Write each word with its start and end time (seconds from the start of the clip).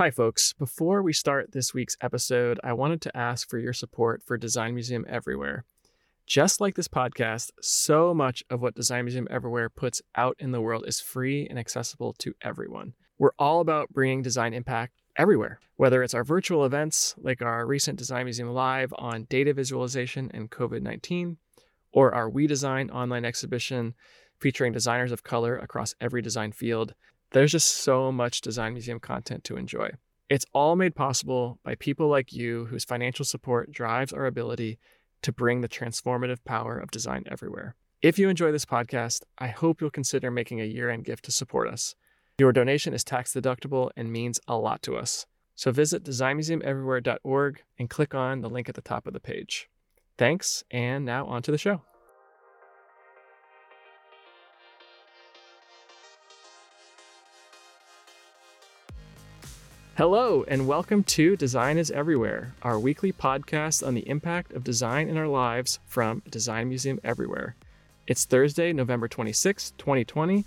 Hi, 0.00 0.10
folks. 0.10 0.54
Before 0.54 1.02
we 1.02 1.12
start 1.12 1.52
this 1.52 1.74
week's 1.74 1.98
episode, 2.00 2.58
I 2.64 2.72
wanted 2.72 3.02
to 3.02 3.14
ask 3.14 3.46
for 3.46 3.58
your 3.58 3.74
support 3.74 4.22
for 4.22 4.38
Design 4.38 4.72
Museum 4.72 5.04
Everywhere. 5.06 5.66
Just 6.26 6.58
like 6.58 6.74
this 6.74 6.88
podcast, 6.88 7.50
so 7.60 8.14
much 8.14 8.42
of 8.48 8.62
what 8.62 8.74
Design 8.74 9.04
Museum 9.04 9.28
Everywhere 9.30 9.68
puts 9.68 10.00
out 10.14 10.36
in 10.38 10.52
the 10.52 10.60
world 10.62 10.86
is 10.86 11.02
free 11.02 11.46
and 11.50 11.58
accessible 11.58 12.14
to 12.14 12.32
everyone. 12.40 12.94
We're 13.18 13.34
all 13.38 13.60
about 13.60 13.90
bringing 13.90 14.22
design 14.22 14.54
impact 14.54 14.94
everywhere, 15.16 15.60
whether 15.76 16.02
it's 16.02 16.14
our 16.14 16.24
virtual 16.24 16.64
events 16.64 17.14
like 17.18 17.42
our 17.42 17.66
recent 17.66 17.98
Design 17.98 18.24
Museum 18.24 18.48
Live 18.54 18.94
on 18.96 19.24
data 19.24 19.52
visualization 19.52 20.30
and 20.32 20.50
COVID 20.50 20.80
19, 20.80 21.36
or 21.92 22.14
our 22.14 22.30
We 22.30 22.46
Design 22.46 22.88
online 22.88 23.26
exhibition 23.26 23.92
featuring 24.38 24.72
designers 24.72 25.12
of 25.12 25.24
color 25.24 25.58
across 25.58 25.94
every 26.00 26.22
design 26.22 26.52
field. 26.52 26.94
There's 27.32 27.52
just 27.52 27.76
so 27.76 28.10
much 28.10 28.40
Design 28.40 28.72
Museum 28.72 28.98
content 28.98 29.44
to 29.44 29.56
enjoy. 29.56 29.90
It's 30.28 30.46
all 30.52 30.74
made 30.74 30.96
possible 30.96 31.60
by 31.64 31.76
people 31.76 32.08
like 32.08 32.32
you 32.32 32.66
whose 32.66 32.84
financial 32.84 33.24
support 33.24 33.70
drives 33.70 34.12
our 34.12 34.26
ability 34.26 34.78
to 35.22 35.32
bring 35.32 35.60
the 35.60 35.68
transformative 35.68 36.44
power 36.44 36.78
of 36.78 36.90
design 36.90 37.24
everywhere. 37.30 37.76
If 38.02 38.18
you 38.18 38.28
enjoy 38.28 38.50
this 38.50 38.64
podcast, 38.64 39.22
I 39.38 39.48
hope 39.48 39.80
you'll 39.80 39.90
consider 39.90 40.30
making 40.30 40.60
a 40.60 40.64
year 40.64 40.90
end 40.90 41.04
gift 41.04 41.24
to 41.26 41.32
support 41.32 41.68
us. 41.68 41.94
Your 42.38 42.52
donation 42.52 42.94
is 42.94 43.04
tax 43.04 43.34
deductible 43.34 43.90
and 43.96 44.10
means 44.10 44.40
a 44.48 44.56
lot 44.56 44.82
to 44.82 44.96
us. 44.96 45.26
So 45.54 45.70
visit 45.70 46.04
designmuseumeverywhere.org 46.04 47.62
and 47.78 47.90
click 47.90 48.14
on 48.14 48.40
the 48.40 48.48
link 48.48 48.68
at 48.68 48.74
the 48.74 48.80
top 48.80 49.06
of 49.06 49.12
the 49.12 49.20
page. 49.20 49.68
Thanks, 50.16 50.64
and 50.70 51.04
now 51.04 51.26
on 51.26 51.42
to 51.42 51.50
the 51.50 51.58
show. 51.58 51.82
Hello, 60.00 60.46
and 60.48 60.66
welcome 60.66 61.04
to 61.04 61.36
Design 61.36 61.76
is 61.76 61.90
Everywhere, 61.90 62.54
our 62.62 62.78
weekly 62.78 63.12
podcast 63.12 63.86
on 63.86 63.92
the 63.92 64.08
impact 64.08 64.50
of 64.54 64.64
design 64.64 65.10
in 65.10 65.18
our 65.18 65.28
lives 65.28 65.78
from 65.84 66.22
Design 66.30 66.70
Museum 66.70 66.98
Everywhere. 67.04 67.54
It's 68.06 68.24
Thursday, 68.24 68.72
November 68.72 69.08
26, 69.08 69.72
2020. 69.76 70.46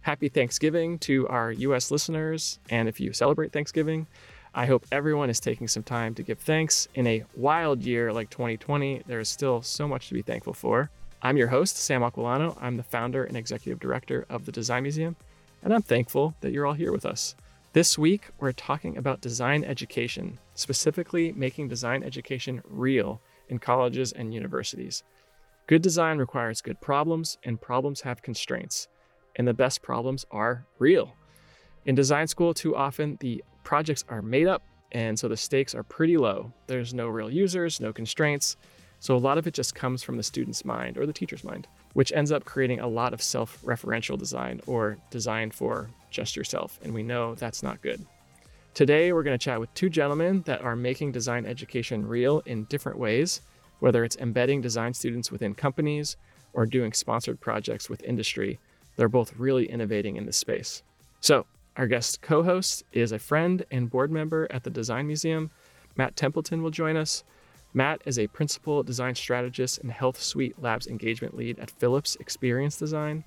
Happy 0.00 0.30
Thanksgiving 0.30 0.98
to 1.00 1.28
our 1.28 1.52
US 1.52 1.90
listeners, 1.90 2.58
and 2.70 2.88
if 2.88 2.98
you 2.98 3.12
celebrate 3.12 3.52
Thanksgiving, 3.52 4.06
I 4.54 4.64
hope 4.64 4.86
everyone 4.90 5.28
is 5.28 5.38
taking 5.38 5.68
some 5.68 5.82
time 5.82 6.14
to 6.14 6.22
give 6.22 6.38
thanks. 6.38 6.88
In 6.94 7.06
a 7.06 7.24
wild 7.36 7.82
year 7.82 8.10
like 8.10 8.30
2020, 8.30 9.02
there 9.06 9.20
is 9.20 9.28
still 9.28 9.60
so 9.60 9.86
much 9.86 10.08
to 10.08 10.14
be 10.14 10.22
thankful 10.22 10.54
for. 10.54 10.88
I'm 11.20 11.36
your 11.36 11.48
host, 11.48 11.76
Sam 11.76 12.00
Aquilano. 12.00 12.56
I'm 12.58 12.78
the 12.78 12.82
founder 12.82 13.22
and 13.22 13.36
executive 13.36 13.80
director 13.80 14.24
of 14.30 14.46
the 14.46 14.52
Design 14.52 14.82
Museum, 14.84 15.14
and 15.62 15.74
I'm 15.74 15.82
thankful 15.82 16.36
that 16.40 16.52
you're 16.52 16.64
all 16.64 16.72
here 16.72 16.90
with 16.90 17.04
us. 17.04 17.34
This 17.74 17.98
week, 17.98 18.28
we're 18.38 18.52
talking 18.52 18.96
about 18.96 19.20
design 19.20 19.64
education, 19.64 20.38
specifically 20.54 21.32
making 21.32 21.66
design 21.66 22.04
education 22.04 22.62
real 22.70 23.20
in 23.48 23.58
colleges 23.58 24.12
and 24.12 24.32
universities. 24.32 25.02
Good 25.66 25.82
design 25.82 26.18
requires 26.18 26.62
good 26.62 26.80
problems, 26.80 27.36
and 27.42 27.60
problems 27.60 28.02
have 28.02 28.22
constraints. 28.22 28.86
And 29.34 29.48
the 29.48 29.54
best 29.54 29.82
problems 29.82 30.24
are 30.30 30.64
real. 30.78 31.16
In 31.84 31.96
design 31.96 32.28
school, 32.28 32.54
too 32.54 32.76
often 32.76 33.16
the 33.18 33.42
projects 33.64 34.04
are 34.08 34.22
made 34.22 34.46
up, 34.46 34.62
and 34.92 35.18
so 35.18 35.26
the 35.26 35.36
stakes 35.36 35.74
are 35.74 35.82
pretty 35.82 36.16
low. 36.16 36.52
There's 36.68 36.94
no 36.94 37.08
real 37.08 37.28
users, 37.28 37.80
no 37.80 37.92
constraints. 37.92 38.56
So 39.00 39.16
a 39.16 39.18
lot 39.18 39.36
of 39.36 39.48
it 39.48 39.54
just 39.54 39.74
comes 39.74 40.00
from 40.00 40.16
the 40.16 40.22
student's 40.22 40.64
mind 40.64 40.96
or 40.96 41.06
the 41.06 41.12
teacher's 41.12 41.42
mind, 41.42 41.66
which 41.94 42.12
ends 42.12 42.30
up 42.30 42.44
creating 42.44 42.78
a 42.78 42.86
lot 42.86 43.12
of 43.12 43.20
self 43.20 43.60
referential 43.62 44.16
design 44.16 44.60
or 44.68 44.96
design 45.10 45.50
for 45.50 45.90
just 46.14 46.36
yourself, 46.36 46.78
and 46.82 46.94
we 46.94 47.02
know 47.02 47.34
that's 47.34 47.62
not 47.62 47.82
good. 47.82 48.06
Today, 48.72 49.12
we're 49.12 49.22
going 49.22 49.38
to 49.38 49.44
chat 49.44 49.60
with 49.60 49.72
two 49.74 49.90
gentlemen 49.90 50.42
that 50.46 50.62
are 50.62 50.74
making 50.74 51.12
design 51.12 51.44
education 51.44 52.06
real 52.06 52.40
in 52.46 52.64
different 52.64 52.98
ways, 52.98 53.42
whether 53.80 54.04
it's 54.04 54.16
embedding 54.16 54.60
design 54.60 54.94
students 54.94 55.30
within 55.30 55.54
companies 55.54 56.16
or 56.54 56.64
doing 56.66 56.92
sponsored 56.92 57.40
projects 57.40 57.90
with 57.90 58.02
industry. 58.02 58.58
They're 58.96 59.08
both 59.08 59.36
really 59.36 59.66
innovating 59.66 60.16
in 60.16 60.24
this 60.24 60.36
space. 60.36 60.82
So, 61.20 61.46
our 61.76 61.86
guest 61.86 62.22
co 62.22 62.42
host 62.42 62.84
is 62.92 63.12
a 63.12 63.18
friend 63.18 63.64
and 63.70 63.90
board 63.90 64.10
member 64.10 64.46
at 64.50 64.62
the 64.62 64.70
Design 64.70 65.06
Museum. 65.06 65.50
Matt 65.96 66.16
Templeton 66.16 66.62
will 66.62 66.70
join 66.70 66.96
us. 66.96 67.24
Matt 67.72 68.02
is 68.06 68.18
a 68.18 68.28
principal 68.28 68.84
design 68.84 69.16
strategist 69.16 69.78
and 69.78 69.90
Health 69.90 70.20
Suite 70.22 70.60
Labs 70.62 70.86
engagement 70.86 71.36
lead 71.36 71.58
at 71.58 71.72
Philips 71.72 72.16
Experience 72.20 72.76
Design. 72.76 73.24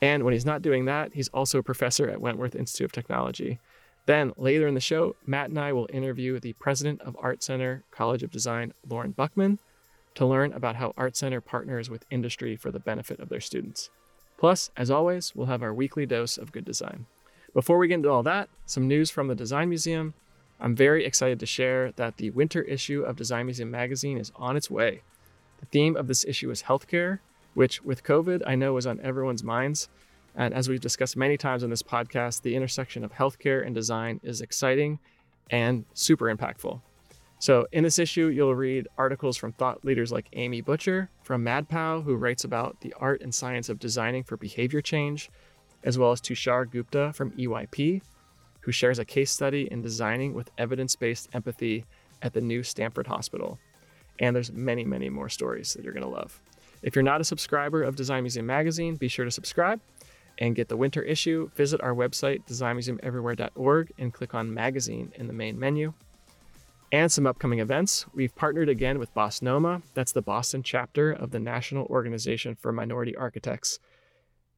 And 0.00 0.24
when 0.24 0.32
he's 0.32 0.44
not 0.44 0.62
doing 0.62 0.84
that, 0.86 1.12
he's 1.14 1.28
also 1.28 1.58
a 1.58 1.62
professor 1.62 2.08
at 2.08 2.20
Wentworth 2.20 2.54
Institute 2.54 2.86
of 2.86 2.92
Technology. 2.92 3.58
Then 4.06 4.32
later 4.36 4.68
in 4.68 4.74
the 4.74 4.80
show, 4.80 5.16
Matt 5.26 5.48
and 5.48 5.58
I 5.58 5.72
will 5.72 5.88
interview 5.92 6.38
the 6.38 6.52
president 6.54 7.00
of 7.02 7.16
Art 7.20 7.42
Center 7.42 7.82
College 7.90 8.22
of 8.22 8.30
Design, 8.30 8.72
Lorne 8.88 9.14
Buchman, 9.14 9.58
to 10.14 10.26
learn 10.26 10.52
about 10.52 10.76
how 10.76 10.94
Art 10.96 11.16
Center 11.16 11.40
partners 11.40 11.90
with 11.90 12.06
industry 12.10 12.56
for 12.56 12.70
the 12.70 12.78
benefit 12.78 13.20
of 13.20 13.28
their 13.28 13.40
students. 13.40 13.90
Plus, 14.38 14.70
as 14.76 14.90
always, 14.90 15.34
we'll 15.34 15.46
have 15.46 15.62
our 15.62 15.74
weekly 15.74 16.06
dose 16.06 16.38
of 16.38 16.52
good 16.52 16.64
design. 16.64 17.06
Before 17.52 17.78
we 17.78 17.88
get 17.88 17.94
into 17.94 18.10
all 18.10 18.22
that, 18.22 18.48
some 18.66 18.86
news 18.86 19.10
from 19.10 19.28
the 19.28 19.34
Design 19.34 19.68
Museum. 19.70 20.14
I'm 20.60 20.76
very 20.76 21.04
excited 21.04 21.40
to 21.40 21.46
share 21.46 21.92
that 21.92 22.18
the 22.18 22.30
winter 22.30 22.62
issue 22.62 23.02
of 23.02 23.16
Design 23.16 23.46
Museum 23.46 23.70
magazine 23.70 24.18
is 24.18 24.32
on 24.36 24.56
its 24.56 24.70
way. 24.70 25.02
The 25.60 25.66
theme 25.66 25.96
of 25.96 26.06
this 26.06 26.24
issue 26.24 26.50
is 26.50 26.64
healthcare, 26.64 27.20
which 27.56 27.82
with 27.82 28.04
COVID, 28.04 28.42
I 28.46 28.54
know 28.54 28.76
is 28.76 28.86
on 28.86 29.00
everyone's 29.00 29.42
minds. 29.42 29.88
And 30.34 30.52
as 30.52 30.68
we've 30.68 30.78
discussed 30.78 31.16
many 31.16 31.38
times 31.38 31.64
on 31.64 31.70
this 31.70 31.82
podcast, 31.82 32.42
the 32.42 32.54
intersection 32.54 33.02
of 33.02 33.14
healthcare 33.14 33.64
and 33.64 33.74
design 33.74 34.20
is 34.22 34.42
exciting 34.42 34.98
and 35.48 35.86
super 35.94 36.26
impactful. 36.26 36.82
So, 37.38 37.66
in 37.72 37.82
this 37.82 37.98
issue, 37.98 38.26
you'll 38.26 38.54
read 38.54 38.88
articles 38.98 39.38
from 39.38 39.52
thought 39.52 39.86
leaders 39.86 40.12
like 40.12 40.28
Amy 40.34 40.60
Bucher 40.60 41.08
from 41.22 41.42
MadPow, 41.42 42.04
who 42.04 42.16
writes 42.16 42.44
about 42.44 42.78
the 42.82 42.92
art 43.00 43.22
and 43.22 43.34
science 43.34 43.70
of 43.70 43.78
designing 43.78 44.22
for 44.22 44.36
behavior 44.36 44.82
change, 44.82 45.30
as 45.82 45.96
well 45.96 46.12
as 46.12 46.20
Tushar 46.20 46.70
Gupta 46.70 47.14
from 47.14 47.30
EYP, 47.32 48.02
who 48.60 48.72
shares 48.72 48.98
a 48.98 49.04
case 49.06 49.30
study 49.30 49.66
in 49.70 49.80
designing 49.80 50.34
with 50.34 50.50
evidence 50.58 50.94
based 50.94 51.30
empathy 51.32 51.86
at 52.20 52.34
the 52.34 52.40
new 52.42 52.62
Stanford 52.62 53.06
Hospital. 53.06 53.58
And 54.18 54.36
there's 54.36 54.52
many, 54.52 54.84
many 54.84 55.08
more 55.08 55.30
stories 55.30 55.72
that 55.72 55.84
you're 55.84 55.94
going 55.94 56.02
to 56.02 56.08
love. 56.08 56.38
If 56.82 56.94
you're 56.94 57.02
not 57.02 57.20
a 57.20 57.24
subscriber 57.24 57.82
of 57.82 57.96
Design 57.96 58.22
Museum 58.22 58.46
Magazine, 58.46 58.96
be 58.96 59.08
sure 59.08 59.24
to 59.24 59.30
subscribe 59.30 59.80
and 60.38 60.54
get 60.54 60.68
the 60.68 60.76
winter 60.76 61.02
issue. 61.02 61.50
Visit 61.54 61.80
our 61.80 61.94
website, 61.94 62.46
designmuseumeverywhere.org, 62.46 63.92
and 63.98 64.12
click 64.12 64.34
on 64.34 64.52
Magazine 64.52 65.12
in 65.16 65.26
the 65.26 65.32
main 65.32 65.58
menu. 65.58 65.94
And 66.92 67.10
some 67.10 67.26
upcoming 67.26 67.58
events. 67.58 68.06
We've 68.14 68.34
partnered 68.34 68.68
again 68.68 68.98
with 68.98 69.14
BOSNOMA, 69.14 69.82
that's 69.94 70.12
the 70.12 70.22
Boston 70.22 70.62
chapter 70.62 71.10
of 71.10 71.30
the 71.30 71.40
National 71.40 71.86
Organization 71.86 72.54
for 72.54 72.72
Minority 72.72 73.16
Architects. 73.16 73.80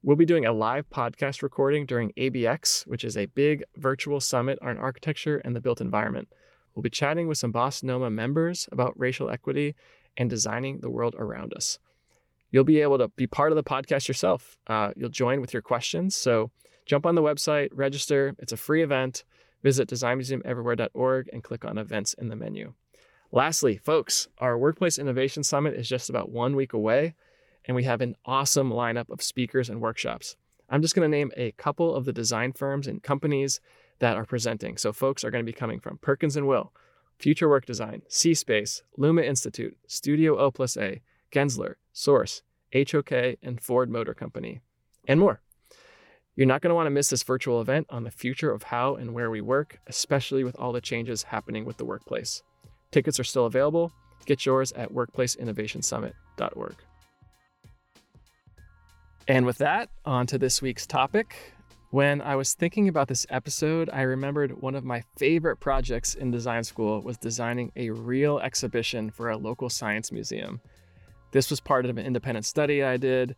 We'll 0.03 0.17
be 0.17 0.27
doing 0.27 0.45
a 0.45 0.53
live 0.53 0.89
podcast 0.91 1.43
recording 1.43 1.87
during 1.87 2.13
ABX, 2.13 2.87
which 2.87 3.03
is 3.03 3.17
a 3.17 3.27
big 3.27 3.65
virtual 3.77 4.21
summit 4.21 4.59
on 4.61 4.77
architecture 4.77 5.39
and 5.39 5.57
the 5.57 5.61
built 5.61 5.81
environment. 5.81 6.29
We'll 6.75 6.83
be 6.83 6.91
chatting 6.91 7.29
with 7.29 7.39
some 7.39 7.53
BOSNOMA 7.53 8.13
members 8.13 8.69
about 8.71 8.99
racial 8.99 9.31
equity 9.31 9.75
and 10.17 10.29
designing 10.29 10.81
the 10.81 10.91
world 10.91 11.17
around 11.19 11.55
us 11.55 11.79
you'll 12.51 12.65
be 12.65 12.81
able 12.81 12.99
to 12.99 13.09
be 13.09 13.27
part 13.27 13.53
of 13.53 13.57
the 13.57 13.65
podcast 13.65 14.09
yourself. 14.09 14.57
Uh, 14.67 14.93
you'll 14.97 15.09
join 15.09 15.41
with 15.41 15.53
your 15.53 15.63
questions. 15.63 16.17
So 16.17 16.51
jump 16.87 17.07
on 17.07 17.15
the 17.15 17.23
website, 17.23 17.69
register. 17.73 18.35
It's 18.39 18.53
a 18.53 18.57
free 18.57 18.83
event. 18.83 19.25
Visit 19.63 19.89
designmuseumeverywhere.org 19.89 21.31
and 21.33 21.43
click 21.43 21.65
on 21.65 21.79
events 21.79 22.15
in 22.15 22.29
the 22.29 22.37
menu. 22.37 22.75
Lastly, 23.31 23.77
folks, 23.77 24.29
our 24.39 24.57
Workplace 24.57 24.99
Innovation 24.99 25.43
Summit 25.43 25.75
is 25.75 25.89
just 25.89 26.09
about 26.09 26.31
one 26.31 26.57
week 26.57 26.73
away, 26.73 27.15
and 27.67 27.75
we 27.75 27.85
have 27.85 28.01
an 28.01 28.17
awesome 28.25 28.71
lineup 28.71 29.11
of 29.11 29.21
speakers 29.21 29.69
and 29.69 29.81
workshops. 29.81 30.37
I'm 30.71 30.81
just 30.81 30.95
going 30.95 31.11
to 31.11 31.17
name 31.17 31.33
a 31.37 31.53
couple 31.53 31.95
of 31.95 32.05
the 32.05 32.13
design 32.13 32.53
firms 32.53 32.87
and 32.87 33.03
companies 33.03 33.61
that 33.99 34.17
are 34.17 34.25
presenting. 34.25 34.79
So, 34.79 34.93
folks 34.93 35.25
are 35.25 35.31
going 35.31 35.45
to 35.45 35.51
be 35.51 35.57
coming 35.57 35.81
from 35.81 35.99
Perkins 35.99 36.37
and 36.37 36.47
Will, 36.47 36.73
Future 37.19 37.49
Work 37.49 37.67
Design, 37.67 38.03
C 38.09 38.33
Space, 38.33 38.83
Luma 38.97 39.23
Institute, 39.23 39.77
Studio 39.87 40.39
O 40.39 40.51
plus 40.51 40.77
A, 40.77 41.03
Gensler, 41.33 41.75
Source, 41.93 42.43
HOK, 42.73 43.13
and 43.43 43.61
Ford 43.61 43.91
Motor 43.91 44.15
Company, 44.15 44.61
and 45.07 45.19
more. 45.21 45.41
You're 46.37 46.47
not 46.47 46.61
going 46.61 46.71
to 46.71 46.75
want 46.77 46.87
to 46.87 46.91
miss 46.91 47.11
this 47.11 47.25
virtual 47.25 47.61
event 47.61 47.87
on 47.91 48.05
the 48.05 48.13
future 48.13 48.53
of 48.53 48.63
how 48.63 48.95
and 48.95 49.13
where 49.13 49.31
we 49.31 49.41
work, 49.41 49.81
especially 49.89 50.45
with 50.45 50.57
all 50.57 50.73
the 50.73 50.81
changes 50.81 51.25
happening 51.25 51.65
with 51.65 51.79
the 51.79 51.85
workplace. 51.85 52.43
Tickets 52.93 53.19
are 53.19 53.25
still 53.25 53.47
available. 53.47 53.93
Get 54.25 54.47
yours 54.47 54.71
at 54.73 54.93
workplaceinnovationsummit.org. 54.93 56.77
And 59.27 59.45
with 59.45 59.59
that, 59.59 59.91
on 60.05 60.27
to 60.29 60.39
this 60.39 60.63
week's 60.63 60.87
topic. 60.87 61.55
When 61.91 62.21
I 62.21 62.37
was 62.37 62.55
thinking 62.55 62.89
about 62.89 63.09
this 63.09 63.27
episode, 63.31 63.91
I 63.93 64.03
remembered 64.03 64.61
one 64.61 64.75
of 64.75 64.85
my 64.85 65.03
favorite 65.17 65.57
projects 65.57 66.15
in 66.15 66.31
design 66.31 66.63
school 66.63 67.01
was 67.03 67.17
designing 67.17 67.73
a 67.77 67.91
real 67.91 68.39
exhibition 68.39 69.11
for 69.11 69.31
a 69.31 69.37
local 69.37 69.71
science 69.71 70.13
museum. 70.13 70.61
This 71.31 71.51
was 71.51 71.61
part 71.61 71.85
of 71.85 71.97
an 71.97 72.05
independent 72.05 72.47
study 72.47 72.83
I 72.83 72.97
did, 72.97 73.37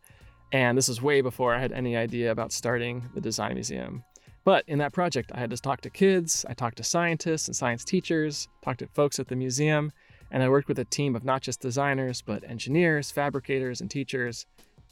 and 0.51 0.77
this 0.77 0.87
was 0.87 1.01
way 1.01 1.21
before 1.21 1.53
I 1.53 1.59
had 1.59 1.71
any 1.71 1.95
idea 1.95 2.31
about 2.31 2.51
starting 2.51 3.09
the 3.13 3.21
design 3.21 3.55
museum. 3.55 4.03
But 4.43 4.63
in 4.67 4.79
that 4.79 4.93
project, 4.93 5.31
I 5.33 5.39
had 5.39 5.51
to 5.51 5.57
talk 5.57 5.81
to 5.81 5.89
kids, 5.89 6.45
I 6.49 6.53
talked 6.53 6.77
to 6.77 6.83
scientists 6.83 7.47
and 7.47 7.55
science 7.55 7.83
teachers, 7.83 8.47
talked 8.63 8.79
to 8.79 8.87
folks 8.87 9.19
at 9.19 9.27
the 9.27 9.35
museum, 9.35 9.91
and 10.31 10.41
I 10.41 10.49
worked 10.49 10.67
with 10.67 10.79
a 10.79 10.85
team 10.85 11.15
of 11.15 11.23
not 11.23 11.41
just 11.41 11.59
designers, 11.59 12.21
but 12.21 12.43
engineers, 12.43 13.11
fabricators, 13.11 13.81
and 13.81 13.91
teachers. 13.91 14.45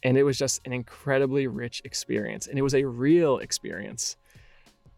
And 0.03 0.17
it 0.17 0.23
was 0.23 0.37
just 0.37 0.61
an 0.65 0.73
incredibly 0.73 1.47
rich 1.47 1.81
experience. 1.85 2.47
And 2.47 2.59
it 2.59 2.61
was 2.61 2.75
a 2.75 2.85
real 2.85 3.37
experience. 3.39 4.17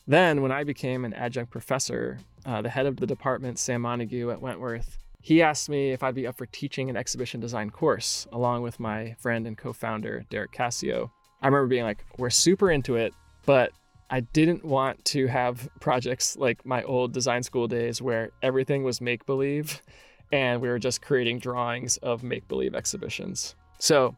Then, 0.07 0.41
when 0.41 0.51
I 0.51 0.63
became 0.63 1.05
an 1.05 1.13
adjunct 1.13 1.51
professor, 1.51 2.17
uh, 2.45 2.61
the 2.61 2.69
head 2.69 2.87
of 2.87 2.97
the 2.97 3.05
department, 3.05 3.59
Sam 3.59 3.81
Montague 3.81 4.31
at 4.31 4.41
Wentworth, 4.41 4.97
he 5.21 5.41
asked 5.41 5.69
me 5.69 5.91
if 5.91 6.03
I'd 6.03 6.15
be 6.15 6.27
up 6.27 6.37
for 6.37 6.47
teaching 6.47 6.89
an 6.89 6.97
exhibition 6.97 7.39
design 7.39 7.69
course 7.69 8.27
along 8.31 8.63
with 8.63 8.79
my 8.79 9.15
friend 9.19 9.47
and 9.47 9.57
co 9.57 9.71
founder, 9.71 10.25
Derek 10.29 10.51
Cascio. 10.51 11.11
I 11.41 11.47
remember 11.47 11.67
being 11.67 11.83
like, 11.83 12.03
we're 12.17 12.29
super 12.29 12.71
into 12.71 12.95
it, 12.95 13.13
but 13.45 13.71
I 14.09 14.21
didn't 14.21 14.65
want 14.65 15.03
to 15.05 15.27
have 15.27 15.69
projects 15.79 16.35
like 16.37 16.65
my 16.65 16.83
old 16.83 17.13
design 17.13 17.43
school 17.43 17.67
days 17.67 18.01
where 18.01 18.31
everything 18.41 18.83
was 18.83 18.99
make 18.99 19.25
believe 19.25 19.81
and 20.31 20.61
we 20.61 20.69
were 20.69 20.79
just 20.79 21.01
creating 21.01 21.39
drawings 21.39 21.97
of 21.97 22.23
make 22.23 22.47
believe 22.47 22.75
exhibitions. 22.75 23.55
So, 23.79 24.15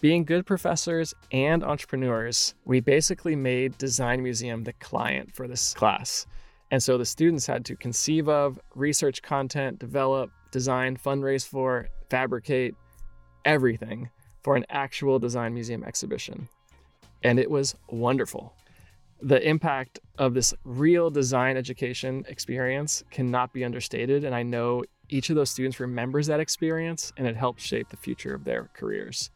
being 0.00 0.24
good 0.24 0.46
professors 0.46 1.12
and 1.30 1.62
entrepreneurs, 1.62 2.54
we 2.64 2.80
basically 2.80 3.36
made 3.36 3.76
Design 3.76 4.22
Museum 4.22 4.64
the 4.64 4.72
client 4.74 5.34
for 5.34 5.46
this 5.46 5.74
class. 5.74 6.26
And 6.70 6.82
so 6.82 6.96
the 6.96 7.04
students 7.04 7.46
had 7.46 7.66
to 7.66 7.76
conceive 7.76 8.26
of, 8.26 8.58
research 8.74 9.20
content, 9.20 9.78
develop, 9.78 10.30
design, 10.50 10.96
fundraise 10.96 11.46
for, 11.46 11.88
fabricate 12.08 12.74
everything 13.44 14.10
for 14.42 14.56
an 14.56 14.64
actual 14.70 15.18
Design 15.18 15.54
Museum 15.54 15.84
exhibition. 15.84 16.48
And 17.22 17.38
it 17.38 17.50
was 17.50 17.74
wonderful. 17.88 18.54
The 19.22 19.46
impact 19.46 20.00
of 20.18 20.32
this 20.32 20.54
real 20.64 21.10
design 21.10 21.56
education 21.56 22.24
experience 22.28 23.04
cannot 23.10 23.52
be 23.52 23.64
understated. 23.64 24.24
And 24.24 24.34
I 24.34 24.42
know 24.42 24.82
each 25.10 25.28
of 25.28 25.36
those 25.36 25.50
students 25.50 25.80
remembers 25.80 26.26
that 26.28 26.40
experience 26.40 27.12
and 27.16 27.26
it 27.26 27.36
helps 27.36 27.62
shape 27.62 27.90
the 27.90 27.96
future 27.96 28.34
of 28.34 28.44
their 28.44 28.70
careers. 28.74 29.30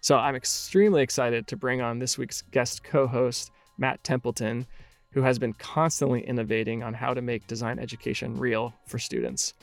So 0.00 0.16
I'm 0.16 0.36
extremely 0.36 1.02
excited 1.02 1.46
to 1.48 1.56
bring 1.56 1.80
on 1.80 1.98
this 1.98 2.16
week's 2.16 2.42
guest 2.42 2.84
co 2.84 3.06
host, 3.06 3.50
Matt 3.76 4.02
Templeton, 4.04 4.66
who 5.12 5.22
has 5.22 5.38
been 5.38 5.52
constantly 5.54 6.20
innovating 6.20 6.82
on 6.82 6.94
how 6.94 7.12
to 7.12 7.20
make 7.20 7.46
design 7.46 7.78
education 7.78 8.38
real 8.38 8.72
for 8.86 8.98
students. 8.98 9.54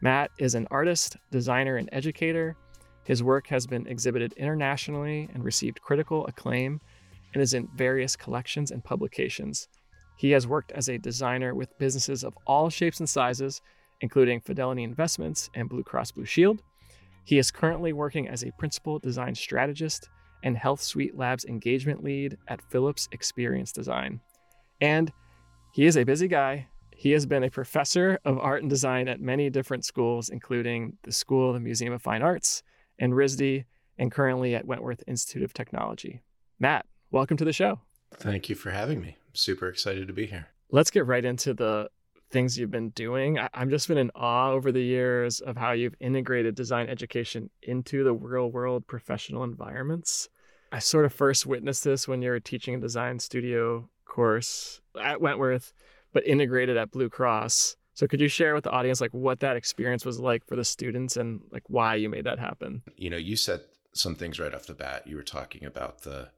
Matt 0.00 0.30
is 0.38 0.54
an 0.54 0.68
artist, 0.70 1.16
designer, 1.30 1.76
and 1.76 1.88
educator. 1.92 2.56
His 3.04 3.22
work 3.22 3.46
has 3.48 3.66
been 3.66 3.86
exhibited 3.86 4.32
internationally 4.34 5.28
and 5.34 5.44
received 5.44 5.80
critical 5.80 6.26
acclaim 6.26 6.80
and 7.34 7.42
is 7.42 7.54
in 7.54 7.68
various 7.74 8.16
collections 8.16 8.70
and 8.70 8.84
publications. 8.84 9.68
He 10.16 10.30
has 10.32 10.46
worked 10.46 10.72
as 10.72 10.88
a 10.88 10.98
designer 10.98 11.54
with 11.54 11.78
businesses 11.78 12.24
of 12.24 12.36
all 12.46 12.70
shapes 12.70 13.00
and 13.00 13.08
sizes, 13.08 13.60
including 14.00 14.40
Fidelity 14.40 14.82
Investments 14.82 15.50
and 15.54 15.68
Blue 15.68 15.82
Cross 15.82 16.12
Blue 16.12 16.24
Shield. 16.24 16.62
He 17.24 17.38
is 17.38 17.50
currently 17.50 17.92
working 17.92 18.28
as 18.28 18.42
a 18.42 18.52
principal 18.58 18.98
design 18.98 19.34
strategist 19.34 20.08
and 20.42 20.56
Health 20.56 20.80
Suite 20.80 21.16
Labs 21.16 21.44
engagement 21.44 22.02
lead 22.02 22.38
at 22.48 22.62
Philips 22.70 23.08
Experience 23.12 23.72
Design. 23.72 24.20
And 24.80 25.12
he 25.72 25.86
is 25.86 25.96
a 25.96 26.04
busy 26.04 26.28
guy. 26.28 26.68
He 26.98 27.12
has 27.12 27.26
been 27.26 27.44
a 27.44 27.48
professor 27.48 28.18
of 28.24 28.40
art 28.40 28.62
and 28.62 28.68
design 28.68 29.06
at 29.06 29.20
many 29.20 29.50
different 29.50 29.84
schools, 29.84 30.30
including 30.30 30.96
the 31.04 31.12
School 31.12 31.50
of 31.50 31.54
the 31.54 31.60
Museum 31.60 31.92
of 31.92 32.02
Fine 32.02 32.22
Arts 32.22 32.64
and 32.98 33.12
RISD, 33.12 33.66
and 33.98 34.10
currently 34.10 34.56
at 34.56 34.66
Wentworth 34.66 35.04
Institute 35.06 35.44
of 35.44 35.54
Technology. 35.54 36.22
Matt, 36.58 36.86
welcome 37.12 37.36
to 37.36 37.44
the 37.44 37.52
show. 37.52 37.78
Thank 38.14 38.48
you 38.48 38.56
for 38.56 38.72
having 38.72 39.00
me. 39.00 39.10
I'm 39.10 39.34
super 39.34 39.68
excited 39.68 40.08
to 40.08 40.12
be 40.12 40.26
here. 40.26 40.48
Let's 40.72 40.90
get 40.90 41.06
right 41.06 41.24
into 41.24 41.54
the 41.54 41.88
things 42.32 42.58
you've 42.58 42.72
been 42.72 42.90
doing. 42.90 43.38
I, 43.38 43.48
have 43.52 43.70
just 43.70 43.86
been 43.86 43.96
in 43.96 44.10
awe 44.16 44.50
over 44.50 44.72
the 44.72 44.82
years 44.82 45.38
of 45.38 45.56
how 45.56 45.70
you've 45.70 45.94
integrated 46.00 46.56
design 46.56 46.88
education 46.88 47.48
into 47.62 48.02
the 48.02 48.12
real 48.12 48.50
world 48.50 48.88
professional 48.88 49.44
environments. 49.44 50.28
I 50.72 50.80
sort 50.80 51.04
of 51.04 51.12
first 51.12 51.46
witnessed 51.46 51.84
this 51.84 52.08
when 52.08 52.22
you 52.22 52.30
were 52.30 52.40
teaching 52.40 52.74
a 52.74 52.80
design 52.80 53.20
studio 53.20 53.88
course 54.04 54.80
at 55.00 55.20
Wentworth, 55.20 55.72
but 56.12 56.26
integrated 56.26 56.76
at 56.76 56.90
Blue 56.90 57.08
Cross. 57.08 57.76
So 57.94 58.06
could 58.06 58.20
you 58.20 58.28
share 58.28 58.54
with 58.54 58.64
the 58.64 58.70
audience 58.70 59.00
like 59.00 59.12
what 59.12 59.40
that 59.40 59.56
experience 59.56 60.04
was 60.04 60.20
like 60.20 60.46
for 60.46 60.54
the 60.54 60.64
students 60.64 61.16
and 61.16 61.40
like 61.50 61.64
why 61.66 61.96
you 61.96 62.08
made 62.08 62.24
that 62.24 62.38
happen? 62.38 62.82
You 62.96 63.10
know, 63.10 63.16
you 63.16 63.34
said 63.36 63.62
some 63.92 64.14
things 64.14 64.38
right 64.38 64.54
off 64.54 64.66
the 64.66 64.74
bat. 64.74 65.06
You 65.06 65.16
were 65.16 65.22
talking 65.22 65.64
about 65.64 66.02
the 66.02 66.28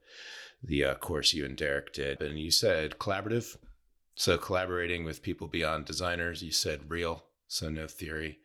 the 0.62 0.84
uh, 0.84 0.94
course 0.94 1.32
you 1.32 1.44
and 1.44 1.56
Derek 1.56 1.92
did, 1.92 2.20
and 2.20 2.38
you 2.38 2.50
said 2.50 2.98
collaborative. 2.98 3.56
So 4.14 4.36
collaborating 4.36 5.04
with 5.04 5.22
people 5.22 5.48
beyond 5.48 5.86
designers. 5.86 6.42
You 6.42 6.52
said 6.52 6.90
real, 6.90 7.24
so 7.48 7.70
no 7.70 7.86
theory, 7.86 8.38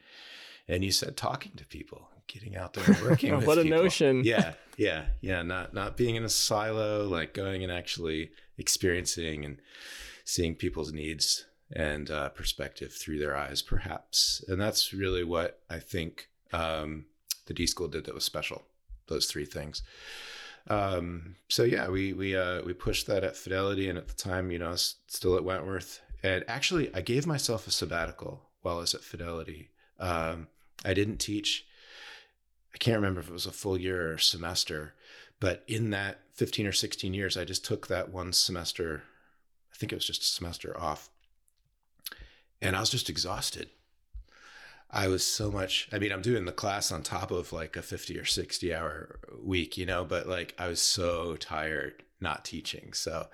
and 0.67 0.83
you 0.83 0.91
said 0.91 1.17
talking 1.17 1.51
to 1.57 1.65
people, 1.65 2.09
getting 2.27 2.55
out 2.55 2.73
there 2.73 2.85
and 2.85 3.01
working 3.01 3.35
with 3.37 3.45
what 3.45 3.57
a 3.57 3.63
people. 3.63 3.79
notion! 3.79 4.23
Yeah, 4.23 4.53
yeah, 4.77 5.05
yeah. 5.21 5.41
Not 5.41 5.73
not 5.73 5.97
being 5.97 6.15
in 6.15 6.23
a 6.23 6.29
silo, 6.29 7.07
like 7.07 7.33
going 7.33 7.63
and 7.63 7.71
actually 7.71 8.31
experiencing 8.57 9.43
and 9.43 9.59
seeing 10.25 10.55
people's 10.55 10.91
needs 10.91 11.45
and 11.71 12.11
uh, 12.11 12.29
perspective 12.29 12.91
through 12.91 13.19
their 13.19 13.37
eyes, 13.37 13.61
perhaps. 13.61 14.43
And 14.47 14.59
that's 14.59 14.93
really 14.93 15.23
what 15.23 15.61
I 15.69 15.79
think 15.79 16.29
um, 16.51 17.05
the 17.45 17.53
D 17.53 17.65
School 17.65 17.87
did 17.87 18.05
that 18.05 18.13
was 18.13 18.25
special. 18.25 18.63
Those 19.07 19.27
three 19.27 19.45
things. 19.45 19.83
Um, 20.67 21.35
so 21.47 21.63
yeah, 21.63 21.89
we 21.89 22.11
we 22.11 22.35
uh, 22.35 22.63
we 22.63 22.73
pushed 22.73 23.07
that 23.07 23.23
at 23.23 23.37
Fidelity, 23.37 23.87
and 23.87 23.97
at 23.97 24.07
the 24.07 24.15
time, 24.15 24.51
you 24.51 24.59
know, 24.59 24.71
was 24.71 24.95
still 25.07 25.35
at 25.35 25.43
Wentworth. 25.43 26.01
And 26.23 26.43
actually, 26.47 26.93
I 26.93 27.01
gave 27.01 27.27
myself 27.27 27.67
a 27.67 27.71
sabbatical 27.71 28.49
while 28.61 28.77
I 28.77 28.81
was 28.81 28.95
at 28.95 29.01
Fidelity. 29.01 29.69
Um, 29.99 30.47
I 30.83 30.93
didn't 30.93 31.17
teach. 31.17 31.65
I 32.73 32.77
can't 32.77 32.97
remember 32.97 33.21
if 33.21 33.29
it 33.29 33.33
was 33.33 33.45
a 33.45 33.51
full 33.51 33.79
year 33.79 34.13
or 34.13 34.17
semester, 34.17 34.95
but 35.39 35.63
in 35.67 35.91
that 35.91 36.21
15 36.33 36.67
or 36.67 36.71
16 36.73 37.13
years, 37.13 37.37
I 37.37 37.45
just 37.45 37.63
took 37.63 37.87
that 37.87 38.11
one 38.11 38.33
semester. 38.33 39.03
I 39.75 39.77
think 39.77 39.91
it 39.91 39.95
was 39.95 40.07
just 40.07 40.21
a 40.21 40.25
semester 40.25 40.79
off, 40.79 41.09
and 42.61 42.75
I 42.75 42.79
was 42.79 42.89
just 42.89 43.09
exhausted. 43.09 43.69
I 44.89 45.07
was 45.09 45.25
so 45.25 45.51
much, 45.51 45.89
I 45.91 45.99
mean, 45.99 46.13
I'm 46.13 46.21
doing 46.21 46.45
the 46.45 46.53
class 46.53 46.91
on 46.91 47.03
top 47.03 47.29
of 47.29 47.51
like 47.51 47.75
a 47.75 47.81
50 47.81 48.17
or 48.17 48.23
60 48.23 48.73
hour 48.73 49.19
week, 49.43 49.77
you 49.77 49.85
know, 49.85 50.05
but 50.05 50.27
like 50.27 50.55
I 50.57 50.67
was 50.67 50.81
so 50.81 51.35
tired 51.35 52.03
not 52.21 52.45
teaching. 52.45 52.93
So 52.93 53.27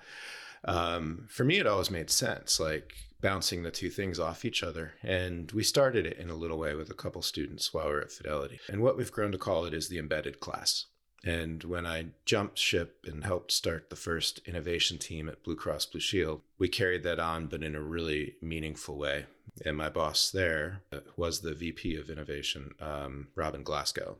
um, 0.64 1.26
for 1.28 1.44
me, 1.44 1.58
it 1.58 1.66
always 1.66 1.90
made 1.90 2.10
sense, 2.10 2.58
like 2.58 2.94
bouncing 3.20 3.62
the 3.62 3.70
two 3.70 3.90
things 3.90 4.18
off 4.18 4.44
each 4.44 4.64
other. 4.64 4.94
And 5.02 5.52
we 5.52 5.62
started 5.62 6.06
it 6.06 6.18
in 6.18 6.30
a 6.30 6.34
little 6.34 6.58
way 6.58 6.74
with 6.74 6.90
a 6.90 6.94
couple 6.94 7.22
students 7.22 7.72
while 7.72 7.86
we 7.86 7.92
are 7.92 8.00
at 8.00 8.12
Fidelity. 8.12 8.58
And 8.68 8.82
what 8.82 8.96
we've 8.96 9.12
grown 9.12 9.30
to 9.30 9.38
call 9.38 9.64
it 9.64 9.74
is 9.74 9.88
the 9.88 9.98
embedded 9.98 10.40
class. 10.40 10.86
And 11.24 11.62
when 11.62 11.86
I 11.86 12.06
jumped 12.24 12.58
ship 12.58 13.04
and 13.06 13.24
helped 13.24 13.52
start 13.52 13.90
the 13.90 13.96
first 13.96 14.40
innovation 14.44 14.98
team 14.98 15.28
at 15.28 15.44
Blue 15.44 15.54
Cross 15.54 15.86
Blue 15.86 16.00
Shield, 16.00 16.40
we 16.58 16.68
carried 16.68 17.04
that 17.04 17.20
on, 17.20 17.46
but 17.46 17.62
in 17.62 17.76
a 17.76 17.82
really 17.82 18.34
meaningful 18.42 18.96
way. 18.96 19.26
And 19.64 19.76
my 19.76 19.88
boss 19.88 20.30
there 20.30 20.82
was 21.16 21.40
the 21.40 21.54
VP 21.54 21.96
of 21.96 22.10
innovation, 22.10 22.72
um, 22.80 23.28
Robin 23.34 23.62
Glasgow. 23.62 24.16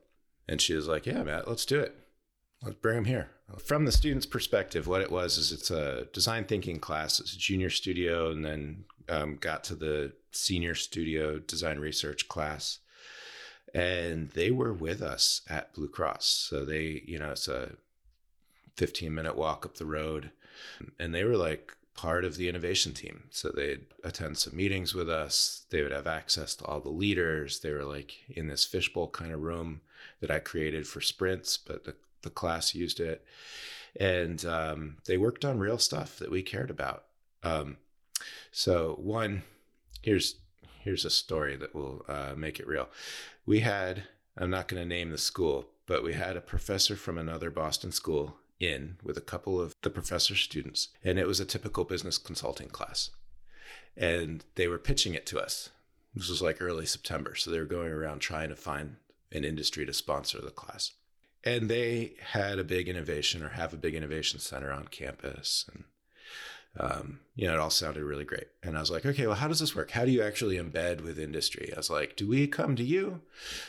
And 0.49 0.61
she 0.61 0.75
was 0.75 0.87
like, 0.87 1.07
Yeah, 1.07 1.23
Matt, 1.23 1.49
let's 1.49 1.67
do 1.67 1.81
it. 1.81 1.97
Let's 2.63 2.77
bring 2.77 2.99
him 2.99 3.05
here. 3.07 3.31
From 3.59 3.85
the 3.85 3.93
student's 3.93 4.27
perspective, 4.27 4.87
what 4.87 5.01
it 5.01 5.11
was 5.11 5.37
is 5.37 5.51
it's 5.51 5.71
a 5.71 6.07
design 6.13 6.45
thinking 6.45 6.79
class. 6.79 7.19
It's 7.19 7.35
a 7.35 7.39
junior 7.39 7.71
studio, 7.71 8.31
and 8.31 8.45
then 8.45 8.85
um, 9.09 9.37
got 9.37 9.65
to 9.65 9.75
the 9.75 10.13
senior 10.31 10.75
studio 10.77 11.39
design 11.39 11.79
research 11.79 12.29
class 12.29 12.79
and 13.75 14.31
they 14.31 14.51
were 14.51 14.73
with 14.73 15.03
us 15.03 15.43
at 15.49 15.73
Blue 15.75 15.89
Cross. 15.89 16.27
So 16.27 16.65
they, 16.65 17.03
you 17.07 17.19
know, 17.19 17.31
it's 17.31 17.49
a 17.49 17.73
15 18.77 19.15
minute 19.15 19.37
walk 19.37 19.65
up 19.65 19.77
the 19.77 19.87
road, 19.87 20.31
and 20.99 21.15
they 21.15 21.25
were 21.25 21.37
like 21.37 21.77
part 21.95 22.25
of 22.25 22.37
the 22.37 22.49
innovation 22.49 22.93
team. 22.93 23.25
So 23.31 23.51
they'd 23.51 23.85
attend 24.03 24.39
some 24.39 24.57
meetings 24.57 24.95
with 24.95 25.11
us. 25.11 25.65
They 25.71 25.83
would 25.83 25.93
have 25.93 26.07
access 26.07 26.55
to 26.57 26.65
all 26.65 26.81
the 26.81 26.89
leaders. 26.89 27.61
They 27.61 27.71
were 27.73 27.85
like 27.85 28.15
in 28.29 28.49
this 28.49 28.65
fishbowl 28.65 29.09
kind 29.09 29.33
of 29.33 29.43
room 29.43 29.83
that 30.21 30.31
I 30.31 30.39
created 30.39 30.87
for 30.87 31.01
sprints, 31.01 31.57
but 31.59 31.85
the, 31.85 31.95
the 32.23 32.31
class 32.31 32.75
used 32.75 33.01
it. 33.01 33.25
And 33.99 34.45
um, 34.47 34.97
they 35.07 35.19
worked 35.19 35.45
on 35.45 35.59
real 35.59 35.79
stuff 35.79 36.19
that 36.19 36.31
we 36.31 36.43
cared 36.43 36.71
about. 36.71 37.05
Um, 37.43 37.77
so 38.51 38.97
one, 38.99 39.43
here's 40.01 40.37
here's 40.83 41.05
a 41.05 41.11
story 41.11 41.57
that 41.57 41.75
will 41.75 42.05
uh, 42.09 42.35
make 42.37 42.59
it 42.59 42.67
real. 42.67 42.89
We 43.47 43.61
had, 43.61 44.05
I'm 44.37 44.51
not 44.51 44.69
going 44.69 44.83
to 44.83 44.89
name 44.89 45.11
the 45.11 45.19
school, 45.19 45.67
but 45.87 46.03
we 46.03 46.15
had 46.15 46.37
a 46.37 46.41
professor 46.41 46.97
from 46.97 47.19
another 47.19 47.51
Boston 47.51 47.93
school 47.93 48.37
in 48.61 48.97
with 49.03 49.17
a 49.17 49.23
couple 49.23 49.61
of 49.61 49.75
the 49.83 49.91
professor's 49.91 50.41
students, 50.41 50.89
and 51.05 51.19
it 51.19 51.27
was 51.27 51.41
a 51.41 51.45
typical 51.45 51.85
business 51.85 52.19
consulting 52.19 52.69
class. 52.69 53.11
And 53.97 54.45
they 54.55 54.69
were 54.69 54.79
pitching 54.79 55.15
it 55.15 55.27
to 55.27 55.41
us. 55.41 55.71
This 56.15 56.29
was 56.29 56.43
like 56.43 56.61
early 56.61 56.87
September, 56.87 57.35
so 57.35 57.51
they 57.51 57.59
were 57.59 57.65
going 57.65 57.91
around 57.91 58.21
trying 58.21 58.51
to 58.51 58.57
find 58.57 58.97
an 59.33 59.45
industry 59.45 59.87
to 59.87 59.93
sponsor 59.93 60.41
the 60.41 60.51
class. 60.51 60.93
And 61.45 61.69
they 61.69 62.15
had 62.33 62.59
a 62.59 62.65
big 62.65 62.89
innovation 62.89 63.43
or 63.43 63.51
have 63.51 63.73
a 63.73 63.79
big 63.79 63.95
innovation 63.95 64.39
center 64.39 64.71
on 64.71 64.89
campus. 64.89 65.65
And 65.73 65.85
um, 66.79 67.21
you 67.35 67.47
know, 67.47 67.55
it 67.55 67.61
all 67.61 67.71
sounded 67.71 68.03
really 68.03 68.25
great. 68.25 68.47
And 68.63 68.77
I 68.77 68.81
was 68.81 68.91
like, 68.91 69.05
okay, 69.05 69.27
well, 69.27 69.37
how 69.37 69.49
does 69.49 69.61
this 69.61 69.77
work? 69.77 69.91
How 69.91 70.05
do 70.05 70.11
you 70.11 70.23
actually 70.23 70.57
embed 70.57 71.03
with 71.03 71.19
industry? 71.19 71.71
I 71.73 71.77
was 71.77 71.91
like, 71.91 72.17
do 72.17 72.27
we 72.27 72.47
come 72.47 72.77
to 72.77 72.83
you? 72.83 73.21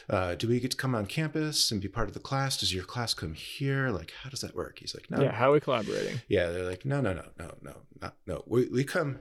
Uh, 0.10 0.36
do 0.36 0.48
we 0.48 0.60
get 0.60 0.72
to 0.72 0.78
come 0.78 0.96
on 0.96 1.06
campus 1.06 1.72
and 1.72 1.82
be 1.82 1.90
part 1.90 2.08
of 2.08 2.14
the 2.14 2.22
class? 2.22 2.58
Does 2.58 2.74
your 2.74 2.86
class 2.86 3.14
come 3.14 3.34
here? 3.34 3.90
Like, 3.90 4.14
how 4.24 4.30
does 4.30 4.42
that 4.42 4.56
work? 4.56 4.80
He's 4.80 4.96
like, 4.96 5.12
no. 5.12 5.22
Yeah, 5.22 5.34
how 5.34 5.50
are 5.50 5.54
we 5.54 5.60
collaborating? 5.60 6.22
Yeah, 6.30 6.50
they're 6.50 6.64
like, 6.64 6.86
no, 6.86 7.02
no, 7.02 7.14
no, 7.14 7.26
no, 7.38 7.52
no, 7.62 7.76
no, 8.02 8.12
no. 8.26 8.44
We, 8.48 8.68
we 8.70 8.84
come, 8.86 9.20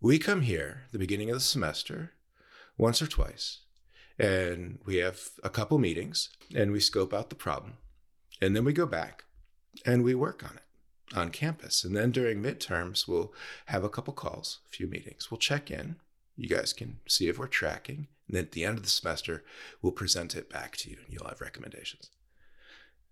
we 0.00 0.18
come 0.18 0.40
here 0.40 0.82
the 0.90 0.98
beginning 0.98 1.30
of 1.30 1.36
the 1.36 1.40
semester, 1.40 2.12
once 2.76 3.00
or 3.00 3.06
twice, 3.06 3.60
and 4.18 4.80
we 4.84 4.96
have 4.96 5.20
a 5.44 5.50
couple 5.50 5.78
meetings, 5.78 6.30
and 6.54 6.72
we 6.72 6.80
scope 6.80 7.14
out 7.14 7.28
the 7.30 7.36
problem, 7.36 7.74
and 8.40 8.56
then 8.56 8.64
we 8.64 8.72
go 8.72 8.86
back, 8.86 9.24
and 9.86 10.02
we 10.02 10.14
work 10.14 10.42
on 10.42 10.56
it 10.56 10.62
on 11.14 11.30
campus. 11.30 11.84
And 11.84 11.96
then 11.96 12.10
during 12.10 12.42
midterms, 12.42 13.06
we'll 13.06 13.32
have 13.66 13.84
a 13.84 13.88
couple 13.88 14.12
calls, 14.12 14.60
a 14.66 14.74
few 14.74 14.86
meetings. 14.86 15.30
We'll 15.30 15.38
check 15.38 15.70
in. 15.70 15.96
You 16.36 16.48
guys 16.48 16.72
can 16.72 16.98
see 17.06 17.28
if 17.28 17.38
we're 17.38 17.46
tracking. 17.46 18.08
And 18.26 18.36
then 18.36 18.44
at 18.44 18.52
the 18.52 18.64
end 18.64 18.78
of 18.78 18.84
the 18.84 18.90
semester, 18.90 19.44
we'll 19.80 19.92
present 19.92 20.34
it 20.34 20.50
back 20.50 20.76
to 20.78 20.90
you 20.90 20.98
and 21.04 21.12
you'll 21.12 21.28
have 21.28 21.40
recommendations. 21.40 22.10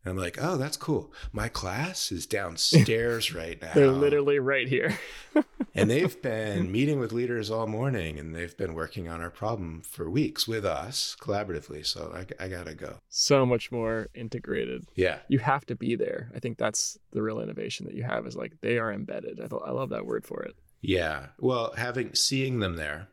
And 0.04 0.12
I'm 0.12 0.18
like, 0.18 0.38
oh, 0.40 0.56
that's 0.56 0.78
cool. 0.78 1.12
My 1.32 1.48
class 1.48 2.10
is 2.10 2.26
downstairs 2.40 3.34
right 3.34 3.60
now. 3.60 3.72
They're 3.74 3.88
literally 3.88 4.38
right 4.38 4.66
here. 4.66 4.98
and 5.74 5.90
they've 5.90 6.20
been 6.22 6.72
meeting 6.72 6.98
with 6.98 7.12
leaders 7.12 7.50
all 7.50 7.66
morning 7.66 8.18
and 8.18 8.34
they've 8.34 8.56
been 8.56 8.74
working 8.74 9.08
on 9.08 9.20
our 9.20 9.30
problem 9.30 9.82
for 9.82 10.08
weeks 10.08 10.48
with 10.48 10.64
us 10.64 11.16
collaboratively. 11.20 11.84
So 11.84 12.12
I, 12.14 12.44
I 12.44 12.48
got 12.48 12.66
to 12.66 12.74
go. 12.74 12.96
So 13.08 13.44
much 13.44 13.70
more 13.70 14.08
integrated. 14.14 14.86
Yeah. 14.94 15.18
You 15.28 15.38
have 15.40 15.66
to 15.66 15.76
be 15.76 15.96
there. 15.96 16.30
I 16.34 16.38
think 16.38 16.56
that's 16.56 16.98
the 17.12 17.22
real 17.22 17.40
innovation 17.40 17.86
that 17.86 17.94
you 17.94 18.04
have 18.04 18.26
is 18.26 18.36
like 18.36 18.54
they 18.62 18.78
are 18.78 18.92
embedded. 18.92 19.38
I, 19.38 19.48
th- 19.48 19.62
I 19.64 19.70
love 19.70 19.90
that 19.90 20.06
word 20.06 20.24
for 20.24 20.42
it. 20.42 20.56
Yeah. 20.80 21.26
Well, 21.38 21.74
having, 21.76 22.14
seeing 22.14 22.60
them 22.60 22.76
there, 22.76 23.08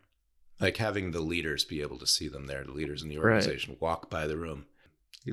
like 0.61 0.77
having 0.77 1.11
the 1.11 1.19
leaders 1.19 1.65
be 1.65 1.81
able 1.81 1.99
to 1.99 2.07
see 2.07 2.29
them 2.29 2.47
there, 2.47 2.63
the 2.63 2.71
leaders 2.71 3.03
in 3.03 3.09
the 3.09 3.19
organization 3.19 3.73
right. 3.73 3.81
walk 3.81 4.09
by 4.09 4.25
the 4.25 4.37
room 4.37 4.67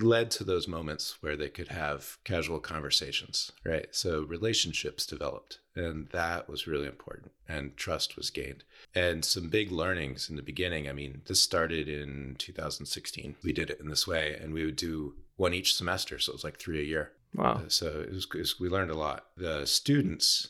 led 0.00 0.30
to 0.32 0.44
those 0.44 0.66
moments 0.66 1.22
where 1.22 1.36
they 1.36 1.48
could 1.48 1.68
have 1.68 2.18
casual 2.24 2.58
conversations, 2.58 3.52
right? 3.64 3.86
So 3.92 4.22
relationships 4.22 5.06
developed, 5.06 5.60
and 5.76 6.08
that 6.08 6.48
was 6.48 6.66
really 6.66 6.86
important, 6.86 7.32
and 7.48 7.76
trust 7.76 8.16
was 8.16 8.30
gained. 8.30 8.64
And 8.94 9.24
some 9.24 9.48
big 9.48 9.70
learnings 9.70 10.28
in 10.28 10.36
the 10.36 10.42
beginning. 10.42 10.88
I 10.88 10.92
mean, 10.92 11.22
this 11.26 11.42
started 11.42 11.88
in 11.88 12.36
2016. 12.38 13.36
We 13.42 13.52
did 13.52 13.70
it 13.70 13.80
in 13.80 13.88
this 13.88 14.06
way, 14.06 14.36
and 14.40 14.52
we 14.52 14.64
would 14.64 14.76
do 14.76 15.14
one 15.36 15.54
each 15.54 15.74
semester, 15.74 16.18
so 16.18 16.32
it 16.32 16.36
was 16.36 16.44
like 16.44 16.58
three 16.58 16.80
a 16.80 16.84
year. 16.84 17.12
Wow! 17.34 17.62
Uh, 17.64 17.68
so 17.68 17.86
it 18.00 18.12
was, 18.12 18.26
it 18.34 18.38
was 18.38 18.60
we 18.60 18.68
learned 18.68 18.90
a 18.90 18.96
lot. 18.96 19.26
The 19.36 19.66
students 19.66 20.48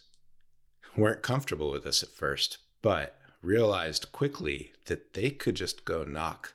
weren't 0.97 1.23
comfortable 1.23 1.71
with 1.71 1.85
this 1.85 2.03
at 2.03 2.11
first, 2.11 2.59
but 2.83 3.19
realized 3.43 4.13
quickly 4.13 4.73
that 4.87 5.15
they 5.15 5.31
could 5.31 5.55
just 5.55 5.85
go 5.85 6.05
knock 6.05 6.55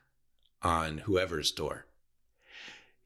on 0.62 1.00
whoever's 1.00 1.52
door 1.52 1.86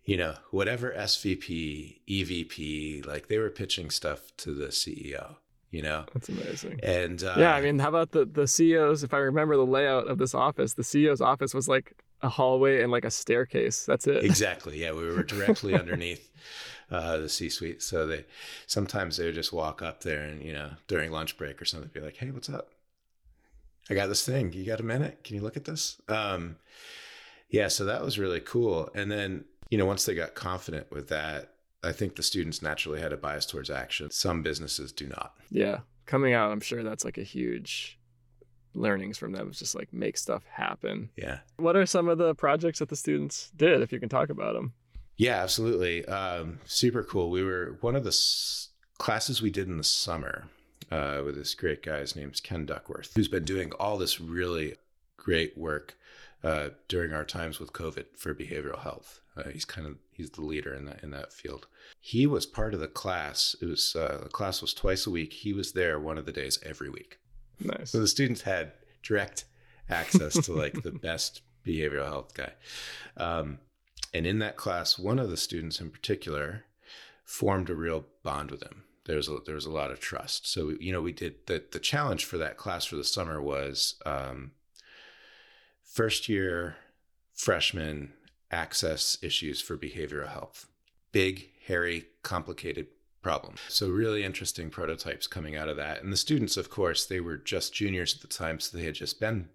you 0.05 0.17
know, 0.17 0.35
whatever 0.51 0.93
SVP, 0.97 1.99
EVP, 2.07 3.05
like 3.05 3.27
they 3.27 3.37
were 3.37 3.49
pitching 3.49 3.89
stuff 3.89 4.35
to 4.37 4.53
the 4.53 4.67
CEO, 4.67 5.35
you 5.71 5.81
know? 5.81 6.05
That's 6.13 6.29
amazing. 6.29 6.79
And 6.83 7.23
uh, 7.23 7.35
yeah, 7.37 7.55
I 7.55 7.61
mean, 7.61 7.79
how 7.79 7.89
about 7.89 8.11
the, 8.11 8.25
the 8.25 8.43
CEO's? 8.43 9.03
If 9.03 9.13
I 9.13 9.17
remember 9.17 9.55
the 9.55 9.65
layout 9.65 10.07
of 10.07 10.17
this 10.17 10.35
office, 10.35 10.73
the 10.73 10.83
CEO's 10.83 11.21
office 11.21 11.53
was 11.53 11.67
like 11.67 11.93
a 12.21 12.29
hallway 12.29 12.81
and 12.81 12.91
like 12.91 13.05
a 13.05 13.11
staircase. 13.11 13.85
That's 13.85 14.07
it. 14.07 14.23
Exactly. 14.33 14.81
Yeah. 14.81 14.91
We 14.91 15.05
were 15.09 15.23
directly 15.23 15.73
underneath 15.79 16.29
uh, 16.91 17.17
the 17.17 17.29
C 17.29 17.49
suite. 17.49 17.81
So 17.81 18.05
they 18.05 18.25
sometimes 18.67 19.17
they 19.17 19.25
would 19.25 19.35
just 19.35 19.53
walk 19.53 19.81
up 19.81 20.01
there 20.01 20.23
and, 20.23 20.43
you 20.43 20.53
know, 20.53 20.71
during 20.87 21.11
lunch 21.11 21.37
break 21.37 21.61
or 21.61 21.65
something, 21.65 21.89
be 21.93 22.01
like, 22.01 22.17
hey, 22.17 22.31
what's 22.31 22.49
up? 22.49 22.71
I 23.89 23.93
got 23.93 24.07
this 24.07 24.25
thing. 24.25 24.51
You 24.51 24.65
got 24.65 24.79
a 24.79 24.83
minute? 24.83 25.23
Can 25.23 25.35
you 25.35 25.41
look 25.41 25.57
at 25.57 25.65
this? 25.65 26.01
Um, 26.09 26.57
yeah. 27.49 27.69
So 27.69 27.85
that 27.85 28.01
was 28.03 28.19
really 28.19 28.39
cool. 28.41 28.89
And 28.95 29.09
then, 29.11 29.45
you 29.73 29.79
know, 29.79 29.87
once 29.87 30.05
they 30.05 30.13
got 30.13 30.35
confident 30.35 30.91
with 30.91 31.09
that, 31.09 31.55
I 31.83 31.93
think 31.93 32.15
the 32.15 32.21
students 32.21 32.61
naturally 32.61 33.01
had 33.01 33.11
a 33.11 33.17
bias 33.17 33.47
towards 33.47 33.71
action. 33.71 34.11
Some 34.11 34.43
businesses 34.43 34.91
do 34.91 35.07
not. 35.07 35.33
Yeah. 35.49 35.79
Coming 36.05 36.35
out, 36.35 36.51
I'm 36.51 36.59
sure 36.59 36.83
that's 36.83 37.03
like 37.03 37.17
a 37.17 37.23
huge 37.23 37.97
learnings 38.75 39.17
from 39.17 39.31
them. 39.31 39.47
It's 39.47 39.57
just 39.57 39.73
like 39.73 39.91
make 39.91 40.15
stuff 40.15 40.43
happen. 40.45 41.09
Yeah. 41.15 41.39
What 41.57 41.75
are 41.75 41.87
some 41.87 42.07
of 42.07 42.19
the 42.19 42.35
projects 42.35 42.77
that 42.79 42.89
the 42.89 42.95
students 42.95 43.49
did, 43.55 43.81
if 43.81 43.91
you 43.91 43.99
can 43.99 44.09
talk 44.09 44.29
about 44.29 44.53
them? 44.53 44.73
Yeah, 45.17 45.41
absolutely. 45.41 46.05
Um, 46.05 46.59
super 46.65 47.03
cool. 47.03 47.31
We 47.31 47.43
were 47.43 47.79
one 47.81 47.95
of 47.95 48.03
the 48.03 48.09
s- 48.09 48.69
classes 48.99 49.41
we 49.41 49.49
did 49.49 49.67
in 49.67 49.79
the 49.79 49.83
summer 49.83 50.49
uh, 50.91 51.23
with 51.25 51.33
this 51.33 51.55
great 51.55 51.81
guy. 51.81 51.97
His 52.01 52.15
name's 52.15 52.41
Ken 52.41 52.67
Duckworth, 52.67 53.11
who's 53.15 53.27
been 53.27 53.43
doing 53.43 53.71
all 53.79 53.97
this 53.97 54.21
really 54.21 54.75
great 55.17 55.57
work 55.57 55.97
uh, 56.43 56.69
during 56.87 57.13
our 57.13 57.23
times 57.23 57.59
with 57.59 57.73
COVID 57.73 58.05
for 58.17 58.33
behavioral 58.33 58.81
health. 58.81 59.21
Uh, 59.35 59.49
he's 59.49 59.65
kind 59.65 59.87
of 59.87 59.95
he's 60.11 60.29
the 60.31 60.41
leader 60.41 60.73
in 60.73 60.85
that 60.85 61.03
in 61.03 61.11
that 61.11 61.33
field. 61.33 61.67
He 61.99 62.27
was 62.27 62.45
part 62.45 62.73
of 62.73 62.79
the 62.79 62.87
class. 62.87 63.55
It 63.61 63.65
was 63.65 63.95
uh, 63.95 64.19
the 64.23 64.29
class 64.29 64.61
was 64.61 64.73
twice 64.73 65.07
a 65.07 65.11
week. 65.11 65.33
He 65.33 65.53
was 65.53 65.71
there 65.71 65.99
one 65.99 66.17
of 66.17 66.25
the 66.25 66.31
days 66.31 66.59
every 66.63 66.89
week. 66.89 67.19
Nice. 67.59 67.91
So 67.91 67.99
the 67.99 68.07
students 68.07 68.41
had 68.41 68.73
direct 69.01 69.45
access 69.89 70.33
to 70.45 70.53
like 70.53 70.83
the 70.83 70.91
best 71.01 71.41
behavioral 71.65 72.07
health 72.07 72.33
guy. 72.33 72.51
Um, 73.17 73.59
and 74.13 74.27
in 74.27 74.39
that 74.39 74.57
class, 74.57 74.99
one 74.99 75.17
of 75.17 75.29
the 75.29 75.37
students 75.37 75.79
in 75.79 75.89
particular 75.89 76.65
formed 77.23 77.69
a 77.69 77.75
real 77.75 78.05
bond 78.21 78.51
with 78.51 78.61
him. 78.61 78.83
There's 79.05 79.27
a, 79.27 79.37
there 79.45 79.55
was 79.55 79.65
a 79.65 79.71
lot 79.71 79.91
of 79.91 79.99
trust. 79.99 80.47
So 80.47 80.73
you 80.79 80.91
know 80.91 81.01
we 81.01 81.11
did 81.11 81.47
the 81.47 81.63
the 81.71 81.79
challenge 81.79 82.25
for 82.25 82.37
that 82.37 82.57
class 82.57 82.85
for 82.85 82.95
the 82.95 83.03
summer 83.03 83.41
was 83.41 83.95
um, 84.05 84.51
first 85.93 86.27
year 86.27 86.75
freshmen 87.33 88.11
access 88.49 89.17
issues 89.21 89.61
for 89.61 89.77
behavioral 89.77 90.27
health. 90.27 90.67
Big, 91.11 91.49
hairy, 91.67 92.05
complicated 92.23 92.87
problem. 93.21 93.55
So 93.69 93.89
really 93.89 94.23
interesting 94.23 94.71
prototypes 94.71 95.27
coming 95.27 95.55
out 95.55 95.69
of 95.69 95.77
that. 95.77 96.03
And 96.03 96.11
the 96.11 96.17
students, 96.17 96.57
of 96.57 96.69
course, 96.69 97.05
they 97.05 97.19
were 97.19 97.37
just 97.37 97.73
juniors 97.73 98.15
at 98.15 98.21
the 98.21 98.27
time, 98.27 98.59
so 98.59 98.75
they 98.75 98.83
had 98.83 98.95
just 98.95 99.19
been 99.19 99.49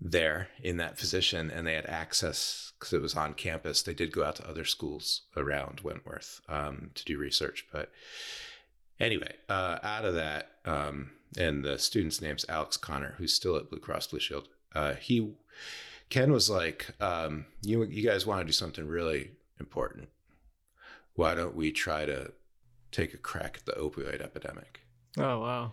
there 0.00 0.48
in 0.62 0.78
that 0.78 0.96
position 0.96 1.50
and 1.50 1.66
they 1.66 1.74
had 1.74 1.86
access 1.86 2.72
because 2.78 2.94
it 2.94 3.02
was 3.02 3.14
on 3.14 3.34
campus. 3.34 3.82
They 3.82 3.94
did 3.94 4.12
go 4.12 4.24
out 4.24 4.36
to 4.36 4.48
other 4.48 4.64
schools 4.64 5.22
around 5.36 5.82
Wentworth 5.82 6.40
um, 6.48 6.90
to 6.94 7.04
do 7.04 7.18
research. 7.18 7.66
But 7.70 7.92
anyway, 8.98 9.34
uh, 9.48 9.78
out 9.82 10.06
of 10.06 10.14
that, 10.14 10.52
um, 10.64 11.10
and 11.36 11.64
the 11.64 11.78
student's 11.78 12.20
name's 12.20 12.46
Alex 12.48 12.76
Connor, 12.78 13.14
who's 13.18 13.34
still 13.34 13.56
at 13.56 13.68
Blue 13.68 13.78
Cross 13.78 14.08
Blue 14.08 14.20
Shield. 14.20 14.48
Uh, 14.74 14.94
he 14.94 15.34
Ken 16.08 16.32
was 16.32 16.50
like, 16.50 16.90
um, 17.00 17.46
"You 17.62 17.84
you 17.84 18.08
guys 18.08 18.26
want 18.26 18.40
to 18.40 18.44
do 18.44 18.52
something 18.52 18.86
really 18.86 19.32
important? 19.60 20.08
Why 21.14 21.34
don't 21.34 21.54
we 21.54 21.72
try 21.72 22.04
to 22.06 22.32
take 22.90 23.14
a 23.14 23.18
crack 23.18 23.58
at 23.58 23.66
the 23.66 23.80
opioid 23.80 24.20
epidemic?" 24.20 24.80
Oh 25.16 25.40
wow! 25.40 25.72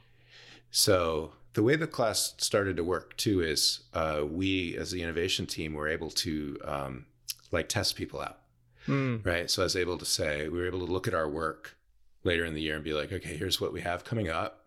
So 0.72 1.34
the 1.53 1.63
way 1.63 1.75
the 1.75 1.88
class 1.88 2.34
started 2.38 2.77
to 2.77 2.84
work 2.84 3.17
too 3.17 3.41
is 3.41 3.81
uh, 3.93 4.24
we, 4.27 4.77
as 4.77 4.91
the 4.91 5.03
innovation 5.03 5.46
team, 5.46 5.74
were 5.74 5.88
able 5.88 6.10
to 6.12 6.58
um, 6.63 7.05
like 7.51 7.67
test 7.67 7.96
people 7.96 8.22
out, 8.22 8.39
mm. 8.88 9.24
right? 9.25 9.50
So 9.50 9.62
I 9.62 9.65
was 9.65 9.75
able 9.75 9.98
to 9.98 10.05
say 10.05 10.48
we 10.48 10.60
were 10.60 10.67
able 10.67 10.86
to 10.86 10.91
look 10.91 11.08
at 11.08 11.13
our 11.13 11.29
work 11.29 11.75
later 12.24 12.46
in 12.46 12.53
the 12.53 12.62
year 12.62 12.75
and 12.75 12.84
be 12.84 12.93
like, 12.93 13.12
okay, 13.12 13.36
here's 13.36 13.60
what 13.60 13.74
we 13.74 13.81
have 13.81 14.03
coming 14.03 14.29
up. 14.29 14.65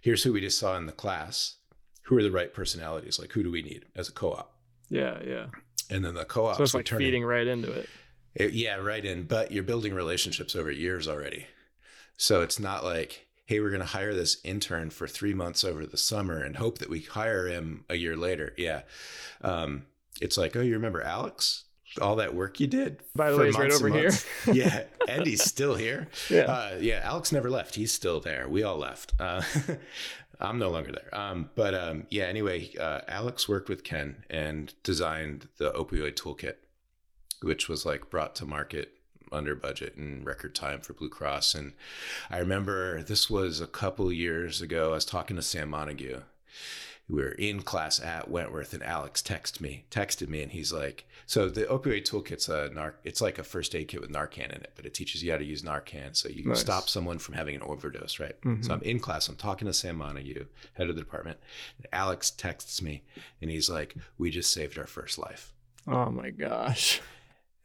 Here's 0.00 0.24
who 0.24 0.32
we 0.32 0.40
just 0.40 0.58
saw 0.58 0.76
in 0.76 0.86
the 0.86 0.92
class. 0.92 1.56
Who 2.10 2.18
are 2.18 2.24
the 2.24 2.30
right 2.32 2.52
personalities? 2.52 3.20
Like, 3.20 3.30
who 3.30 3.44
do 3.44 3.52
we 3.52 3.62
need 3.62 3.84
as 3.94 4.08
a 4.08 4.12
co-op? 4.12 4.52
Yeah, 4.88 5.20
yeah. 5.24 5.46
And 5.88 6.04
then 6.04 6.14
the 6.14 6.24
co-op. 6.24 6.56
So 6.56 6.64
it's 6.64 6.74
like 6.74 6.88
feeding 6.88 7.24
right 7.24 7.46
into 7.46 7.70
it. 7.70 7.88
it. 8.34 8.52
Yeah, 8.52 8.78
right 8.78 9.04
in. 9.04 9.22
But 9.22 9.52
you're 9.52 9.62
building 9.62 9.94
relationships 9.94 10.56
over 10.56 10.72
years 10.72 11.06
already. 11.06 11.46
So 12.16 12.42
it's 12.42 12.58
not 12.58 12.82
like, 12.82 13.28
hey, 13.46 13.60
we're 13.60 13.70
going 13.70 13.78
to 13.78 13.86
hire 13.86 14.12
this 14.12 14.38
intern 14.42 14.90
for 14.90 15.06
three 15.06 15.34
months 15.34 15.62
over 15.62 15.86
the 15.86 15.96
summer 15.96 16.42
and 16.42 16.56
hope 16.56 16.78
that 16.78 16.90
we 16.90 17.02
hire 17.02 17.46
him 17.46 17.84
a 17.88 17.94
year 17.94 18.16
later. 18.16 18.54
Yeah. 18.56 18.82
Um, 19.42 19.84
it's 20.20 20.36
like, 20.36 20.56
oh, 20.56 20.62
you 20.62 20.72
remember 20.72 21.02
Alex? 21.02 21.62
All 22.00 22.16
that 22.16 22.34
work 22.34 22.58
you 22.58 22.66
did. 22.66 23.02
By 23.14 23.30
the 23.30 23.38
way, 23.38 23.46
he's 23.46 23.58
right 23.58 23.72
over 23.72 23.88
here. 23.88 24.10
yeah, 24.52 24.82
and 25.08 25.26
he's 25.26 25.42
still 25.44 25.76
here. 25.76 26.08
Yeah, 26.30 26.42
uh, 26.42 26.78
yeah. 26.80 27.00
Alex 27.04 27.32
never 27.32 27.50
left. 27.50 27.74
He's 27.74 27.92
still 27.92 28.20
there. 28.20 28.48
We 28.48 28.62
all 28.62 28.78
left. 28.78 29.12
Uh, 29.18 29.42
I'm 30.40 30.58
no 30.58 30.70
longer 30.70 30.92
there. 30.92 31.14
Um, 31.18 31.50
but 31.54 31.74
um, 31.74 32.06
yeah, 32.10 32.24
anyway, 32.24 32.70
uh, 32.78 33.00
Alex 33.08 33.48
worked 33.48 33.68
with 33.68 33.84
Ken 33.84 34.24
and 34.30 34.72
designed 34.82 35.48
the 35.58 35.70
opioid 35.72 36.14
toolkit, 36.14 36.56
which 37.42 37.68
was 37.68 37.84
like 37.84 38.10
brought 38.10 38.34
to 38.36 38.46
market 38.46 38.92
under 39.32 39.54
budget 39.54 39.96
and 39.96 40.26
record 40.26 40.54
time 40.54 40.80
for 40.80 40.92
Blue 40.92 41.08
Cross. 41.08 41.54
And 41.54 41.72
I 42.30 42.38
remember 42.38 43.02
this 43.02 43.30
was 43.30 43.60
a 43.60 43.66
couple 43.66 44.10
years 44.12 44.60
ago. 44.60 44.90
I 44.90 44.94
was 44.94 45.04
talking 45.04 45.36
to 45.36 45.42
Sam 45.42 45.70
Montague, 45.70 46.20
we 47.10 47.22
were 47.22 47.32
in 47.32 47.62
class 47.62 47.98
at 48.00 48.30
Wentworth, 48.30 48.72
and 48.72 48.82
Alex 48.82 49.20
texted 49.20 49.60
me, 49.60 49.84
texted 49.90 50.28
me, 50.28 50.42
and 50.42 50.52
he's 50.52 50.72
like, 50.72 51.06
"So 51.26 51.48
the 51.48 51.64
opioid 51.64 52.04
toolkit's 52.08 52.48
a 52.48 52.68
narc. 52.70 52.94
It's 53.04 53.20
like 53.20 53.38
a 53.38 53.42
first 53.42 53.74
aid 53.74 53.88
kit 53.88 54.00
with 54.00 54.10
Narcan 54.10 54.44
in 54.46 54.62
it, 54.62 54.72
but 54.76 54.86
it 54.86 54.94
teaches 54.94 55.22
you 55.22 55.32
how 55.32 55.38
to 55.38 55.44
use 55.44 55.62
Narcan, 55.62 56.14
so 56.16 56.28
you 56.28 56.42
can 56.42 56.50
Nice. 56.50 56.60
stop 56.60 56.88
someone 56.88 57.18
from 57.18 57.34
having 57.34 57.56
an 57.56 57.62
overdose, 57.62 58.20
right?" 58.20 58.40
Mhm. 58.42 58.64
So 58.64 58.72
I'm 58.74 58.82
in 58.82 59.00
class. 59.00 59.28
I'm 59.28 59.36
talking 59.36 59.66
to 59.66 59.72
Sam 59.74 59.96
Montague, 59.96 60.46
head 60.74 60.88
of 60.88 60.94
the 60.96 61.02
department. 61.02 61.38
And 61.78 61.86
Alex 61.92 62.30
texts 62.30 62.80
me, 62.80 63.02
and 63.42 63.50
he's 63.50 63.68
like, 63.68 63.96
"We 64.16 64.30
just 64.30 64.52
saved 64.52 64.78
our 64.78 64.86
first 64.86 65.18
life," 65.18 65.52
Oh 65.88 66.10
my 66.10 66.30
gosh. 66.30 67.00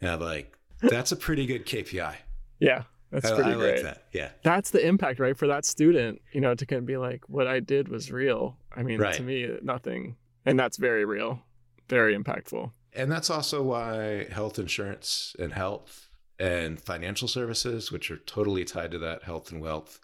and 0.01 0.09
I'm 0.09 0.19
like, 0.21 0.57
"That's 0.81 1.11
a 1.11 1.15
pretty 1.15 1.45
good 1.45 1.65
KPI. 1.65 2.17
Yeah, 2.59 2.83
that's 3.21 3.31
I, 3.33 3.35
pretty 3.35 3.51
I 3.51 3.55
great. 3.55 3.73
like 3.75 3.83
that. 3.83 4.03
Yeah, 4.11 4.29
That's 4.43 4.71
the 4.71 4.85
impact, 4.85 5.19
right? 5.19 5.37
For 5.37 5.47
that 5.47 5.65
student, 5.65 6.21
you 6.31 6.41
know, 6.41 6.55
to 6.55 6.65
kind 6.65 6.79
of 6.79 6.85
be 6.85 6.97
like, 6.97 7.27
what 7.29 7.47
I 7.47 7.59
did 7.59 7.87
was 7.87 8.11
real. 8.11 8.57
I 8.75 8.83
mean, 8.83 8.99
Right. 8.99 9.15
to 9.15 9.23
me, 9.23 9.57
nothing. 9.61 10.15
And 10.45 10.59
that's 10.59 10.77
very 10.77 11.05
real, 11.05 11.41
very 11.89 12.15
impactful. 12.15 12.71
and 12.93 13.11
that's 13.11 13.29
also 13.29 13.61
why 13.61 14.25
health 14.31 14.57
insurance 14.59 15.35
and 15.39 15.53
health 15.53 16.07
and 16.39 16.79
financial 16.81 17.27
services, 17.27 17.91
which 17.91 18.09
are 18.11 18.17
totally 18.17 18.63
tied 18.65 18.91
to 18.91 18.99
that 18.99 19.23
health 19.23 19.51
and 19.51 19.61
wealth, 19.61 19.99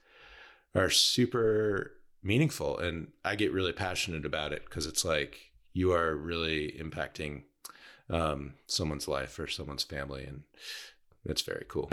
are 0.75 0.89
super 0.89 1.91
meaningful. 2.23 2.77
And 2.77 3.11
I 3.25 3.35
get 3.35 3.51
really 3.51 3.73
passionate 3.73 4.25
about 4.25 4.51
it 4.53 4.63
because 4.65 4.85
it's 4.85 5.03
like 5.05 5.51
you 5.73 5.91
are 5.93 6.15
really 6.15 6.71
impacting 6.79 7.43
um, 8.09 8.55
someone's 8.67 9.07
life 9.07 9.39
or 9.39 9.47
someone's 9.47 9.83
family, 9.83 10.23
and 10.25 10.43
it's 11.25 11.41
very 11.41 11.65
cool. 11.69 11.89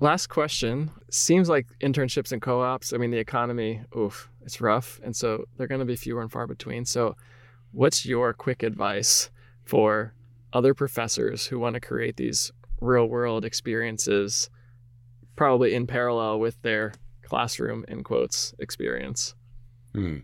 Last 0.00 0.28
question. 0.28 0.90
Seems 1.10 1.48
like 1.48 1.66
internships 1.80 2.30
and 2.30 2.40
co 2.40 2.60
ops, 2.60 2.92
I 2.92 2.98
mean, 2.98 3.10
the 3.10 3.18
economy, 3.18 3.82
oof, 3.96 4.30
it's 4.42 4.60
rough. 4.60 5.00
And 5.02 5.14
so 5.14 5.44
they're 5.56 5.66
going 5.66 5.80
to 5.80 5.84
be 5.84 5.96
fewer 5.96 6.22
and 6.22 6.30
far 6.30 6.46
between. 6.46 6.84
So, 6.84 7.16
what's 7.72 8.06
your 8.06 8.32
quick 8.32 8.62
advice 8.62 9.30
for 9.64 10.14
other 10.52 10.72
professors 10.72 11.46
who 11.46 11.58
want 11.58 11.74
to 11.74 11.80
create 11.80 12.16
these 12.16 12.52
real 12.80 13.06
world 13.06 13.44
experiences, 13.44 14.48
probably 15.34 15.74
in 15.74 15.86
parallel 15.86 16.38
with 16.38 16.62
their 16.62 16.92
classroom, 17.22 17.84
in 17.88 18.04
quotes, 18.04 18.54
experience? 18.60 19.34
Hmm. 19.94 20.18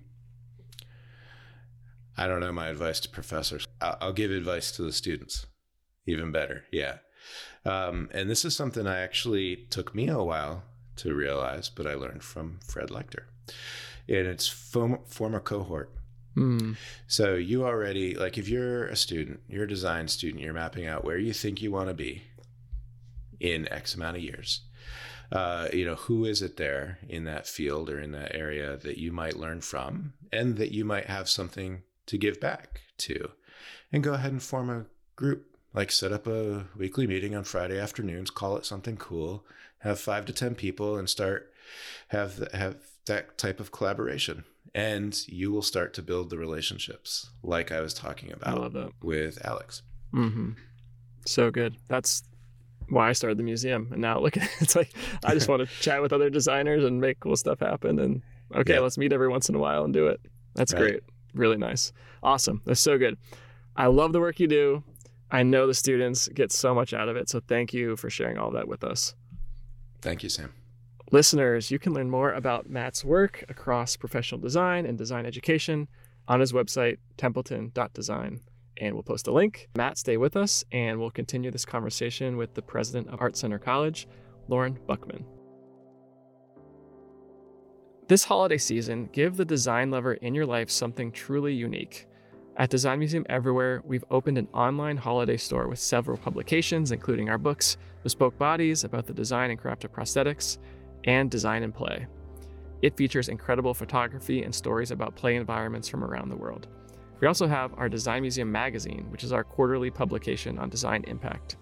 I 2.17 2.29
don't 2.29 2.41
know 2.41 2.53
my 2.53 2.69
advice 2.69 3.01
to 3.01 3.09
professors. 3.09 3.67
I'll 3.81 4.13
give 4.13 4.31
advice 4.31 4.71
to 4.73 4.83
the 4.83 4.93
students. 4.93 5.47
Even 6.07 6.31
better. 6.31 6.65
Yeah. 6.71 6.99
Um, 7.65 8.11
and 8.13 8.29
this 8.29 8.45
is 8.45 8.55
something 8.55 8.87
I 8.87 9.01
actually 9.01 9.57
took 9.71 9.95
me 9.95 10.09
a 10.09 10.23
while 10.23 10.65
to 10.97 11.15
realize, 11.15 11.69
but 11.69 11.87
I 11.87 11.95
learned 11.95 12.23
from 12.23 12.61
Fred 12.67 12.89
Lecter. 12.89 13.25
And 14.09 14.27
it's 14.27 14.49
form, 14.49 14.99
form 15.07 15.35
a 15.35 15.41
cohort. 15.41 15.91
Hmm. 16.35 16.73
So 17.07 17.35
you 17.35 17.65
already, 17.65 18.15
like, 18.15 18.37
if 18.37 18.49
you're 18.49 18.87
a 18.87 18.97
student, 18.97 19.41
you're 19.49 19.65
a 19.65 19.69
design 19.69 20.09
student, 20.09 20.43
you're 20.43 20.53
mapping 20.53 20.87
out 20.87 21.05
where 21.05 21.19
you 21.19 21.33
think 21.33 21.63
you 21.63 21.71
want 21.71 21.89
to 21.89 21.95
be 21.95 22.23
in 23.41 23.73
X 23.73 23.95
amount 23.95 24.17
of 24.17 24.23
years. 24.23 24.63
Uh, 25.33 25.69
you 25.73 25.85
know, 25.85 25.95
who 25.95 26.25
is 26.25 26.43
it 26.43 26.57
there 26.57 26.99
in 27.09 27.25
that 27.25 27.47
field 27.47 27.89
or 27.89 27.99
in 27.99 28.13
that 28.13 28.35
area 28.35 28.77
that 28.77 28.99
you 28.99 29.11
might 29.11 29.37
learn 29.37 29.61
from 29.61 30.13
and 30.33 30.57
that 30.57 30.73
you 30.73 30.85
might 30.85 31.07
have 31.07 31.29
something 31.29 31.83
to 32.07 32.19
give 32.19 32.41
back 32.41 32.83
to? 32.99 33.31
And 33.93 34.03
go 34.03 34.15
ahead 34.15 34.33
and 34.33 34.43
form 34.43 34.71
a 34.71 34.87
group. 35.17 35.54
Like, 35.75 35.91
set 35.91 36.13
up 36.13 36.27
a 36.27 36.67
weekly 36.77 37.07
meeting 37.07 37.35
on 37.35 37.45
Friday 37.45 37.79
afternoons, 37.79 38.31
call 38.31 38.57
it 38.57 38.65
something 38.65 38.97
cool, 38.97 39.45
have 39.81 39.99
five 40.01 40.25
to 40.27 40.33
10 40.33 40.55
people, 40.55 40.97
and 40.97 41.09
start 41.11 41.53
have 42.09 42.49
have 42.53 42.77
that 43.07 43.37
type 43.39 43.59
of 43.61 43.73
collaboration 43.73 44.45
and 44.75 45.27
you 45.29 45.51
will 45.53 45.63
start 45.63 45.93
to 45.95 46.03
build 46.03 46.31
the 46.31 46.39
relationships 46.39 47.31
like 47.43 47.71
I 47.71 47.81
was 47.81 47.95
talking 47.95 48.33
about 48.33 48.93
with 49.03 49.39
Alex. 49.45 49.83
hmm 50.13 50.51
So 51.27 51.51
good. 51.51 51.77
That's 51.89 52.23
why 52.89 53.09
I 53.09 53.13
started 53.13 53.39
the 53.39 53.43
museum. 53.45 53.89
And 53.93 54.01
now 54.03 54.21
look. 54.21 54.37
It's 54.61 54.75
like 54.77 54.91
I 55.25 55.35
just 55.35 55.49
want 55.49 55.67
to 55.69 55.75
chat 55.81 56.03
with 56.03 56.13
other 56.13 56.29
designers 56.31 56.85
and 56.85 57.01
make 57.01 57.21
cool 57.21 57.37
stuff 57.37 57.61
happen. 57.61 57.99
And 57.99 58.23
okay, 58.55 58.75
Yeah. 58.75 58.81
let's 58.81 58.99
meet 58.99 59.13
every 59.13 59.29
once 59.29 59.49
in 59.49 59.55
a 59.55 59.59
while 59.59 59.85
and 59.85 59.93
do 59.93 60.07
it. 60.09 60.21
That's 60.55 60.73
Right. 60.75 60.81
great. 60.81 61.01
Really 61.35 61.57
nice. 61.57 61.93
Awesome. 62.23 62.63
That's 62.65 62.81
so 62.81 62.99
good. 62.99 63.17
I 63.77 63.87
love 63.87 64.13
the 64.13 64.21
work 64.21 64.39
you 64.41 64.47
do. 64.47 64.83
I 65.35 65.43
know 65.43 65.67
the 65.67 65.75
students 65.75 66.29
get 66.29 66.53
so 66.53 66.77
much 66.77 66.95
out 66.95 67.09
of 67.09 67.17
it. 67.17 67.29
So 67.29 67.41
thank 67.41 67.75
you 67.75 67.97
for 67.97 68.09
sharing 68.09 68.39
all 68.39 68.53
that 68.53 68.69
with 68.69 68.85
us. 68.85 69.17
Thank 70.01 70.23
you, 70.23 70.29
Sam. 70.29 70.55
Listeners, 71.11 71.73
you 71.73 71.81
can 71.81 71.93
learn 71.93 72.09
more 72.09 72.33
about 72.33 72.71
Matt's 72.71 73.05
work 73.05 73.45
across 73.49 73.97
professional 73.97 74.41
design 74.41 74.87
and 74.87 74.97
design 74.97 75.27
education 75.27 75.89
on 76.29 76.39
his 76.39 76.53
website, 76.53 76.99
templeton.design. 77.17 78.43
And 78.77 78.95
we'll 78.95 79.03
post 79.03 79.27
a 79.27 79.33
link. 79.33 79.69
Matt, 79.77 79.99
stay 79.99 80.17
with 80.19 80.37
us, 80.37 80.63
and 80.71 81.01
we'll 81.01 81.11
continue 81.11 81.51
this 81.51 81.65
conversation 81.65 82.37
with 82.37 82.55
the 82.55 82.63
president 82.63 83.09
of 83.09 83.21
Art 83.21 83.37
Center 83.37 83.59
College, 83.59 84.07
Lorne 84.47 84.79
Buchman. 84.89 85.25
This 88.07 88.23
holiday 88.23 88.59
season, 88.59 89.09
give 89.13 89.37
the 89.37 89.45
design 89.45 89.91
lover 89.91 90.15
in 90.15 90.33
your 90.33 90.47
life 90.47 90.71
something 90.71 91.11
truly 91.11 91.55
unique. 91.55 92.07
At 92.57 92.71
Design 92.71 93.01
Museum 93.01 93.27
Everywhere, 93.29 93.83
we've 93.85 94.05
opened 94.13 94.39
an 94.39 94.47
online 94.55 94.97
holiday 94.97 95.37
store 95.37 95.67
with 95.67 95.81
several 95.81 96.17
publications, 96.17 96.93
including 96.93 97.29
our 97.29 97.37
books, 97.37 97.77
Bespoke 98.05 98.39
Bodies 98.39 98.85
about 98.85 99.07
the 99.07 99.13
design 99.13 99.51
and 99.51 99.59
craft 99.59 99.83
of 99.83 99.93
prosthetics, 99.93 100.59
and 101.03 101.29
Design 101.29 101.65
and 101.65 101.75
Play. 101.75 102.07
It 102.81 102.97
features 102.97 103.29
incredible 103.29 103.75
photography 103.75 104.45
and 104.45 104.55
stories 104.55 104.93
about 104.93 105.17
play 105.17 105.35
environments 105.35 105.89
from 105.89 106.05
around 106.05 106.29
the 106.29 106.37
world. 106.37 106.69
We 107.19 107.27
also 107.27 107.49
have 107.49 107.75
our 107.77 107.89
Design 107.89 108.23
Museum 108.23 108.53
magazine, 108.53 109.07
which 109.11 109.25
is 109.25 109.33
our 109.33 109.43
quarterly 109.43 109.91
publication 109.91 110.57
on 110.61 110.69
design 110.69 111.03
impact. 111.09 111.57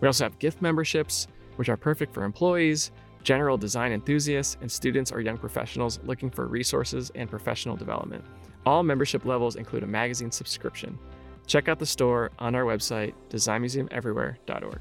We 0.00 0.06
also 0.06 0.22
have 0.22 0.38
gift 0.38 0.62
memberships, 0.62 1.26
which 1.56 1.68
are 1.68 1.76
perfect 1.76 2.14
for 2.14 2.22
employees, 2.22 2.92
general 3.24 3.56
design 3.56 3.90
enthusiasts, 3.90 4.56
and 4.60 4.70
students 4.70 5.10
or 5.10 5.20
young 5.20 5.36
professionals 5.36 5.98
looking 6.04 6.30
for 6.30 6.46
resources 6.46 7.10
and 7.16 7.28
professional 7.28 7.74
development. 7.74 8.24
All 8.66 8.82
membership 8.82 9.24
levels 9.24 9.56
include 9.56 9.82
a 9.82 9.86
magazine 9.86 10.30
subscription. 10.30 10.98
Check 11.46 11.68
out 11.68 11.78
the 11.78 11.86
store 11.86 12.30
on 12.38 12.54
our 12.54 12.64
website, 12.64 13.14
designmuseumeverywhere.org. 13.30 14.80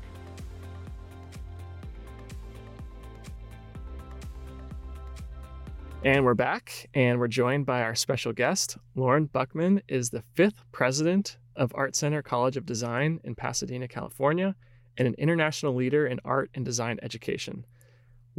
And 6.03 6.23
we're 6.23 6.35
back, 6.35 6.89
and 6.93 7.19
we're 7.19 7.27
joined 7.27 7.65
by 7.65 7.81
our 7.81 7.95
special 7.95 8.31
guest. 8.31 8.77
Lorne 8.95 9.27
Buchman 9.27 9.81
is 9.87 10.09
the 10.09 10.23
fifth 10.35 10.63
president 10.71 11.37
of 11.55 11.71
Art 11.75 11.95
Center 11.95 12.21
College 12.21 12.55
of 12.55 12.65
Design 12.65 13.19
in 13.23 13.35
Pasadena, 13.35 13.87
California, 13.87 14.55
and 14.97 15.07
an 15.07 15.15
international 15.17 15.73
leader 15.73 16.05
in 16.05 16.19
art 16.23 16.49
and 16.53 16.63
design 16.63 16.99
education. 17.01 17.65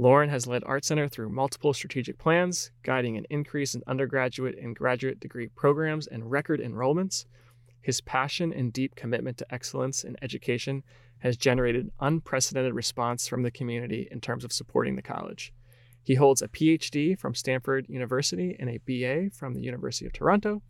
Lorne 0.01 0.29
has 0.29 0.47
led 0.47 0.63
Art 0.65 0.85
Center 0.85 1.09
through 1.09 1.29
multiple 1.29 1.75
strategic 1.75 2.19
plans, 2.19 2.71
guiding 2.85 3.17
an 3.17 3.27
increase 3.31 3.75
in 3.75 3.83
undergraduate 3.89 4.57
and 4.57 4.77
graduate 4.77 5.19
degree 5.19 5.49
programs 5.49 6.07
and 6.07 6.31
record 6.31 6.61
enrollments. 6.61 7.25
His 7.83 8.01
passion 8.01 8.53
and 8.53 8.73
deep 8.73 8.95
commitment 8.95 9.39
to 9.39 9.53
excellence 9.53 10.05
in 10.05 10.17
education 10.23 10.85
has 11.19 11.37
generated 11.37 11.91
unprecedented 11.99 12.75
response 12.75 13.27
from 13.27 13.43
the 13.43 13.51
community 13.51 14.07
in 14.13 14.21
terms 14.21 14.45
of 14.45 14.53
supporting 14.53 14.95
the 14.95 15.03
college. 15.03 15.53
He 16.05 16.15
holds 16.15 16.43
a 16.43 16.49
PhD 16.49 17.19
from 17.19 17.35
Stanford 17.35 17.87
University 17.89 18.57
and 18.61 18.71
a 18.71 18.79
BA 18.79 19.35
from 19.35 19.53
the 19.53 19.63
University 19.63 20.07
of 20.07 20.13
Toronto. 20.13 20.63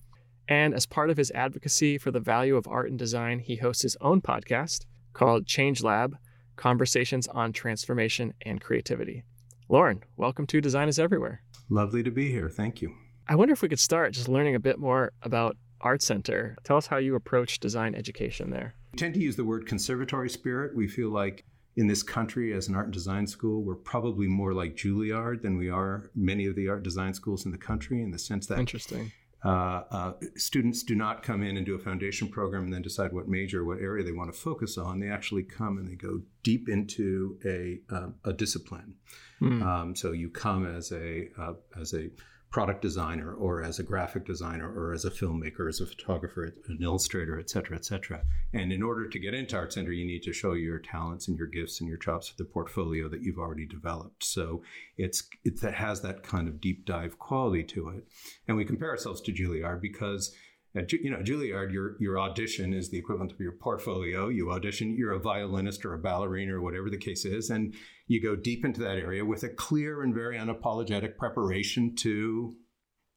And 0.48 0.72
as 0.72 0.86
part 0.86 1.10
of 1.10 1.18
his 1.18 1.30
advocacy 1.32 1.98
for 1.98 2.10
the 2.10 2.18
value 2.18 2.56
of 2.56 2.66
art 2.66 2.88
and 2.88 2.98
design, 2.98 3.40
he 3.40 3.56
hosts 3.56 3.82
his 3.82 3.98
own 4.00 4.22
podcast 4.22 4.86
called 5.12 5.46
Change 5.46 5.82
Lab 5.82 6.16
Conversations 6.58 7.28
on 7.28 7.52
Transformation 7.52 8.34
and 8.44 8.60
Creativity. 8.60 9.22
Lorne, 9.68 10.02
welcome 10.16 10.44
to 10.48 10.60
Design 10.60 10.88
is 10.88 10.98
Everywhere. 10.98 11.40
Lovely 11.70 12.02
to 12.02 12.10
be 12.10 12.32
here. 12.32 12.50
Thank 12.50 12.82
you. 12.82 12.92
I 13.28 13.36
wonder 13.36 13.52
if 13.52 13.62
we 13.62 13.68
could 13.68 13.78
start 13.78 14.12
just 14.12 14.28
learning 14.28 14.56
a 14.56 14.60
bit 14.60 14.76
more 14.76 15.12
about 15.22 15.56
Art 15.80 16.02
Center. 16.02 16.56
Tell 16.64 16.76
us 16.76 16.88
how 16.88 16.96
you 16.96 17.14
approach 17.14 17.60
design 17.60 17.94
education 17.94 18.50
there. 18.50 18.74
We 18.92 18.98
tend 18.98 19.14
to 19.14 19.20
use 19.20 19.36
the 19.36 19.44
word 19.44 19.66
conservatory 19.68 20.28
spirit. 20.28 20.74
We 20.74 20.88
feel 20.88 21.10
like 21.10 21.44
in 21.76 21.86
this 21.86 22.02
country, 22.02 22.52
as 22.52 22.66
an 22.66 22.74
art 22.74 22.86
and 22.86 22.94
design 22.94 23.28
school, 23.28 23.62
we're 23.62 23.76
probably 23.76 24.26
more 24.26 24.52
like 24.52 24.74
Juilliard 24.74 25.42
than 25.42 25.58
we 25.58 25.70
are 25.70 26.10
many 26.16 26.46
of 26.46 26.56
the 26.56 26.68
art 26.68 26.82
design 26.82 27.14
schools 27.14 27.44
in 27.44 27.52
the 27.52 27.58
country, 27.58 28.02
in 28.02 28.10
the 28.10 28.18
sense 28.18 28.48
that 28.48 28.58
Interesting. 28.58 29.12
Uh, 29.44 29.82
uh, 29.90 30.12
students 30.36 30.82
do 30.82 30.94
not 30.94 31.22
come 31.22 31.42
in 31.42 31.56
and 31.56 31.64
do 31.64 31.74
a 31.74 31.78
foundation 31.78 32.28
program 32.28 32.64
and 32.64 32.72
then 32.72 32.82
decide 32.82 33.12
what 33.12 33.28
major, 33.28 33.60
or 33.60 33.64
what 33.64 33.78
area 33.78 34.04
they 34.04 34.12
want 34.12 34.32
to 34.32 34.38
focus 34.38 34.76
on. 34.76 34.98
They 34.98 35.08
actually 35.08 35.44
come 35.44 35.78
and 35.78 35.88
they 35.88 35.94
go 35.94 36.22
deep 36.42 36.68
into 36.68 37.38
a, 37.44 37.80
um, 37.94 38.16
a 38.24 38.32
discipline. 38.32 38.94
Hmm. 39.38 39.62
Um, 39.62 39.96
so 39.96 40.12
you 40.12 40.28
come 40.30 40.66
as 40.66 40.90
a 40.90 41.28
uh, 41.38 41.52
as 41.80 41.94
a 41.94 42.10
product 42.50 42.80
designer 42.80 43.34
or 43.34 43.62
as 43.62 43.78
a 43.78 43.82
graphic 43.82 44.24
designer 44.24 44.72
or 44.72 44.94
as 44.94 45.04
a 45.04 45.10
filmmaker, 45.10 45.68
as 45.68 45.80
a 45.80 45.86
photographer, 45.86 46.54
an 46.68 46.78
illustrator, 46.80 47.38
et 47.38 47.50
cetera, 47.50 47.76
et 47.76 47.84
cetera. 47.84 48.22
And 48.54 48.72
in 48.72 48.82
order 48.82 49.06
to 49.06 49.18
get 49.18 49.34
into 49.34 49.56
Art 49.56 49.72
Center, 49.72 49.92
you 49.92 50.06
need 50.06 50.22
to 50.22 50.32
show 50.32 50.54
your 50.54 50.78
talents 50.78 51.28
and 51.28 51.36
your 51.36 51.46
gifts 51.46 51.80
and 51.80 51.88
your 51.88 51.98
chops 51.98 52.30
with 52.30 52.38
the 52.38 52.50
portfolio 52.50 53.08
that 53.10 53.22
you've 53.22 53.38
already 53.38 53.66
developed. 53.66 54.24
So 54.24 54.62
it's 54.96 55.28
it 55.44 55.60
has 55.60 56.00
that 56.00 56.22
kind 56.22 56.48
of 56.48 56.60
deep 56.60 56.86
dive 56.86 57.18
quality 57.18 57.64
to 57.64 57.90
it. 57.90 58.06
And 58.46 58.56
we 58.56 58.64
compare 58.64 58.90
ourselves 58.90 59.20
to 59.22 59.32
Juilliard 59.32 59.82
because 59.82 60.34
at, 60.74 60.92
you 60.92 61.10
know, 61.10 61.18
Juilliard, 61.18 61.72
your 61.72 61.96
your 62.00 62.18
audition 62.18 62.72
is 62.72 62.88
the 62.88 62.98
equivalent 62.98 63.32
of 63.32 63.40
your 63.40 63.52
portfolio. 63.52 64.28
You 64.28 64.50
audition, 64.52 64.96
you're 64.96 65.12
a 65.12 65.18
violinist 65.18 65.84
or 65.84 65.94
a 65.94 65.98
ballerina 65.98 66.54
or 66.54 66.62
whatever 66.62 66.88
the 66.90 66.98
case 66.98 67.24
is, 67.24 67.50
and 67.50 67.74
you 68.08 68.22
go 68.22 68.34
deep 68.34 68.64
into 68.64 68.80
that 68.80 68.96
area 68.96 69.24
with 69.24 69.44
a 69.44 69.48
clear 69.48 70.02
and 70.02 70.14
very 70.14 70.36
unapologetic 70.36 71.16
preparation 71.16 71.94
to 71.94 72.56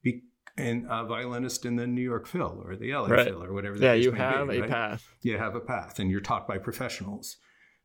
be 0.03 0.21
an, 0.57 0.85
a 0.89 1.05
violinist 1.05 1.65
in 1.65 1.77
the 1.77 1.87
New 1.87 2.01
York 2.01 2.27
Phil 2.27 2.61
or 2.63 2.75
the 2.75 2.93
LA 2.93 3.07
right. 3.07 3.27
Phil 3.27 3.41
or 3.41 3.53
whatever. 3.53 3.77
yeah, 3.77 3.93
you 3.93 4.11
have 4.11 4.49
be, 4.49 4.57
a 4.57 4.61
right? 4.61 4.69
path. 4.69 5.07
You 5.21 5.37
have 5.37 5.55
a 5.55 5.61
path, 5.61 5.97
and 5.99 6.11
you're 6.11 6.19
taught 6.19 6.47
by 6.47 6.57
professionals. 6.57 7.37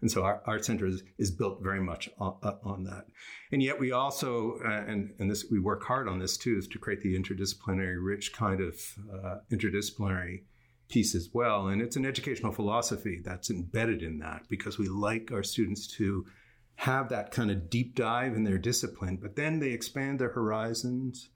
And 0.02 0.10
so 0.10 0.24
our 0.24 0.42
art 0.46 0.64
center 0.64 0.86
is, 0.86 1.02
is 1.16 1.30
built 1.30 1.62
very 1.62 1.80
much 1.80 2.10
on, 2.18 2.36
uh, 2.42 2.52
on, 2.64 2.84
that. 2.84 3.06
And 3.50 3.62
yet 3.62 3.80
we 3.80 3.92
also, 3.92 4.58
uh, 4.62 4.84
and, 4.86 5.14
and 5.18 5.30
this 5.30 5.46
we 5.50 5.58
work 5.58 5.84
hard 5.84 6.06
on 6.06 6.18
this 6.18 6.36
too, 6.36 6.58
is 6.58 6.68
to 6.68 6.78
create 6.78 7.00
the 7.00 7.18
interdisciplinary, 7.18 7.96
rich 7.98 8.34
kind 8.34 8.60
of 8.60 8.74
uh, 9.10 9.36
interdisciplinary 9.50 10.42
piece 10.90 11.14
as 11.14 11.30
well. 11.32 11.68
And 11.68 11.80
it's 11.80 11.96
an 11.96 12.04
educational 12.04 12.52
philosophy 12.52 13.22
that's 13.24 13.50
embedded 13.50 14.02
in 14.02 14.18
that 14.18 14.42
because 14.50 14.78
we 14.78 14.86
like 14.86 15.30
our 15.32 15.42
students 15.42 15.86
to 15.96 16.26
have 16.76 17.08
that 17.08 17.30
kind 17.30 17.50
of 17.50 17.70
deep 17.70 17.94
dive 17.94 18.34
in 18.34 18.44
their 18.44 18.58
discipline, 18.58 19.16
but 19.16 19.36
then 19.36 19.58
they 19.60 19.70
expand 19.70 20.18
their 20.18 20.30
horizons 20.30 21.30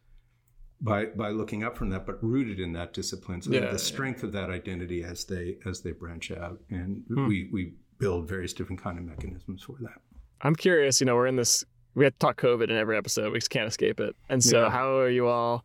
by 0.81 1.07
by 1.07 1.31
looking 1.31 1.65
up 1.65 1.77
from 1.77 1.91
that, 1.91 2.07
but 2.07 2.23
rooted 2.23 2.61
in 2.61 2.73
that 2.73 2.93
discipline. 2.93 3.43
So 3.43 3.51
yeah, 3.51 3.71
the 3.71 3.79
strength 3.79 4.21
yeah. 4.21 4.27
of 4.27 4.33
that 4.33 4.51
identity 4.51 5.03
as 5.03 5.25
they 5.25 5.59
as 5.67 5.81
they 5.81 5.93
branch 5.93 6.31
out. 6.31 6.61
And 6.71 7.05
hmm. 7.09 7.27
we 7.27 7.49
we 7.53 7.73
build 7.99 8.29
various 8.29 8.53
different 8.53 8.83
kind 8.83 8.99
of 8.99 9.05
mechanisms 9.05 9.63
for 9.63 9.77
that. 9.81 10.01
I'm 10.43 10.57
curious, 10.57 11.01
you 11.01 11.07
know, 11.07 11.15
we're 11.15 11.27
in 11.27 11.37
this, 11.37 11.65
we 11.95 12.05
have 12.05 12.15
to 12.15 12.19
talk 12.19 12.41
COVID 12.41 12.71
in 12.71 12.77
every 12.77 12.97
episode. 12.97 13.33
We 13.33 13.39
just 13.39 13.51
can't 13.51 13.69
escape 13.69 14.01
it. 14.01 14.17
And 14.29 14.43
so, 14.43 14.63
yeah. 14.63 14.71
how 14.71 14.97
are 14.97 15.11
you 15.11 15.27
all, 15.27 15.65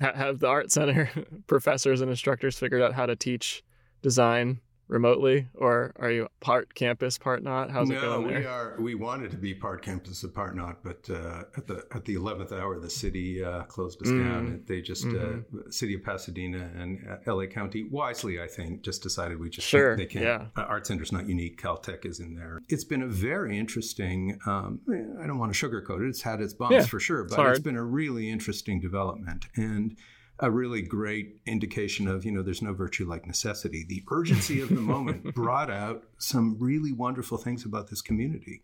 have 0.00 0.38
the 0.38 0.46
art 0.46 0.70
center 0.70 1.10
professors 1.46 2.00
and 2.00 2.10
instructors 2.10 2.58
figured 2.58 2.82
out 2.82 2.92
how 2.92 3.06
to 3.06 3.16
teach 3.16 3.62
design 4.02 4.60
remotely, 4.90 5.46
or 5.54 5.92
are 5.96 6.10
you 6.10 6.28
part 6.40 6.74
campus, 6.74 7.16
part 7.16 7.42
not? 7.42 7.70
How's 7.70 7.88
no, 7.88 7.96
it 7.96 8.00
going 8.00 8.28
there? 8.28 8.40
we 8.40 8.46
are. 8.46 8.76
We 8.78 8.94
wanted 8.94 9.30
to 9.30 9.36
be 9.36 9.54
part 9.54 9.82
campus 9.82 10.22
and 10.24 10.34
part 10.34 10.56
not, 10.56 10.82
but 10.82 11.08
uh, 11.08 11.44
at 11.56 11.66
the 11.66 11.86
at 11.94 12.04
the 12.04 12.14
eleventh 12.14 12.52
hour, 12.52 12.78
the 12.78 12.90
city 12.90 13.42
uh, 13.42 13.62
closed 13.62 14.02
us 14.02 14.08
mm. 14.08 14.24
down. 14.24 14.62
They 14.66 14.82
just 14.82 15.06
uh, 15.06 15.08
mm-hmm. 15.08 15.58
uh, 15.58 15.70
city 15.70 15.94
of 15.94 16.02
Pasadena 16.02 16.70
and 16.76 17.06
uh, 17.08 17.16
L.A. 17.26 17.46
County 17.46 17.84
wisely, 17.84 18.40
I 18.42 18.48
think, 18.48 18.82
just 18.82 19.02
decided 19.02 19.38
we 19.38 19.48
just 19.48 19.66
sure 19.66 19.96
they 19.96 20.06
can't. 20.06 20.24
Yeah. 20.24 20.46
Uh, 20.56 20.62
art 20.62 20.86
Center's 20.86 21.12
not 21.12 21.28
unique. 21.28 21.60
Caltech 21.62 22.04
is 22.04 22.20
in 22.20 22.34
there. 22.34 22.60
It's 22.68 22.84
been 22.84 23.02
a 23.02 23.08
very 23.08 23.58
interesting. 23.58 24.38
Um, 24.46 24.80
I 25.22 25.26
don't 25.26 25.38
want 25.38 25.54
to 25.54 25.68
sugarcoat 25.68 26.04
it. 26.04 26.08
It's 26.08 26.22
had 26.22 26.40
its 26.40 26.52
bumps 26.52 26.74
yeah, 26.74 26.82
for 26.82 27.00
sure, 27.00 27.24
but 27.24 27.38
it's, 27.38 27.58
it's 27.58 27.64
been 27.64 27.76
a 27.76 27.84
really 27.84 28.28
interesting 28.28 28.80
development 28.80 29.46
and 29.56 29.96
a 30.40 30.50
really 30.50 30.82
great 30.82 31.36
indication 31.46 32.08
of, 32.08 32.24
you 32.24 32.32
know, 32.32 32.42
there's 32.42 32.62
no 32.62 32.72
virtue 32.72 33.06
like 33.06 33.26
necessity. 33.26 33.84
The 33.86 34.02
urgency 34.10 34.60
of 34.60 34.70
the 34.70 34.80
moment 34.80 35.34
brought 35.34 35.70
out 35.70 36.04
some 36.18 36.56
really 36.58 36.92
wonderful 36.92 37.38
things 37.38 37.64
about 37.64 37.88
this 37.88 38.00
community, 38.00 38.62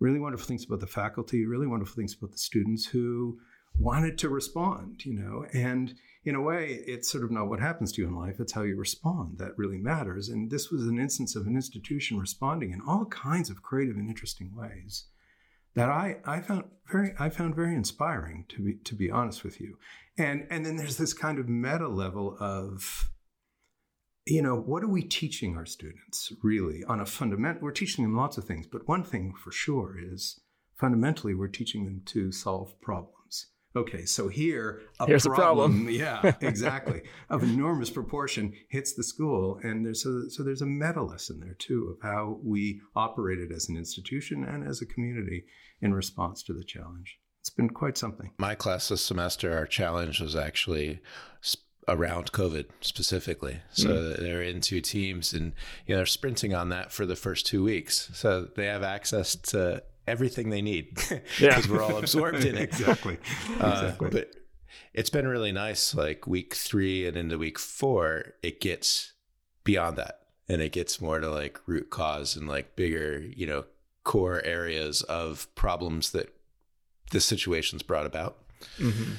really 0.00 0.18
wonderful 0.18 0.46
things 0.46 0.64
about 0.64 0.80
the 0.80 0.86
faculty, 0.86 1.46
really 1.46 1.68
wonderful 1.68 1.94
things 1.94 2.14
about 2.14 2.32
the 2.32 2.38
students 2.38 2.86
who 2.86 3.38
wanted 3.78 4.18
to 4.18 4.28
respond, 4.28 5.04
you 5.04 5.14
know, 5.14 5.46
and 5.54 5.94
in 6.24 6.34
a 6.34 6.40
way, 6.40 6.82
it's 6.86 7.10
sort 7.10 7.24
of 7.24 7.30
not 7.30 7.48
what 7.48 7.60
happens 7.60 7.92
to 7.92 8.02
you 8.02 8.08
in 8.08 8.14
life, 8.14 8.38
it's 8.38 8.52
how 8.52 8.62
you 8.62 8.76
respond 8.76 9.38
that 9.38 9.56
really 9.56 9.78
matters. 9.78 10.28
And 10.28 10.50
this 10.50 10.70
was 10.70 10.86
an 10.86 10.98
instance 10.98 11.34
of 11.34 11.46
an 11.46 11.56
institution 11.56 12.18
responding 12.18 12.72
in 12.72 12.80
all 12.86 13.06
kinds 13.06 13.50
of 13.50 13.62
creative 13.62 13.96
and 13.96 14.08
interesting 14.08 14.54
ways 14.54 15.06
that 15.74 15.88
I, 15.88 16.16
I 16.24 16.40
found 16.40 16.64
very 16.90 17.14
I 17.18 17.28
found 17.30 17.54
very 17.54 17.74
inspiring 17.74 18.44
to 18.50 18.62
be 18.62 18.74
to 18.84 18.94
be 18.94 19.10
honest 19.10 19.44
with 19.44 19.60
you. 19.60 19.78
And 20.18 20.46
and 20.50 20.64
then 20.64 20.76
there's 20.76 20.98
this 20.98 21.14
kind 21.14 21.38
of 21.38 21.48
meta 21.48 21.88
level 21.88 22.36
of 22.40 23.10
you 24.24 24.40
know, 24.40 24.54
what 24.54 24.84
are 24.84 24.88
we 24.88 25.02
teaching 25.02 25.56
our 25.56 25.66
students 25.66 26.32
really 26.42 26.84
on 26.84 27.00
a 27.00 27.06
fundamental 27.06 27.62
we're 27.62 27.72
teaching 27.72 28.04
them 28.04 28.16
lots 28.16 28.38
of 28.38 28.44
things, 28.44 28.66
but 28.66 28.86
one 28.86 29.02
thing 29.02 29.34
for 29.42 29.50
sure 29.50 29.96
is 29.98 30.40
fundamentally 30.78 31.34
we're 31.34 31.48
teaching 31.48 31.84
them 31.84 32.02
to 32.06 32.30
solve 32.30 32.80
problems. 32.80 33.21
Okay, 33.74 34.04
so 34.04 34.28
here 34.28 34.82
a 35.00 35.06
Here's 35.06 35.24
problem, 35.24 35.38
a 35.38 35.44
problem. 35.44 35.90
yeah, 35.90 36.32
exactly, 36.40 37.02
of 37.30 37.42
enormous 37.42 37.90
proportion 37.90 38.52
hits 38.68 38.92
the 38.94 39.02
school, 39.02 39.58
and 39.62 39.84
there's 39.84 40.04
a, 40.04 40.28
so 40.30 40.42
there's 40.42 40.62
a 40.62 40.66
meta 40.66 41.02
lesson 41.02 41.40
there 41.40 41.54
too 41.54 41.96
of 41.96 42.02
how 42.02 42.38
we 42.44 42.80
operated 42.94 43.50
as 43.50 43.68
an 43.68 43.76
institution 43.76 44.44
and 44.44 44.66
as 44.66 44.82
a 44.82 44.86
community 44.86 45.44
in 45.80 45.94
response 45.94 46.42
to 46.44 46.52
the 46.52 46.64
challenge. 46.64 47.18
It's 47.40 47.50
been 47.50 47.70
quite 47.70 47.96
something. 47.96 48.30
My 48.38 48.54
class 48.54 48.88
this 48.88 49.02
semester, 49.02 49.56
our 49.56 49.66
challenge 49.66 50.20
was 50.20 50.36
actually 50.36 51.00
around 51.88 52.32
COVID 52.32 52.66
specifically. 52.80 53.60
So 53.72 53.88
mm. 53.88 54.16
they're 54.18 54.42
in 54.42 54.60
two 54.60 54.80
teams, 54.80 55.32
and 55.32 55.52
you 55.86 55.94
know 55.94 55.98
they're 55.98 56.06
sprinting 56.06 56.54
on 56.54 56.68
that 56.68 56.92
for 56.92 57.06
the 57.06 57.16
first 57.16 57.46
two 57.46 57.64
weeks. 57.64 58.10
So 58.12 58.48
they 58.54 58.66
have 58.66 58.82
access 58.82 59.34
to 59.34 59.82
everything 60.06 60.50
they 60.50 60.62
need 60.62 60.94
because 60.94 61.20
yeah. 61.40 61.60
we're 61.68 61.82
all 61.82 61.98
absorbed 61.98 62.44
in 62.44 62.56
it. 62.56 62.62
exactly. 62.72 63.18
Uh, 63.60 63.82
exactly. 63.84 64.10
But 64.10 64.34
it's 64.94 65.10
been 65.10 65.26
really 65.26 65.52
nice. 65.52 65.94
Like 65.94 66.26
week 66.26 66.54
three 66.54 67.06
and 67.06 67.16
into 67.16 67.38
week 67.38 67.58
four, 67.58 68.34
it 68.42 68.60
gets 68.60 69.12
beyond 69.64 69.96
that, 69.96 70.20
and 70.48 70.60
it 70.60 70.72
gets 70.72 71.00
more 71.00 71.20
to 71.20 71.30
like 71.30 71.60
root 71.66 71.90
cause 71.90 72.36
and 72.36 72.48
like 72.48 72.76
bigger, 72.76 73.20
you 73.20 73.46
know, 73.46 73.64
core 74.04 74.42
areas 74.44 75.02
of 75.02 75.52
problems 75.54 76.10
that 76.10 76.34
this 77.12 77.24
situation's 77.24 77.82
brought 77.82 78.06
about. 78.06 78.38
Mm-hmm. 78.78 79.12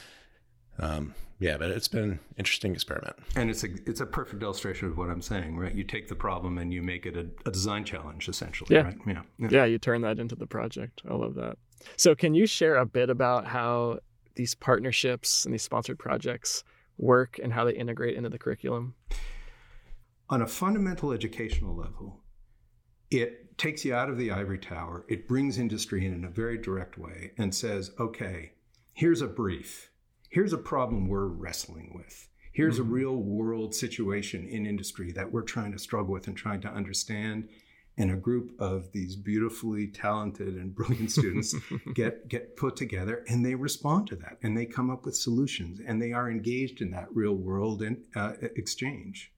Um, 0.80 1.14
yeah, 1.44 1.58
but 1.58 1.72
it's 1.72 1.90
been 1.90 2.04
an 2.04 2.20
interesting 2.38 2.74
experiment. 2.74 3.18
And 3.36 3.50
it's 3.50 3.66
a 3.66 3.68
it's 3.86 4.00
a 4.00 4.06
perfect 4.06 4.42
illustration 4.42 4.88
of 4.88 4.98
what 4.98 5.10
I'm 5.10 5.22
saying, 5.22 5.58
right? 5.58 5.76
You 5.76 5.84
take 5.84 6.08
the 6.08 6.16
problem 6.16 6.58
and 6.58 6.74
you 6.74 6.82
make 6.82 7.06
it 7.06 7.18
a, 7.18 7.28
a 7.46 7.52
design 7.52 7.84
challenge, 7.84 8.30
essentially. 8.30 8.74
Yeah. 8.74 8.84
Right? 8.84 8.98
yeah, 9.06 9.22
yeah, 9.38 9.48
yeah. 9.52 9.66
You 9.66 9.78
turn 9.78 10.04
that 10.04 10.20
into 10.20 10.36
the 10.36 10.48
project. 10.48 11.02
I 11.10 11.14
love 11.16 11.36
that. 11.36 11.58
So, 11.98 12.16
can 12.16 12.34
you 12.34 12.46
share 12.46 12.78
a 12.78 12.86
bit 12.86 13.10
about 13.10 13.46
how 13.46 14.00
these 14.36 14.56
partnerships 14.56 15.44
and 15.44 15.54
these 15.54 15.64
sponsored 15.64 16.00
projects 16.00 16.64
work 16.98 17.42
and 17.44 17.52
how 17.52 17.66
they 17.66 17.74
integrate 17.74 18.16
into 18.16 18.30
the 18.30 18.40
curriculum? 18.40 18.96
On 20.30 20.42
a 20.42 20.48
fundamental 20.48 21.12
educational 21.12 21.76
level, 21.76 22.22
it 23.12 23.58
takes 23.58 23.84
you 23.84 23.94
out 23.94 24.10
of 24.10 24.18
the 24.18 24.32
ivory 24.32 24.60
tower. 24.60 25.04
It 25.10 25.28
brings 25.28 25.58
industry 25.58 26.06
in 26.06 26.14
in 26.14 26.24
a 26.24 26.30
very 26.30 26.58
direct 26.58 26.98
way 26.98 27.34
and 27.38 27.54
says, 27.54 27.92
okay, 28.00 28.54
here's 28.94 29.22
a 29.22 29.28
brief. 29.28 29.90
Here's 30.34 30.52
a 30.52 30.58
problem 30.58 31.08
we're 31.08 31.28
wrestling 31.28 31.92
with. 31.94 32.28
Here's 32.54 32.80
mm-hmm. 32.80 32.90
a 32.90 32.92
real 32.92 33.16
world 33.18 33.76
situation 33.76 34.48
in 34.48 34.66
industry 34.66 35.12
that 35.12 35.32
we're 35.32 35.44
trying 35.44 35.72
to 35.74 35.78
struggle 35.78 36.12
with 36.12 36.26
and 36.26 36.36
trying 36.36 36.60
to 36.62 36.70
understand. 36.70 37.50
And 38.00 38.10
a 38.10 38.16
group 38.16 38.60
of 38.60 38.92
these 38.94 39.16
beautifully 39.16 39.86
talented 39.86 40.56
and 40.56 40.74
brilliant 40.74 41.12
students 41.12 41.54
get 41.94 42.28
get 42.28 42.58
put 42.58 42.76
together, 42.76 43.24
and 43.28 43.46
they 43.46 43.54
respond 43.54 44.08
to 44.08 44.16
that, 44.16 44.40
and 44.42 44.58
they 44.58 44.66
come 44.66 44.90
up 44.90 45.06
with 45.06 45.16
solutions, 45.16 45.80
and 45.86 46.02
they 46.02 46.14
are 46.14 46.32
engaged 46.32 46.82
in 46.82 46.90
that 46.90 47.14
real 47.14 47.36
world 47.36 47.84
and 47.84 48.02
uh, 48.16 48.32
exchange. 48.56 49.32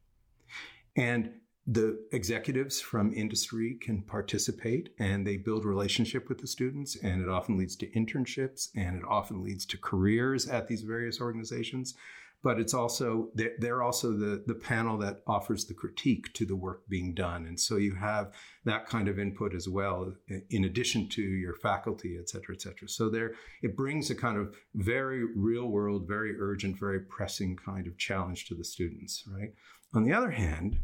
And 0.95 1.33
the 1.67 1.99
executives 2.11 2.79
from 2.79 3.11
industry 3.13 3.77
can 3.81 4.03
participate 4.03 4.89
and 4.99 5.25
they 5.25 5.37
build 5.37 5.65
relationship 5.65 6.29
with 6.29 6.37
the 6.39 6.47
students 6.47 6.95
and 7.01 7.21
it 7.21 7.29
often 7.29 7.57
leads 7.57 7.75
to 7.75 7.89
internships 7.91 8.69
and 8.75 8.97
it 8.97 9.03
often 9.07 9.43
leads 9.43 9.65
to 9.65 9.77
careers 9.77 10.47
at 10.47 10.67
these 10.67 10.83
various 10.83 11.19
organizations. 11.19 11.95
But 12.43 12.59
it's 12.59 12.75
also 12.75 13.31
they're 13.33 13.81
also 13.81 14.11
the 14.11 14.43
the 14.45 14.53
panel 14.53 14.99
that 14.99 15.23
offers 15.25 15.65
the 15.65 15.73
critique 15.73 16.31
to 16.33 16.45
the 16.45 16.55
work 16.55 16.87
being 16.87 17.15
done. 17.15 17.47
And 17.47 17.59
so 17.59 17.77
you 17.77 17.95
have 17.95 18.35
that 18.65 18.85
kind 18.85 19.07
of 19.07 19.17
input 19.17 19.55
as 19.55 19.67
well 19.67 20.13
in 20.51 20.65
addition 20.65 21.09
to 21.09 21.23
your 21.23 21.55
faculty 21.55 22.17
et 22.19 22.29
cetera 22.29 22.53
et 22.53 22.61
cetera. 22.61 22.87
So 22.87 23.09
there 23.09 23.33
it 23.63 23.75
brings 23.75 24.11
a 24.11 24.15
kind 24.15 24.37
of 24.37 24.55
very 24.75 25.23
real 25.35 25.65
world 25.65 26.07
very 26.07 26.39
urgent 26.39 26.77
very 26.77 26.99
pressing 26.99 27.55
kind 27.55 27.87
of 27.87 27.97
challenge 27.97 28.45
to 28.49 28.53
the 28.53 28.63
students 28.63 29.23
right? 29.27 29.51
On 29.95 30.03
the 30.03 30.13
other 30.13 30.29
hand 30.29 30.77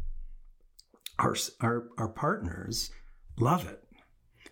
our 1.22 1.36
our, 1.60 1.88
our 1.98 2.08
partners 2.08 2.90
love 3.38 3.66
it 3.66 3.82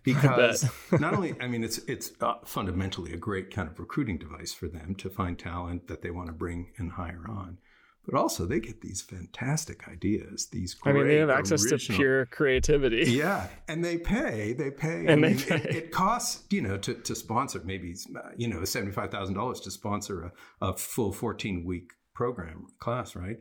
because 0.03 0.65
not 0.99 1.15
only 1.15 1.35
I 1.41 1.47
mean 1.47 1.65
it's 1.65 1.79
it's 1.79 2.13
uh, 2.21 2.35
fundamentally 2.45 3.13
a 3.13 3.17
great 3.17 3.53
kind 3.53 3.69
of 3.69 3.79
recruiting 3.79 4.19
device 4.19 4.53
for 4.53 4.69
them 4.69 4.95
to 4.97 5.11
find 5.11 5.39
talent 5.39 5.89
that 5.89 6.03
they 6.03 6.11
want 6.11 6.29
to 6.29 6.33
bring 6.33 6.73
and 6.79 6.93
hire 6.93 7.25
on, 7.29 7.59
but 8.07 8.15
also 8.15 8.47
they 8.47 8.61
get 8.61 8.81
these 8.81 9.03
fantastic 9.03 9.89
ideas. 9.89 10.47
These 10.47 10.77
I 10.85 10.93
mean, 10.93 11.07
they 11.07 11.17
have 11.17 11.29
great 11.29 11.39
access 11.39 11.65
to 11.65 11.79
pure 11.79 12.27
creativity. 12.27 13.05
yeah, 13.11 13.49
and 13.69 13.85
they 13.85 13.99
pay. 13.99 14.55
They 14.55 14.71
pay. 14.71 15.07
And 15.07 15.25
I 15.25 15.33
they 15.33 15.45
pay. 15.45 15.57
It, 15.57 15.77
it 15.77 15.93
costs 15.93 16.45
you 16.51 16.63
know 16.63 16.79
to, 16.79 16.95
to 16.95 17.15
sponsor 17.15 17.61
maybe 17.65 17.95
you 18.37 18.49
know 18.49 18.65
seventy 18.65 18.93
five 18.93 19.11
thousand 19.11 19.35
dollars 19.35 19.61
to 19.61 19.71
sponsor 19.71 20.33
a, 20.61 20.69
a 20.69 20.77
full 20.77 21.13
fourteen 21.13 21.65
week 21.65 21.93
program 22.15 22.67
class, 22.79 23.15
right? 23.17 23.39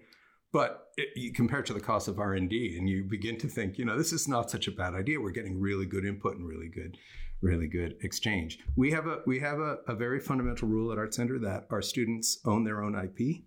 But 0.52 0.88
it, 0.98 1.10
you 1.16 1.32
compare 1.32 1.60
it 1.60 1.66
to 1.68 1.74
the 1.74 1.80
cost 1.80 2.08
of 2.08 2.20
R 2.20 2.34
and 2.34 2.50
D, 2.50 2.76
and 2.78 2.90
you 2.90 3.04
begin 3.04 3.38
to 3.38 3.48
think, 3.48 3.78
you 3.78 3.86
know, 3.86 3.98
this 3.98 4.12
is 4.12 4.28
not 4.28 4.50
such 4.50 4.68
a 4.68 4.72
bad 4.72 4.96
idea. 4.96 5.22
We're 5.22 5.32
getting 5.32 5.60
really 5.60 5.86
good 5.86 6.06
input 6.06 6.38
and 6.38 6.48
really 6.48 6.70
good, 6.70 6.98
really 7.42 7.68
good 7.68 7.98
exchange. 8.02 8.60
We 8.76 8.92
have 8.92 9.06
a 9.06 9.20
we 9.28 9.40
have 9.40 9.60
a, 9.60 9.78
a 9.88 9.96
very 9.96 10.20
fundamental 10.20 10.68
rule 10.68 10.92
at 10.92 10.98
Art 10.98 11.14
Center 11.14 11.38
that 11.40 11.68
our 11.70 11.82
students 11.82 12.40
own 12.46 12.64
their 12.64 12.84
own 12.84 12.96
IP. 12.96 13.44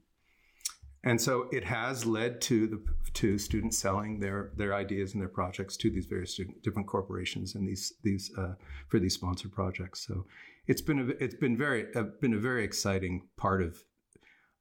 And 1.05 1.21
so 1.21 1.49
it 1.51 1.65
has 1.65 2.07
led 2.07 2.41
to 2.43 2.69
the 2.69 2.81
to 3.15 3.37
students 3.37 3.79
selling 3.79 4.21
their 4.21 4.53
their 4.57 4.75
ideas 4.75 5.13
and 5.13 5.21
their 5.21 5.29
projects 5.29 5.77
to 5.79 5.91
these 5.91 6.07
various 6.07 6.33
student, 6.33 6.63
different 6.63 6.87
corporations 6.87 7.57
and 7.57 7.67
these 7.67 7.95
these 8.05 8.31
uh, 8.39 8.55
for 8.89 9.01
these 9.01 9.15
sponsored 9.15 9.53
projects. 9.53 10.07
So 10.07 10.27
it's 10.69 10.81
been 10.81 11.01
a, 11.01 11.25
it's 11.25 11.35
been 11.35 11.57
very 11.57 11.93
uh, 11.97 12.05
been 12.21 12.35
a 12.35 12.39
very 12.39 12.63
exciting 12.63 13.23
part 13.37 13.63
of 13.63 13.83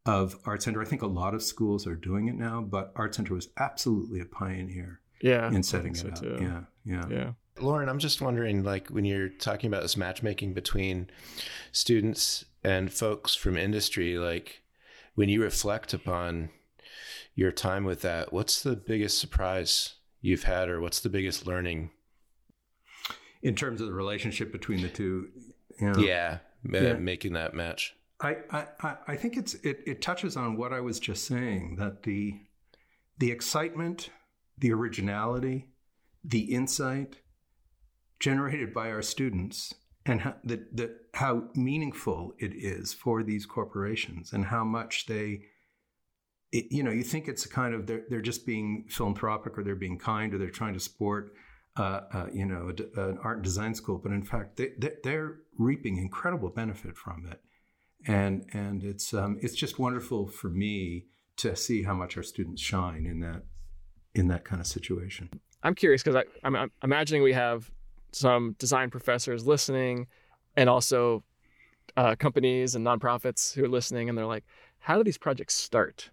of 0.05 0.35
Art 0.45 0.63
Center. 0.63 0.81
I 0.81 0.85
think 0.85 1.01
a 1.01 1.07
lot 1.07 1.33
of 1.33 1.43
schools 1.43 1.85
are 1.87 1.95
doing 1.95 2.27
it 2.27 2.35
now, 2.35 2.61
but 2.61 2.91
Art 2.95 3.13
Center 3.15 3.33
was 3.35 3.49
absolutely 3.57 4.19
a 4.19 4.25
pioneer 4.25 4.99
Yeah, 5.21 5.51
in 5.51 5.63
setting 5.63 5.91
it 5.93 5.97
so 5.97 6.07
up. 6.09 6.19
too. 6.19 6.37
Yeah, 6.41 6.61
yeah, 6.85 7.05
yeah. 7.09 7.31
Lorne, 7.59 7.89
I'm 7.89 7.99
just 7.99 8.21
wondering, 8.21 8.63
like, 8.63 8.87
when 8.87 9.05
you're 9.05 9.29
talking 9.29 9.67
about 9.67 9.81
this 9.83 9.97
matchmaking 9.97 10.53
between 10.53 11.09
students 11.71 12.45
and 12.63 12.91
folks 12.91 13.35
from 13.35 13.57
industry, 13.57 14.17
like, 14.17 14.63
when 15.15 15.29
you 15.29 15.43
reflect 15.43 15.93
upon 15.93 16.49
your 17.35 17.51
time 17.51 17.83
with 17.83 18.01
that, 18.01 18.31
what's 18.33 18.63
the 18.63 18.75
biggest 18.75 19.19
surprise 19.19 19.95
you've 20.21 20.43
had, 20.43 20.69
or 20.69 20.79
what's 20.81 21.01
the 21.01 21.09
biggest 21.09 21.45
learning? 21.45 21.91
In 23.43 23.55
terms 23.55 23.81
of 23.81 23.87
the 23.87 23.93
relationship 23.93 24.51
between 24.51 24.81
the 24.81 24.89
two, 24.89 25.29
you 25.79 25.91
know, 25.91 25.99
Yeah, 25.99 26.39
Yeah. 26.63 26.93
making 26.93 27.33
that 27.33 27.53
match. 27.53 27.95
I, 28.21 28.37
I, 28.51 28.95
I- 29.07 29.15
think 29.15 29.35
it's 29.37 29.55
it, 29.55 29.81
it 29.85 30.01
touches 30.01 30.37
on 30.37 30.57
what 30.57 30.73
I 30.73 30.79
was 30.79 30.99
just 30.99 31.25
saying 31.25 31.75
that 31.77 32.03
the 32.03 32.35
the 33.17 33.31
excitement, 33.31 34.09
the 34.57 34.71
originality, 34.71 35.69
the 36.23 36.53
insight 36.53 37.17
generated 38.19 38.73
by 38.73 38.91
our 38.91 39.01
students 39.01 39.73
and 40.05 40.21
how, 40.21 40.35
the, 40.43 40.65
the, 40.71 40.95
how 41.13 41.43
meaningful 41.55 42.33
it 42.39 42.53
is 42.55 42.93
for 42.93 43.23
these 43.23 43.45
corporations 43.45 44.33
and 44.33 44.45
how 44.45 44.63
much 44.63 45.05
they 45.07 45.41
it, 46.51 46.65
you 46.71 46.83
know 46.83 46.91
you 46.91 47.03
think 47.03 47.27
it's 47.27 47.45
a 47.45 47.49
kind 47.49 47.73
of 47.73 47.87
they're, 47.87 48.03
they're 48.09 48.21
just 48.21 48.45
being 48.45 48.85
philanthropic 48.89 49.57
or 49.57 49.63
they're 49.63 49.75
being 49.75 49.97
kind 49.97 50.33
or 50.33 50.37
they're 50.37 50.49
trying 50.49 50.73
to 50.73 50.79
support 50.79 51.33
uh, 51.77 52.01
uh, 52.13 52.25
you 52.33 52.45
know 52.45 52.71
an 52.97 53.17
art 53.23 53.37
and 53.37 53.43
design 53.43 53.73
school 53.73 53.97
but 53.97 54.11
in 54.11 54.23
fact 54.23 54.57
they, 54.57 54.69
they're 55.03 55.37
reaping 55.57 55.97
incredible 55.97 56.49
benefit 56.49 56.95
from 56.97 57.25
it 57.31 57.41
and 58.07 58.45
and 58.53 58.83
it's 58.83 59.13
um, 59.13 59.37
it's 59.41 59.55
just 59.55 59.79
wonderful 59.79 60.27
for 60.27 60.49
me 60.49 61.05
to 61.37 61.55
see 61.55 61.83
how 61.83 61.93
much 61.93 62.17
our 62.17 62.23
students 62.23 62.61
shine 62.61 63.05
in 63.05 63.19
that 63.21 63.43
in 64.13 64.27
that 64.27 64.43
kind 64.43 64.59
of 64.59 64.67
situation. 64.67 65.29
I'm 65.63 65.75
curious 65.75 66.03
because 66.03 66.23
I'm, 66.43 66.55
I'm 66.55 66.71
imagining 66.83 67.23
we 67.23 67.33
have 67.33 67.71
some 68.11 68.55
design 68.59 68.89
professors 68.89 69.45
listening, 69.45 70.07
and 70.55 70.69
also 70.69 71.23
uh, 71.95 72.15
companies 72.15 72.75
and 72.75 72.85
nonprofits 72.85 73.53
who 73.53 73.63
are 73.63 73.69
listening, 73.69 74.09
and 74.09 74.17
they're 74.17 74.25
like, 74.25 74.45
"How 74.79 74.97
do 74.97 75.03
these 75.03 75.17
projects 75.17 75.53
start? 75.53 76.09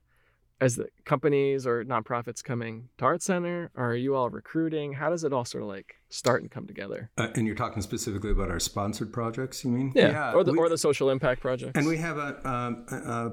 As 0.61 0.77
the 0.77 0.89
companies 1.05 1.67
or 1.67 1.85
nonprofits 1.85 2.43
coming 2.43 2.89
to 2.99 3.05
Art 3.05 3.23
Center, 3.23 3.71
or 3.77 3.91
are 3.91 3.95
you 3.95 4.17
all 4.17 4.29
recruiting? 4.29 4.93
How 4.93 5.09
does 5.09 5.23
it 5.23 5.33
all 5.33 5.45
sort 5.45 5.63
of 5.63 5.69
like 5.69 5.95
start 6.09 6.43
and 6.43 6.51
come 6.51 6.67
together? 6.67 7.11
Uh, 7.17 7.29
and 7.37 7.47
you're 7.47 7.55
talking 7.55 7.81
specifically 7.81 8.33
about 8.33 8.51
our 8.51 8.59
sponsored 8.59 9.13
projects, 9.13 9.65
you 9.65 9.71
mean? 9.71 9.93
or 10.35 10.43
the 10.43 10.53
we- 10.53 10.59
or 10.59 10.69
the 10.69 10.79
social 10.79 11.11
impact 11.11 11.41
projects. 11.41 11.73
And 11.77 11.87
we 11.87 11.99
have 11.99 12.19
a, 12.19 12.49
um, 12.49 12.87
a, 12.91 13.33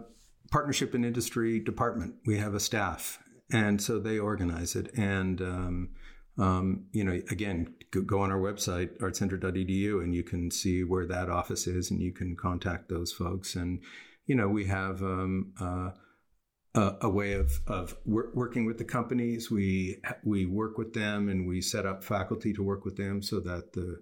partnership 0.51 0.93
and 0.93 1.03
industry 1.03 1.59
department. 1.59 2.15
We 2.25 2.37
have 2.37 2.53
a 2.53 2.59
staff, 2.59 3.19
and 3.51 3.81
so 3.81 3.99
they 3.99 4.19
organize 4.19 4.75
it. 4.75 4.91
And 4.95 5.41
um, 5.41 5.89
um, 6.37 6.85
you 6.91 7.03
know, 7.03 7.19
again, 7.31 7.73
go, 7.91 8.01
go 8.01 8.19
on 8.19 8.31
our 8.31 8.39
website 8.39 8.97
artcenter.edu, 8.99 10.03
and 10.03 10.13
you 10.13 10.23
can 10.23 10.51
see 10.51 10.83
where 10.83 11.05
that 11.07 11.29
office 11.29 11.67
is, 11.67 11.91
and 11.91 12.01
you 12.01 12.11
can 12.11 12.35
contact 12.35 12.89
those 12.89 13.11
folks. 13.11 13.55
And 13.55 13.81
you 14.25 14.35
know, 14.35 14.47
we 14.47 14.65
have 14.65 15.01
um, 15.01 15.53
uh, 15.59 15.91
a, 16.75 16.97
a 17.01 17.09
way 17.09 17.33
of 17.33 17.59
of 17.67 17.95
wor- 18.05 18.31
working 18.33 18.65
with 18.65 18.77
the 18.77 18.83
companies. 18.83 19.49
We 19.49 20.01
we 20.23 20.45
work 20.45 20.77
with 20.77 20.93
them, 20.93 21.29
and 21.29 21.47
we 21.47 21.61
set 21.61 21.85
up 21.85 22.03
faculty 22.03 22.53
to 22.53 22.63
work 22.63 22.85
with 22.85 22.97
them 22.97 23.21
so 23.21 23.39
that 23.39 23.73
the 23.73 23.99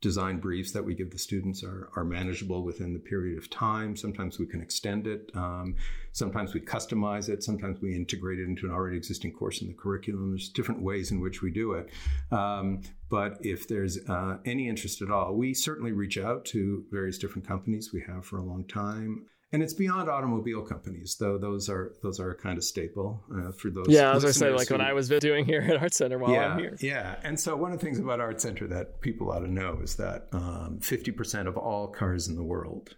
design 0.00 0.38
briefs 0.38 0.70
that 0.70 0.84
we 0.84 0.94
give 0.94 1.10
the 1.10 1.18
students 1.18 1.64
are, 1.64 1.90
are 1.96 2.04
manageable 2.04 2.62
within 2.62 2.92
the 2.92 3.00
period 3.00 3.36
of 3.36 3.50
time. 3.50 3.96
Sometimes 3.96 4.38
we 4.38 4.46
can 4.46 4.60
extend 4.60 5.08
it. 5.08 5.28
Um, 5.34 5.74
sometimes 6.12 6.54
we 6.54 6.60
customize 6.60 7.28
it. 7.28 7.42
Sometimes 7.42 7.80
we 7.80 7.96
integrate 7.96 8.38
it 8.38 8.44
into 8.44 8.66
an 8.66 8.72
already 8.72 8.96
existing 8.96 9.32
course 9.32 9.60
in 9.60 9.66
the 9.66 9.74
curriculum. 9.74 10.30
There's 10.30 10.50
different 10.50 10.82
ways 10.82 11.10
in 11.10 11.20
which 11.20 11.42
we 11.42 11.50
do 11.50 11.72
it. 11.72 11.90
Um, 12.30 12.82
but 13.10 13.38
if 13.40 13.66
there's 13.66 13.98
uh, 14.08 14.36
any 14.44 14.68
interest 14.68 15.02
at 15.02 15.10
all, 15.10 15.34
we 15.34 15.52
certainly 15.52 15.90
reach 15.90 16.16
out 16.16 16.44
to 16.46 16.84
various 16.92 17.18
different 17.18 17.48
companies 17.48 17.90
we 17.92 18.04
have 18.06 18.24
for 18.24 18.38
a 18.38 18.44
long 18.44 18.64
time. 18.68 19.26
And 19.50 19.62
it's 19.62 19.72
beyond 19.72 20.10
automobile 20.10 20.60
companies, 20.60 21.16
though. 21.18 21.38
Those 21.38 21.70
are 21.70 21.94
those 22.02 22.20
are 22.20 22.32
a 22.32 22.34
kind 22.34 22.58
of 22.58 22.64
staple 22.64 23.22
uh, 23.34 23.52
for 23.52 23.70
those. 23.70 23.86
yeah, 23.88 24.14
as 24.14 24.24
I 24.24 24.30
say, 24.30 24.50
like 24.50 24.68
when 24.68 24.80
who- 24.80 24.86
I 24.86 24.92
was 24.92 25.08
doing 25.08 25.46
here 25.46 25.62
at 25.62 25.80
Art 25.80 25.94
Center 25.94 26.18
while 26.18 26.32
yeah, 26.32 26.48
I'm 26.48 26.58
here. 26.58 26.76
Yeah. 26.80 27.16
And 27.22 27.40
so 27.40 27.56
one 27.56 27.72
of 27.72 27.78
the 27.78 27.84
things 27.84 27.98
about 27.98 28.20
Art 28.20 28.42
Center 28.42 28.66
that 28.66 29.00
people 29.00 29.30
ought 29.30 29.40
to 29.40 29.50
know 29.50 29.78
is 29.82 29.96
that 29.96 30.28
um, 30.32 30.78
50% 30.80 31.46
of 31.46 31.56
all 31.56 31.88
cars 31.88 32.28
in 32.28 32.36
the 32.36 32.42
world, 32.42 32.96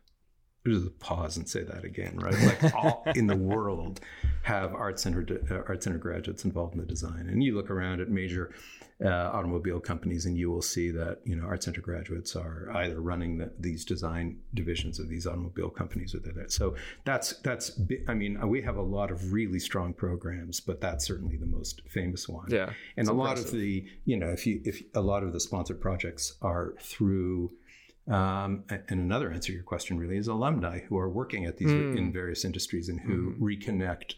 just 0.67 0.99
pause 0.99 1.37
and 1.37 1.49
say 1.49 1.63
that 1.63 1.85
again, 1.85 2.17
right? 2.19 2.35
Like 2.63 2.75
all 2.75 3.05
in 3.15 3.29
the 3.29 3.37
world 3.37 4.01
have 4.43 4.75
Art 4.75 4.99
Center 4.99 5.25
uh, 5.53 5.55
Art 5.69 5.85
Center 5.85 5.99
graduates 5.99 6.45
involved 6.45 6.75
in 6.75 6.81
the 6.81 6.87
design. 6.87 7.29
And 7.31 7.45
you 7.45 7.55
look 7.55 7.71
around 7.71 8.01
at 8.01 8.09
major 8.09 8.53
uh, 9.05 9.31
automobile 9.33 9.81
companies 9.81 10.27
and 10.27 10.37
you 10.37 10.51
will 10.51 10.61
see 10.61 10.91
that, 10.91 11.19
you 11.25 11.35
know, 11.35 11.45
Art 11.45 11.63
Center 11.63 11.81
graduates 11.81 12.37
are 12.37 12.71
either 12.75 13.01
running 13.01 13.39
the, 13.39 13.51
these 13.59 13.85
design 13.85 14.39
divisions 14.55 14.99
of 14.99 15.09
these 15.09 15.27
automobile 15.27 15.71
companies 15.71 16.15
or 16.15 16.19
they're 16.19 16.35
there. 16.35 16.49
So 16.49 16.75
that's, 17.05 17.35
that's, 17.39 17.81
I 18.09 18.15
mean, 18.15 18.47
we 18.49 18.61
have 18.63 18.77
a 18.77 18.83
lot 18.83 19.11
of 19.11 19.33
really 19.33 19.59
strong 19.59 19.95
programs, 19.95 20.61
but 20.61 20.81
that's 20.81 21.07
certainly 21.07 21.37
the 21.37 21.47
most 21.47 21.83
famous 21.89 22.29
one 22.29 22.47
Yeah, 22.49 22.71
and 22.97 23.09
a 23.09 23.13
lot 23.13 23.39
of 23.39 23.51
the 23.51 23.87
you 24.05 24.17
know 24.17 24.29
if 24.29 24.47
you 24.47 24.61
if 24.65 24.83
a 24.95 25.01
lot 25.01 25.23
of 25.23 25.33
the 25.33 25.41
sponsored 25.41 25.81
projects 25.81 26.35
are 26.43 26.75
through 26.81 27.51
um, 28.09 28.65
and 28.69 28.83
another 29.01 29.31
answer 29.31 29.49
to 29.49 29.53
your 29.53 29.63
question 29.63 29.99
really 29.99 30.17
is 30.17 30.27
alumni 30.29 30.81
who 30.81 30.99
are 30.99 31.09
working 31.09 31.45
at 31.47 31.57
these 31.59 31.71
Mm. 31.71 31.97
in 31.97 32.13
various 32.13 32.45
industries 32.45 32.89
and 32.89 33.01
who 33.01 33.35
reconnect 33.41 34.15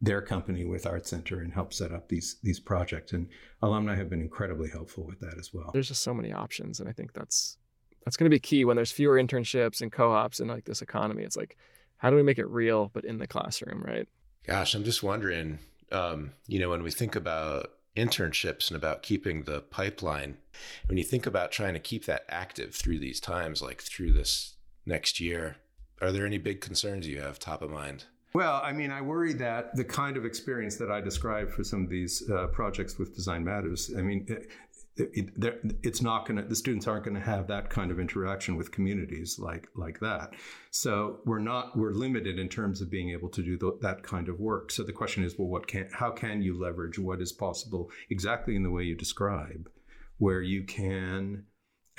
their 0.00 0.22
company 0.22 0.64
with 0.64 0.86
Art 0.86 1.06
Center 1.06 1.40
and 1.40 1.52
help 1.52 1.72
set 1.72 1.92
up 1.92 2.08
these 2.08 2.36
these 2.42 2.60
projects 2.60 3.12
and 3.12 3.28
alumni 3.62 3.96
have 3.96 4.08
been 4.08 4.20
incredibly 4.20 4.70
helpful 4.70 5.04
with 5.04 5.20
that 5.20 5.38
as 5.38 5.52
well. 5.52 5.70
there's 5.72 5.88
just 5.88 6.02
so 6.02 6.14
many 6.14 6.32
options 6.32 6.78
and 6.80 6.88
i 6.88 6.92
think 6.92 7.12
that's 7.12 7.56
that's 8.04 8.16
going 8.16 8.30
to 8.30 8.34
be 8.34 8.38
key 8.40 8.64
when 8.64 8.76
there's 8.76 8.92
fewer 8.92 9.16
internships 9.16 9.80
and 9.82 9.90
co-ops 9.92 10.40
and 10.40 10.48
like 10.48 10.64
this 10.64 10.82
economy 10.82 11.24
it's 11.24 11.36
like 11.36 11.56
how 11.96 12.10
do 12.10 12.16
we 12.16 12.22
make 12.22 12.38
it 12.38 12.48
real 12.48 12.90
but 12.94 13.04
in 13.04 13.18
the 13.18 13.26
classroom 13.26 13.82
right 13.82 14.08
Gosh, 14.46 14.74
I'm 14.74 14.84
just 14.84 15.02
wondering, 15.02 15.58
um, 15.92 16.32
you 16.46 16.58
know, 16.58 16.70
when 16.70 16.82
we 16.82 16.90
think 16.90 17.14
about 17.14 17.70
internships 17.94 18.68
and 18.68 18.76
about 18.76 19.02
keeping 19.02 19.42
the 19.42 19.60
pipeline, 19.60 20.38
when 20.86 20.96
you 20.96 21.04
think 21.04 21.26
about 21.26 21.52
trying 21.52 21.74
to 21.74 21.80
keep 21.80 22.06
that 22.06 22.24
active 22.30 22.74
through 22.74 22.98
these 22.98 23.20
times, 23.20 23.60
like 23.60 23.82
through 23.82 24.12
this 24.12 24.54
next 24.86 25.20
year, 25.20 25.56
are 26.00 26.10
there 26.10 26.24
any 26.24 26.38
big 26.38 26.62
concerns 26.62 27.06
you 27.06 27.20
have 27.20 27.38
top 27.38 27.60
of 27.60 27.70
mind? 27.70 28.04
Well, 28.34 28.60
I 28.62 28.72
mean, 28.72 28.90
I 28.90 29.00
worry 29.00 29.32
that 29.34 29.74
the 29.74 29.84
kind 29.84 30.16
of 30.16 30.24
experience 30.24 30.76
that 30.76 30.90
I 30.90 31.00
described 31.00 31.50
for 31.52 31.64
some 31.64 31.82
of 31.84 31.90
these 31.90 32.28
uh, 32.30 32.48
projects 32.48 32.98
with 32.98 33.14
Design 33.14 33.42
Matters, 33.44 33.90
I 33.96 34.02
mean, 34.02 34.26
it, 34.28 34.50
it, 34.96 35.40
they're- 35.40 35.60
it's 35.82 36.02
not 36.02 36.26
going 36.26 36.36
to, 36.36 36.46
the 36.46 36.56
students 36.56 36.86
aren't 36.86 37.04
going 37.04 37.14
to 37.14 37.20
have 37.22 37.46
that 37.46 37.70
kind 37.70 37.90
of 37.90 37.98
interaction 37.98 38.56
with 38.56 38.70
communities 38.70 39.38
like 39.38 39.68
like 39.76 40.00
that. 40.00 40.34
So 40.70 41.20
we're 41.24 41.38
not, 41.38 41.76
we're 41.76 41.92
limited 41.92 42.38
in 42.38 42.48
terms 42.48 42.80
of 42.82 42.90
being 42.90 43.10
able 43.10 43.28
to 43.30 43.42
do 43.42 43.56
tho- 43.56 43.78
that 43.80 44.02
kind 44.02 44.28
of 44.28 44.38
work. 44.40 44.70
So 44.72 44.82
the 44.82 44.92
question 44.92 45.24
is, 45.24 45.38
well, 45.38 45.48
what 45.48 45.66
can, 45.66 45.88
how 45.92 46.10
can 46.10 46.42
you 46.42 46.60
leverage 46.60 46.98
what 46.98 47.22
is 47.22 47.32
possible 47.32 47.90
exactly 48.10 48.56
in 48.56 48.62
the 48.62 48.70
way 48.70 48.82
you 48.82 48.94
describe, 48.96 49.70
where 50.18 50.42
you 50.42 50.64
can, 50.64 51.44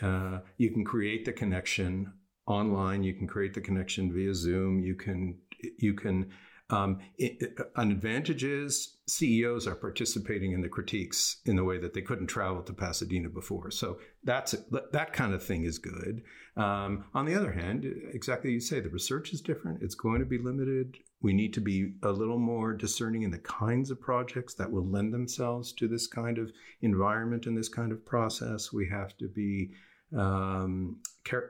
uh, 0.01 0.39
you 0.57 0.69
can 0.71 0.85
create 0.85 1.25
the 1.25 1.33
connection 1.33 2.13
online. 2.45 3.03
You 3.03 3.13
can 3.13 3.27
create 3.27 3.53
the 3.53 3.61
connection 3.61 4.13
via 4.13 4.33
Zoom. 4.33 4.79
You 4.79 4.95
can 4.95 5.37
you 5.77 5.93
can 5.93 6.31
Um, 6.71 6.99
it, 7.17 7.57
an 7.77 7.91
advantage 7.91 8.43
is 8.43 8.97
CEOs 9.07 9.65
are 9.65 9.75
participating 9.75 10.51
in 10.51 10.61
the 10.61 10.69
critiques 10.69 11.37
in 11.45 11.55
the 11.55 11.63
way 11.63 11.79
that 11.79 11.93
they 11.95 12.01
couldn't 12.01 12.27
travel 12.27 12.61
to 12.61 12.73
Pasadena 12.73 13.27
before. 13.29 13.71
So 13.71 13.99
that's 14.23 14.51
that 14.71 15.13
kind 15.13 15.33
of 15.33 15.41
thing 15.41 15.63
is 15.63 15.79
good. 15.79 16.21
Um, 16.55 17.05
on 17.15 17.25
the 17.25 17.33
other 17.33 17.53
hand, 17.53 17.85
exactly 18.13 18.51
you 18.51 18.59
say, 18.59 18.81
the 18.81 18.89
research 18.89 19.33
is 19.33 19.41
different. 19.41 19.81
It's 19.81 19.95
going 19.95 20.19
to 20.19 20.25
be 20.25 20.37
limited. 20.37 20.97
We 21.21 21.33
need 21.33 21.53
to 21.55 21.61
be 21.61 21.93
a 22.03 22.11
little 22.11 22.37
more 22.37 22.73
discerning 22.73 23.23
in 23.23 23.31
the 23.31 23.39
kinds 23.39 23.89
of 23.89 23.99
projects 23.99 24.53
that 24.55 24.71
will 24.71 24.85
lend 24.85 25.11
themselves 25.11 25.73
to 25.73 25.87
this 25.87 26.05
kind 26.05 26.37
of 26.37 26.51
environment 26.81 27.47
and 27.47 27.57
this 27.57 27.69
kind 27.69 27.91
of 27.91 28.05
process. 28.05 28.71
We 28.71 28.87
have 28.89 29.17
to 29.17 29.27
be 29.27 29.71
um, 30.15 30.97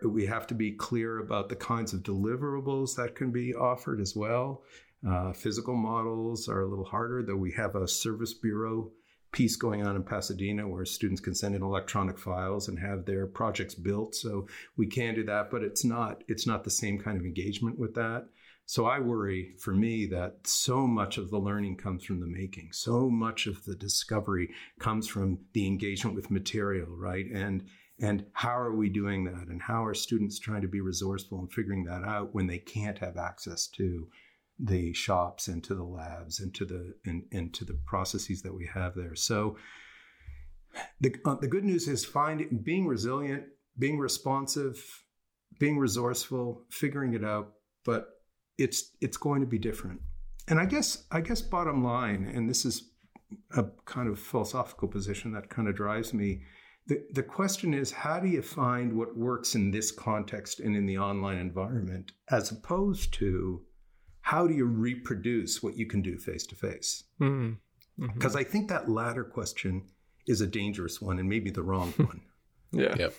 we 0.03 0.25
have 0.25 0.47
to 0.47 0.55
be 0.55 0.71
clear 0.71 1.19
about 1.19 1.49
the 1.49 1.55
kinds 1.55 1.93
of 1.93 2.01
deliverables 2.01 2.95
that 2.95 3.15
can 3.15 3.31
be 3.31 3.53
offered 3.53 4.01
as 4.01 4.15
well. 4.15 4.63
Uh, 5.07 5.31
physical 5.31 5.75
models 5.75 6.49
are 6.49 6.61
a 6.61 6.67
little 6.67 6.85
harder, 6.85 7.23
though 7.23 7.35
we 7.35 7.51
have 7.53 7.75
a 7.75 7.87
service 7.87 8.33
bureau 8.33 8.91
piece 9.31 9.55
going 9.55 9.85
on 9.85 9.95
in 9.95 10.03
Pasadena 10.03 10.67
where 10.67 10.85
students 10.85 11.21
can 11.21 11.35
send 11.35 11.55
in 11.55 11.61
electronic 11.61 12.17
files 12.17 12.67
and 12.67 12.79
have 12.79 13.05
their 13.05 13.27
projects 13.27 13.75
built. 13.75 14.15
So 14.15 14.47
we 14.75 14.87
can 14.87 15.15
do 15.15 15.23
that, 15.25 15.51
but 15.51 15.63
it's 15.63 15.85
not 15.85 16.23
it's 16.27 16.47
not 16.47 16.63
the 16.63 16.71
same 16.71 16.99
kind 16.99 17.17
of 17.17 17.25
engagement 17.25 17.77
with 17.77 17.95
that. 17.95 18.25
So 18.65 18.85
I 18.85 18.99
worry 18.99 19.55
for 19.59 19.73
me 19.73 20.05
that 20.07 20.45
so 20.45 20.85
much 20.85 21.17
of 21.17 21.31
the 21.31 21.39
learning 21.39 21.77
comes 21.77 22.03
from 22.03 22.19
the 22.19 22.27
making. 22.27 22.69
So 22.71 23.09
much 23.09 23.47
of 23.47 23.65
the 23.65 23.75
discovery 23.75 24.49
comes 24.79 25.07
from 25.07 25.39
the 25.53 25.65
engagement 25.65 26.15
with 26.15 26.29
material, 26.29 26.87
right? 26.87 27.25
And 27.33 27.65
and 28.01 28.25
how 28.33 28.57
are 28.57 28.75
we 28.75 28.89
doing 28.89 29.25
that? 29.25 29.47
And 29.47 29.61
how 29.61 29.85
are 29.85 29.93
students 29.93 30.39
trying 30.39 30.61
to 30.61 30.67
be 30.67 30.81
resourceful 30.81 31.39
and 31.39 31.51
figuring 31.51 31.83
that 31.85 32.03
out 32.03 32.33
when 32.33 32.47
they 32.47 32.59
can't 32.59 32.97
have 32.99 33.17
access 33.17 33.67
to 33.67 34.07
the 34.59 34.93
shops 34.93 35.47
and 35.47 35.63
to 35.63 35.73
the 35.73 35.83
labs 35.83 36.39
and 36.39 36.53
to 36.53 36.65
the 36.65 36.93
and, 37.05 37.23
and 37.31 37.53
to 37.53 37.65
the 37.65 37.77
processes 37.85 38.41
that 38.41 38.53
we 38.53 38.69
have 38.73 38.95
there. 38.95 39.15
So 39.15 39.57
the 40.99 41.15
uh, 41.25 41.35
the 41.35 41.47
good 41.47 41.63
news 41.63 41.87
is 41.87 42.05
finding 42.05 42.59
being 42.63 42.87
resilient, 42.87 43.43
being 43.77 43.97
responsive, 43.97 45.03
being 45.59 45.77
resourceful, 45.77 46.65
figuring 46.69 47.13
it 47.13 47.23
out, 47.23 47.53
but 47.85 48.07
it's 48.57 48.91
it's 49.01 49.17
going 49.17 49.41
to 49.41 49.47
be 49.47 49.57
different. 49.57 50.01
And 50.47 50.59
I 50.59 50.65
guess 50.65 51.05
I 51.11 51.21
guess 51.21 51.41
bottom 51.41 51.83
line, 51.83 52.29
and 52.33 52.49
this 52.49 52.65
is 52.65 52.91
a 53.55 53.65
kind 53.85 54.09
of 54.09 54.19
philosophical 54.19 54.87
position 54.87 55.31
that 55.33 55.49
kind 55.49 55.67
of 55.67 55.75
drives 55.75 56.13
me. 56.13 56.41
The, 56.89 57.05
the 57.13 57.23
question 57.23 57.75
is 57.75 57.91
how 57.91 58.19
do 58.19 58.27
you 58.27 58.41
find 58.41 58.91
what 58.93 59.15
works 59.15 59.53
in 59.53 59.69
this 59.69 59.91
context 59.91 60.59
and 60.59 60.75
in 60.75 60.87
the 60.87 60.97
online 60.97 61.37
environment 61.37 62.13
as 62.31 62.49
opposed 62.49 63.13
to 63.13 63.61
how 64.21 64.47
do 64.47 64.55
you 64.55 64.65
reproduce 64.65 65.61
what 65.61 65.77
you 65.77 65.85
can 65.85 66.01
do 66.01 66.17
face 66.17 66.47
to 66.47 66.55
face? 66.55 67.03
Because. 67.19 68.35
I 68.35 68.43
think 68.43 68.69
that 68.69 68.89
latter 68.89 69.23
question 69.23 69.83
is 70.27 70.41
a 70.41 70.47
dangerous 70.47 70.99
one 70.99 71.19
and 71.19 71.29
maybe 71.29 71.51
the 71.51 71.61
wrong 71.61 71.91
one. 71.97 72.21
yeah. 72.71 72.95
Yep. 72.97 73.13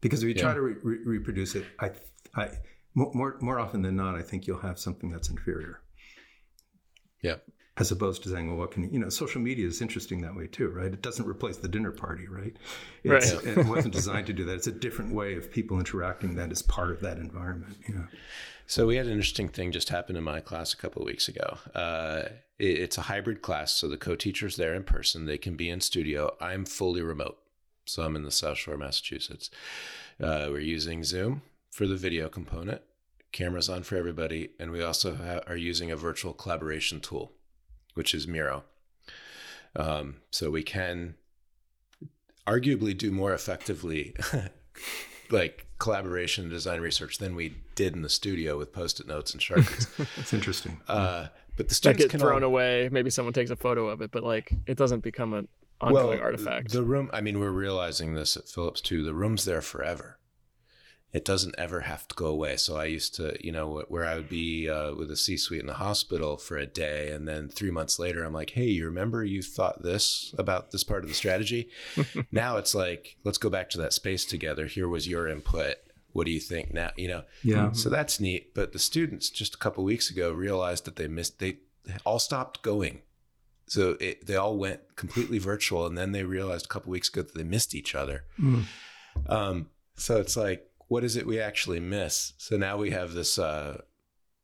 Because 0.00 0.22
if 0.22 0.28
you 0.28 0.34
yeah. 0.36 0.42
try 0.42 0.54
to 0.54 0.60
re- 0.60 0.76
re- 0.80 1.04
reproduce 1.04 1.56
it, 1.56 1.64
I, 1.80 1.90
I, 2.36 2.50
more, 2.94 3.36
more 3.40 3.58
often 3.58 3.82
than 3.82 3.96
not, 3.96 4.14
I 4.14 4.22
think 4.22 4.46
you'll 4.46 4.60
have 4.60 4.78
something 4.78 5.10
that's 5.10 5.28
inferior. 5.28 5.80
Yep. 7.22 7.44
As 7.76 7.90
opposed 7.90 8.22
to 8.22 8.28
saying, 8.28 8.46
well, 8.46 8.56
what 8.56 8.70
can 8.70 8.84
you, 8.84 8.90
you 8.92 8.98
know, 9.00 9.08
social 9.08 9.40
media 9.40 9.66
is 9.66 9.82
interesting 9.82 10.20
that 10.20 10.36
way 10.36 10.46
too, 10.46 10.68
right? 10.68 10.92
It 10.92 11.02
doesn't 11.02 11.26
replace 11.26 11.56
the 11.56 11.66
dinner 11.66 11.90
party, 11.90 12.28
right? 12.28 12.56
It's, 13.02 13.34
right. 13.34 13.58
it 13.58 13.66
wasn't 13.66 13.94
designed 13.94 14.28
to 14.28 14.32
do 14.32 14.44
that. 14.44 14.54
It's 14.54 14.68
a 14.68 14.72
different 14.72 15.12
way 15.12 15.34
of 15.34 15.50
people 15.50 15.78
interacting 15.78 16.36
that 16.36 16.52
is 16.52 16.62
part 16.62 16.92
of 16.92 17.00
that 17.00 17.16
environment. 17.16 17.76
Yeah. 17.88 18.04
So 18.66 18.86
we 18.86 18.96
had 18.96 19.06
an 19.06 19.12
interesting 19.12 19.48
thing 19.48 19.72
just 19.72 19.88
happen 19.88 20.16
in 20.16 20.24
my 20.24 20.40
class 20.40 20.72
a 20.72 20.76
couple 20.76 21.02
of 21.02 21.06
weeks 21.06 21.28
ago. 21.28 21.58
Uh, 21.74 22.22
it, 22.58 22.78
it's 22.78 22.96
a 22.98 23.02
hybrid 23.02 23.42
class, 23.42 23.72
so 23.72 23.88
the 23.88 23.96
co-teacher's 23.96 24.56
there 24.56 24.74
in 24.74 24.84
person. 24.84 25.26
They 25.26 25.38
can 25.38 25.56
be 25.56 25.68
in 25.68 25.80
studio. 25.80 26.34
I'm 26.40 26.64
fully 26.64 27.02
remote, 27.02 27.38
so 27.84 28.04
I'm 28.04 28.16
in 28.16 28.22
the 28.22 28.30
South 28.30 28.56
Shore, 28.56 28.76
Massachusetts. 28.76 29.50
Uh, 30.20 30.46
we're 30.48 30.60
using 30.60 31.04
Zoom 31.04 31.42
for 31.70 31.86
the 31.86 31.96
video 31.96 32.28
component. 32.28 32.82
Cameras 33.32 33.68
on 33.68 33.82
for 33.82 33.96
everybody, 33.96 34.50
and 34.60 34.70
we 34.70 34.80
also 34.80 35.16
ha- 35.16 35.40
are 35.48 35.56
using 35.56 35.90
a 35.90 35.96
virtual 35.96 36.32
collaboration 36.32 37.00
tool, 37.00 37.32
which 37.94 38.14
is 38.14 38.26
Miro. 38.26 38.64
Um, 39.76 40.16
so 40.30 40.50
we 40.50 40.62
can 40.62 41.14
arguably 42.46 42.96
do 42.96 43.10
more 43.10 43.32
effectively 43.32 44.14
like 45.30 45.66
collaboration 45.78 46.44
and 46.44 46.52
design 46.52 46.80
research 46.80 47.18
than 47.18 47.34
we 47.34 47.56
did 47.74 47.94
in 47.94 48.02
the 48.02 48.08
studio 48.08 48.58
with 48.58 48.72
post-it 48.72 49.06
notes 49.06 49.32
and 49.32 49.40
sharpies. 49.40 49.88
It's 50.18 50.32
interesting. 50.32 50.80
Uh, 50.86 51.28
but 51.56 51.68
the 51.68 51.74
students 51.74 52.02
that 52.02 52.04
get 52.04 52.10
can 52.10 52.20
thrown 52.20 52.42
all... 52.42 52.50
away. 52.50 52.88
Maybe 52.90 53.10
someone 53.10 53.32
takes 53.32 53.50
a 53.50 53.56
photo 53.56 53.88
of 53.88 54.00
it, 54.00 54.10
but 54.10 54.22
like 54.22 54.52
it 54.66 54.76
doesn't 54.76 55.00
become 55.00 55.32
an 55.34 55.48
ongoing 55.80 56.18
well, 56.18 56.20
artifact. 56.20 56.72
The 56.72 56.82
room. 56.82 57.10
I 57.12 57.20
mean, 57.20 57.40
we're 57.40 57.50
realizing 57.50 58.14
this 58.14 58.36
at 58.36 58.48
Philips 58.48 58.80
too. 58.80 59.04
The 59.04 59.14
room's 59.14 59.44
there 59.44 59.62
forever 59.62 60.18
it 61.14 61.24
doesn't 61.24 61.54
ever 61.56 61.80
have 61.80 62.08
to 62.08 62.14
go 62.16 62.26
away. 62.26 62.56
So 62.56 62.76
I 62.76 62.86
used 62.86 63.14
to, 63.14 63.36
you 63.40 63.52
know, 63.52 63.84
where 63.86 64.04
I 64.04 64.16
would 64.16 64.28
be 64.28 64.68
uh, 64.68 64.94
with 64.94 65.12
a 65.12 65.16
C 65.16 65.36
suite 65.36 65.60
in 65.60 65.68
the 65.68 65.74
hospital 65.74 66.36
for 66.36 66.58
a 66.58 66.66
day. 66.66 67.12
And 67.12 67.26
then 67.28 67.48
three 67.48 67.70
months 67.70 68.00
later, 68.00 68.24
I'm 68.24 68.34
like, 68.34 68.50
hey, 68.50 68.66
you 68.66 68.84
remember 68.86 69.24
you 69.24 69.40
thought 69.40 69.84
this 69.84 70.34
about 70.36 70.72
this 70.72 70.82
part 70.82 71.04
of 71.04 71.08
the 71.08 71.14
strategy? 71.14 71.68
now 72.32 72.56
it's 72.56 72.74
like, 72.74 73.16
let's 73.22 73.38
go 73.38 73.48
back 73.48 73.70
to 73.70 73.78
that 73.78 73.92
space 73.92 74.24
together. 74.24 74.66
Here 74.66 74.88
was 74.88 75.06
your 75.06 75.28
input. 75.28 75.76
What 76.12 76.26
do 76.26 76.32
you 76.32 76.40
think 76.40 76.74
now? 76.74 76.90
You 76.96 77.08
know, 77.08 77.22
yeah. 77.44 77.70
So 77.70 77.90
that's 77.90 78.18
neat. 78.18 78.52
But 78.52 78.72
the 78.72 78.80
students 78.80 79.30
just 79.30 79.54
a 79.54 79.58
couple 79.58 79.84
weeks 79.84 80.10
ago 80.10 80.32
realized 80.32 80.84
that 80.84 80.96
they 80.96 81.06
missed. 81.06 81.38
They 81.38 81.58
all 82.04 82.18
stopped 82.18 82.62
going. 82.62 83.02
So 83.66 83.96
it, 84.00 84.26
they 84.26 84.36
all 84.36 84.56
went 84.56 84.96
completely 84.96 85.38
virtual, 85.38 85.86
and 85.86 85.96
then 85.96 86.12
they 86.12 86.24
realized 86.24 86.66
a 86.66 86.68
couple 86.68 86.90
weeks 86.90 87.08
ago 87.08 87.22
that 87.22 87.34
they 87.34 87.44
missed 87.44 87.74
each 87.74 87.94
other. 87.94 88.24
Mm. 88.38 88.64
Um, 89.26 89.66
so 89.96 90.20
it's 90.20 90.36
like 90.36 90.68
what 90.88 91.04
is 91.04 91.16
it 91.16 91.26
we 91.26 91.40
actually 91.40 91.80
miss? 91.80 92.32
So 92.38 92.56
now 92.56 92.76
we 92.76 92.90
have 92.90 93.12
this, 93.12 93.38
uh, 93.38 93.82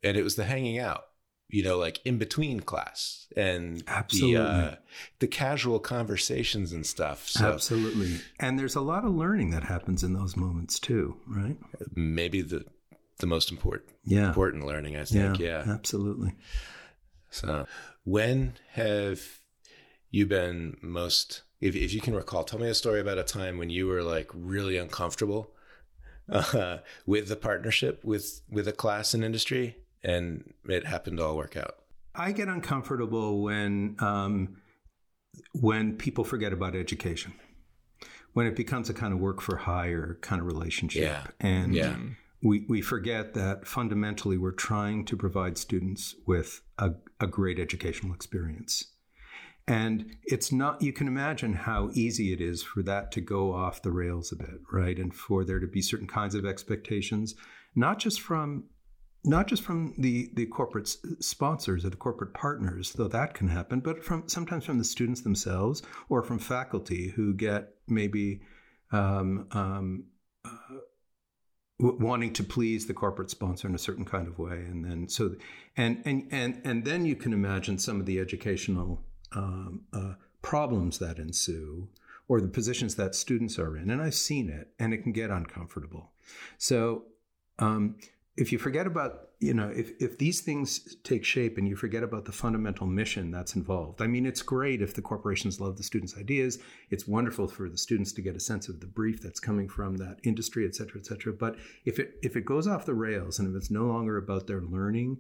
and 0.03 0.17
it 0.17 0.23
was 0.23 0.37
the 0.37 0.45
hanging 0.45 0.79
out, 0.79 1.05
you 1.49 1.63
know, 1.63 1.79
like 1.79 2.01
in 2.05 2.19
between 2.19 2.61
class 2.61 3.27
and 3.37 3.83
Absolutely. 3.87 4.37
the 4.37 4.43
uh, 4.43 4.75
the 5.19 5.27
casual 5.27 5.79
conversations 5.79 6.73
and 6.73 6.87
stuff. 6.87 7.29
So, 7.29 7.53
Absolutely, 7.53 8.21
and 8.39 8.59
there's 8.59 8.77
a 8.77 8.81
lot 8.81 9.05
of 9.05 9.15
learning 9.15 9.51
that 9.51 9.65
happens 9.65 10.03
in 10.03 10.13
those 10.13 10.37
moments 10.37 10.79
too, 10.79 11.17
right? 11.27 11.57
Maybe 11.95 12.43
the 12.43 12.65
the 13.19 13.27
most 13.27 13.51
important, 13.51 13.91
yeah. 14.05 14.29
important 14.29 14.67
learning, 14.67 14.97
I 14.97 15.05
think. 15.05 15.39
Yeah, 15.39 15.65
yeah, 15.65 15.73
absolutely. 15.73 16.35
So, 17.31 17.67
when 18.05 18.55
have 18.73 19.21
you 20.11 20.27
been 20.27 20.77
most? 20.83 21.43
If, 21.61 21.77
if 21.77 21.93
you 21.93 22.01
can 22.01 22.15
recall, 22.15 22.45
tell 22.45 22.59
me 22.59 22.69
a 22.69 22.75
story 22.75 23.01
about 23.01 23.19
a 23.19 23.23
time 23.23 23.59
when 23.59 23.69
you 23.69 23.87
were 23.87 24.03
like 24.03 24.31
really 24.33 24.79
uncomfortable 24.79 25.53
uh, 26.31 26.79
with 27.07 27.29
the 27.29 27.37
partnership 27.37 28.05
with 28.05 28.43
with 28.51 28.69
a 28.69 28.73
class 28.73 29.15
and 29.15 29.25
industry, 29.25 29.77
and 30.03 30.53
it 30.69 30.87
happened 30.87 31.19
to 31.19 31.25
all 31.25 31.37
work 31.37 31.57
out. 31.57 31.77
I 32.15 32.33
get 32.33 32.49
uncomfortable 32.49 33.43
when 33.43 33.97
um, 33.99 34.57
when 35.53 35.97
people 35.97 36.25
forget 36.25 36.53
about 36.53 36.75
education, 36.75 37.35
when 38.33 38.47
it 38.47 38.57
becomes 38.57 38.89
a 38.91 38.95
kind 38.95 39.13
of 39.13 39.21
work 39.21 39.41
for 39.41 39.57
hire 39.57 40.19
kind 40.21 40.41
of 40.41 40.47
relationship, 40.47 41.03
yeah. 41.03 41.27
and 41.41 41.75
yeah. 41.75 41.97
we 42.43 42.65
we 42.69 42.81
forget 42.81 43.35
that 43.35 43.67
fundamentally 43.67 44.39
we're 44.39 44.53
trying 44.53 45.05
to 45.07 45.17
provide 45.17 45.59
students 45.59 46.15
with 46.27 46.63
a, 46.79 46.93
a 47.21 47.27
great 47.27 47.59
educational 47.59 48.15
experience. 48.15 48.87
And 49.71 50.17
it's 50.25 50.51
not, 50.51 50.83
you 50.83 50.93
can 50.93 51.07
imagine 51.07 51.53
how 51.53 51.91
easy 51.95 52.33
it 52.33 52.41
is 52.41 52.61
for 52.61 52.83
that 52.83 53.13
to 53.13 53.21
go 53.21 53.55
off 53.55 53.83
the 53.83 53.93
rails 53.93 54.33
a 54.33 54.37
bit, 54.37 54.61
right? 54.73 54.99
And 54.99 55.15
for 55.15 55.45
there 55.45 55.61
to 55.61 55.69
be 55.69 55.81
certain 55.81 56.09
kinds 56.09 56.35
of 56.35 56.45
expectations, 56.45 57.37
not 57.77 58.01
just 58.01 58.21
from 58.21 58.65
not 59.23 59.47
just 59.47 59.63
from 59.63 59.95
the, 59.97 60.31
the 60.35 60.47
corporate 60.47 60.89
sponsors 61.21 61.85
or 61.85 61.91
the 61.91 61.97
corporate 61.97 62.35
partners, 62.35 62.95
though 62.95 63.07
that 63.07 63.35
can 63.35 63.47
happen, 63.47 63.79
but 63.79 64.03
from 64.03 64.27
sometimes 64.27 64.65
from 64.65 64.79
the 64.79 64.85
students 64.85 65.21
themselves 65.21 65.83
or 66.09 66.23
from 66.23 66.41
faculty 66.41 67.11
who 67.11 67.33
get 67.33 67.75
maybe 67.87 68.41
um, 68.91 69.47
um, 69.53 70.07
uh, 70.45 70.79
wanting 71.79 72.33
to 72.33 72.43
please 72.43 72.87
the 72.87 72.95
corporate 72.95 73.31
sponsor 73.31 73.69
in 73.69 73.75
a 73.77 73.79
certain 73.79 74.07
kind 74.07 74.27
of 74.27 74.39
way, 74.39 74.57
and 74.57 74.85
then 74.85 75.07
so 75.07 75.37
and 75.77 76.03
and 76.07 76.27
and 76.31 76.61
and 76.65 76.85
then 76.85 77.05
you 77.05 77.15
can 77.15 77.33
imagine 77.35 77.79
some 77.79 78.01
of 78.01 78.07
the 78.07 78.19
educational 78.19 79.05
um, 79.33 79.83
uh, 79.93 80.15
problems 80.43 80.99
that 80.99 81.19
ensue 81.19 81.89
or 82.29 82.41
the 82.41 82.49
positions 82.49 82.95
that 82.95 83.15
students 83.15 83.59
are 83.59 83.77
in. 83.77 83.91
And 83.91 84.01
I've 84.01 84.15
seen 84.15 84.49
it, 84.49 84.69
and 84.79 84.95
it 84.95 85.03
can 85.03 85.13
get 85.13 85.31
uncomfortable. 85.31 86.13
So 86.59 87.05
um, 87.59 87.97
if 88.37 88.53
you 88.53 88.59
forget 88.59 88.87
about, 88.87 89.31
you 89.41 89.53
know, 89.53 89.69
if, 89.69 89.91
if 90.01 90.17
these 90.17 90.41
things 90.41 90.97
take 91.03 91.25
shape 91.25 91.59
and 91.59 91.67
you 91.67 91.75
forget 91.75 92.03
about 92.03 92.25
the 92.27 92.33
fundamental 92.33 92.87
mission 92.87 93.31
that's 93.31 93.57
involved, 93.57 94.01
I 94.01 94.07
mean, 94.07 94.27
it's 94.27 94.43
great 94.43 94.81
if 94.81 94.95
the 94.95 95.03
corporations 95.03 95.61
love 95.61 95.77
the 95.77 95.83
students' 95.83 96.17
ideas. 96.17 96.59
It's 96.91 97.09
wonderful 97.09 97.49
for 97.49 97.69
the 97.69 97.79
students 97.79 98.13
to 98.13 98.23
get 98.23 98.37
a 98.37 98.41
sense 98.41 98.69
of 98.69 98.81
the 98.81 98.87
brief 98.87 99.21
that's 99.21 99.41
coming 99.41 99.69
from 99.69 99.97
that 99.97 100.21
industry, 100.23 100.67
et 100.67 100.75
cetera, 100.75 101.01
et 101.01 101.07
cetera. 101.07 101.33
But 101.33 101.57
if 101.85 101.99
it 101.99 102.15
if 102.23 102.37
it 102.37 102.45
goes 102.45 102.67
off 102.69 102.87
the 102.87 102.95
rails 102.95 103.39
and 103.39 103.49
if 103.49 103.57
it's 103.57 103.71
no 103.71 103.87
longer 103.87 104.19
about 104.19 104.47
their 104.47 104.61
learning 104.61 105.19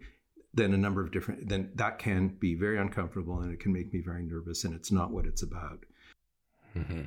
then 0.53 0.75
a 0.75 0.79
number 0.79 1.03
of 1.03 1.13
different 1.13 1.49
then 1.49 1.71
that 1.75 1.99
can 1.99 2.29
be 2.29 2.55
very 2.55 2.79
uncomfortable 2.79 3.41
and 3.41 3.53
it 3.53 3.61
can 3.61 3.73
make 3.73 3.93
me 3.93 4.01
very 4.01 4.23
nervous 4.23 4.65
and 4.65 4.75
it's 4.75 4.91
not 4.91 5.11
what 5.11 5.27
it's 5.27 5.43
about 5.43 5.85
mm-hmm. 6.77 7.03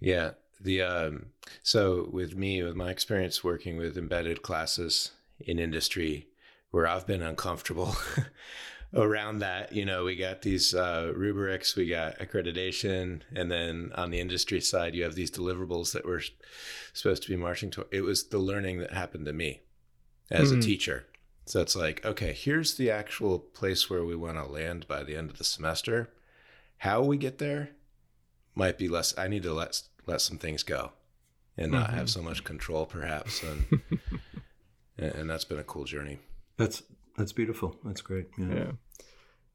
yeah 0.00 0.30
the 0.60 0.80
um, 0.80 1.26
so 1.62 2.08
with 2.12 2.36
me 2.36 2.62
with 2.62 2.76
my 2.76 2.90
experience 2.90 3.42
working 3.42 3.76
with 3.76 3.98
embedded 3.98 4.42
classes 4.42 5.10
in 5.40 5.58
industry 5.58 6.28
where 6.70 6.86
i've 6.86 7.06
been 7.06 7.22
uncomfortable 7.22 7.94
around 8.94 9.38
that 9.38 9.72
you 9.72 9.84
know 9.84 10.04
we 10.04 10.14
got 10.14 10.42
these 10.42 10.74
uh, 10.74 11.12
rubrics 11.14 11.76
we 11.76 11.88
got 11.88 12.18
accreditation 12.18 13.20
and 13.34 13.50
then 13.50 13.90
on 13.94 14.10
the 14.10 14.20
industry 14.20 14.60
side 14.60 14.94
you 14.94 15.02
have 15.02 15.14
these 15.14 15.30
deliverables 15.30 15.92
that 15.92 16.06
we're 16.06 16.22
supposed 16.92 17.22
to 17.22 17.28
be 17.28 17.36
marching 17.36 17.70
to 17.70 17.86
it 17.90 18.02
was 18.02 18.28
the 18.28 18.38
learning 18.38 18.78
that 18.78 18.92
happened 18.92 19.26
to 19.26 19.32
me 19.32 19.60
as 20.30 20.50
mm-hmm. 20.50 20.60
a 20.60 20.62
teacher 20.62 21.06
so 21.44 21.60
it's 21.60 21.76
like 21.76 22.04
okay 22.04 22.32
here's 22.32 22.74
the 22.74 22.90
actual 22.90 23.38
place 23.38 23.88
where 23.88 24.04
we 24.04 24.16
want 24.16 24.36
to 24.36 24.44
land 24.44 24.86
by 24.88 25.02
the 25.02 25.16
end 25.16 25.30
of 25.30 25.38
the 25.38 25.44
semester 25.44 26.10
how 26.78 27.02
we 27.02 27.16
get 27.16 27.38
there 27.38 27.70
might 28.54 28.78
be 28.78 28.88
less 28.88 29.16
i 29.18 29.28
need 29.28 29.42
to 29.42 29.52
let 29.52 29.82
let 30.06 30.20
some 30.20 30.38
things 30.38 30.62
go 30.62 30.92
and 31.56 31.72
not 31.72 31.88
mm-hmm. 31.88 31.96
have 31.96 32.10
so 32.10 32.22
much 32.22 32.44
control 32.44 32.86
perhaps 32.86 33.42
and 33.42 33.82
and 34.98 35.30
that's 35.30 35.44
been 35.44 35.58
a 35.58 35.64
cool 35.64 35.84
journey 35.84 36.18
that's 36.56 36.82
that's 37.16 37.32
beautiful. 37.32 37.76
That's 37.84 38.00
great. 38.00 38.28
Yeah. 38.38 38.54
yeah. 38.54 38.70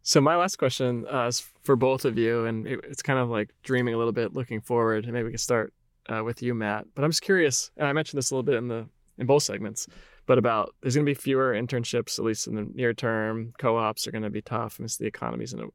So 0.04 0.22
my 0.22 0.36
last 0.36 0.58
question 0.58 1.06
uh, 1.12 1.28
is 1.28 1.40
for 1.64 1.76
both 1.76 2.06
of 2.06 2.18
you, 2.18 2.46
and 2.46 2.68
it, 2.68 2.80
it's 2.84 3.02
kind 3.02 3.20
of 3.20 3.30
like 3.30 3.50
dreaming 3.64 3.94
a 3.94 3.98
little 3.98 4.14
bit, 4.14 4.34
looking 4.34 4.62
forward. 4.62 5.06
And 5.06 5.14
maybe 5.14 5.26
we 5.26 5.32
can 5.32 5.38
start 5.38 5.74
uh, 6.08 6.24
with 6.24 6.42
you, 6.42 6.54
Matt. 6.54 6.86
But 6.96 7.04
I'm 7.04 7.12
just 7.12 7.24
curious, 7.24 7.72
and 7.78 7.88
I 7.88 7.94
mentioned 7.94 8.18
this 8.18 8.32
a 8.32 8.36
little 8.36 8.44
bit 8.44 8.56
in 8.56 8.68
the 8.68 8.88
in 9.18 9.26
both 9.26 9.44
segments, 9.44 9.88
but 10.28 10.38
about 10.38 10.76
there's 10.82 10.94
going 10.94 11.06
to 11.06 11.10
be 11.10 11.16
fewer 11.16 11.54
internships, 11.54 12.20
at 12.20 12.26
least 12.26 12.46
in 12.46 12.54
the 12.54 12.68
near 12.76 12.94
term. 12.94 13.54
Co-ops 13.58 14.06
are 14.06 14.12
going 14.12 14.24
to 14.24 14.30
be 14.30 14.44
tough, 14.44 14.78
and 14.78 14.88
the 14.88 15.08
economy's 15.08 15.54
in 15.54 15.60
an 15.62 15.72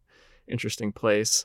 interesting 0.46 0.92
place. 0.92 1.44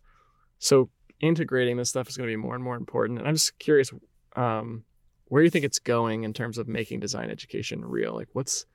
So 0.60 0.89
integrating 1.20 1.78
this 1.78 1.89
stuff 1.89 2.08
is 2.08 2.18
going 2.18 2.30
to 2.30 2.32
be 2.32 2.41
more 2.41 2.53
and 2.53 2.64
more 2.64 2.76
important. 2.76 3.18
And 3.18 3.28
I'm 3.28 3.34
just 3.36 3.58
curious, 3.58 3.91
um, 4.36 4.84
where 5.26 5.41
do 5.41 5.45
you 5.45 5.49
think 5.49 5.66
it's 5.66 5.80
going 5.80 6.24
in 6.24 6.34
terms 6.34 6.58
of 6.58 6.68
making 6.68 6.99
design 6.99 7.32
education 7.32 7.84
real? 7.84 8.14
Like, 8.14 8.30
what's 8.34 8.66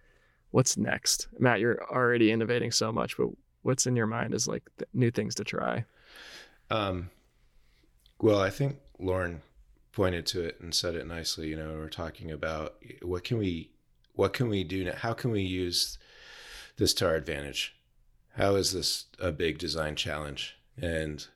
what's 0.50 0.76
next? 0.76 1.28
Matt, 1.38 1.60
you're 1.60 1.82
already 1.90 2.30
innovating 2.30 2.70
so 2.70 2.92
much, 2.92 3.16
but 3.16 3.28
what's 3.62 3.86
in 3.86 3.96
your 3.96 4.06
mind 4.06 4.34
is 4.34 4.48
like 4.48 4.62
new 4.92 5.10
things 5.10 5.34
to 5.36 5.44
try? 5.44 5.84
Um, 6.70 7.10
well, 8.20 8.40
I 8.40 8.50
think 8.50 8.76
Lorne 8.98 9.42
pointed 9.92 10.26
to 10.26 10.42
it 10.42 10.58
and 10.60 10.74
said 10.74 10.94
it 10.94 11.06
nicely. 11.06 11.48
You 11.48 11.56
know, 11.56 11.74
we're 11.74 11.88
talking 11.88 12.30
about 12.30 12.76
what 13.02 13.24
can 13.24 13.38
we, 13.38 13.71
what 14.14 14.32
can 14.32 14.48
we 14.48 14.64
do 14.64 14.84
now? 14.84 14.94
How 14.96 15.12
can 15.12 15.30
we 15.30 15.42
use 15.42 15.98
this 16.76 16.94
to 16.94 17.06
our 17.06 17.14
advantage? 17.14 17.74
How 18.36 18.54
is 18.54 18.72
this 18.72 19.06
a 19.18 19.32
big 19.32 19.58
design 19.58 19.96
challenge? 19.96 20.56
And 20.80 21.26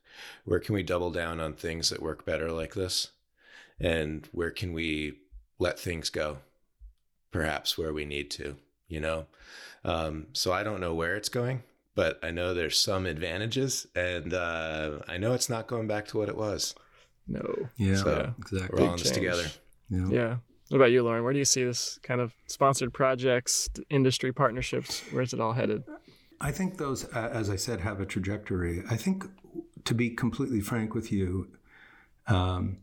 where 0.44 0.60
can 0.60 0.74
we 0.74 0.82
double 0.82 1.10
down 1.10 1.40
on 1.40 1.52
things 1.52 1.90
that 1.90 2.02
work 2.02 2.24
better 2.24 2.50
like 2.50 2.74
this? 2.74 3.08
And 3.78 4.28
where 4.32 4.50
can 4.50 4.72
we 4.72 5.18
let 5.58 5.78
things 5.78 6.08
go? 6.08 6.38
Perhaps 7.30 7.76
where 7.76 7.92
we 7.92 8.06
need 8.06 8.30
to 8.32 8.56
you 8.88 9.00
know? 9.00 9.26
Um, 9.84 10.28
so 10.32 10.52
I 10.52 10.62
don't 10.62 10.80
know 10.80 10.94
where 10.94 11.16
it's 11.16 11.28
going, 11.28 11.62
but 11.94 12.18
I 12.22 12.30
know 12.30 12.54
there's 12.54 12.78
some 12.78 13.06
advantages 13.06 13.86
and 13.94 14.34
uh, 14.34 14.98
I 15.08 15.18
know 15.18 15.32
it's 15.32 15.48
not 15.48 15.66
going 15.66 15.86
back 15.86 16.06
to 16.08 16.18
what 16.18 16.28
it 16.28 16.36
was. 16.36 16.74
No. 17.28 17.68
Yeah, 17.76 17.96
so 17.96 18.34
exactly. 18.38 18.80
We're 18.80 18.88
all 18.88 18.94
in 18.94 19.00
this 19.00 19.10
together. 19.10 19.46
Yeah. 19.90 20.08
yeah. 20.08 20.36
What 20.68 20.78
about 20.78 20.90
you, 20.90 21.02
Lorne? 21.04 21.22
Where 21.22 21.32
do 21.32 21.38
you 21.38 21.44
see 21.44 21.62
this 21.62 21.98
kind 22.02 22.20
of 22.20 22.34
sponsored 22.48 22.92
projects, 22.92 23.68
industry 23.88 24.32
partnerships? 24.32 25.02
Where's 25.12 25.32
it 25.32 25.40
all 25.40 25.52
headed? 25.52 25.84
I 26.40 26.50
think 26.50 26.76
those, 26.76 27.04
as 27.04 27.48
I 27.50 27.56
said, 27.56 27.80
have 27.80 28.00
a 28.00 28.06
trajectory. 28.06 28.82
I 28.90 28.96
think, 28.96 29.24
to 29.84 29.94
be 29.94 30.10
completely 30.10 30.60
frank 30.60 30.94
with 30.94 31.12
you, 31.12 31.48
um, 32.26 32.78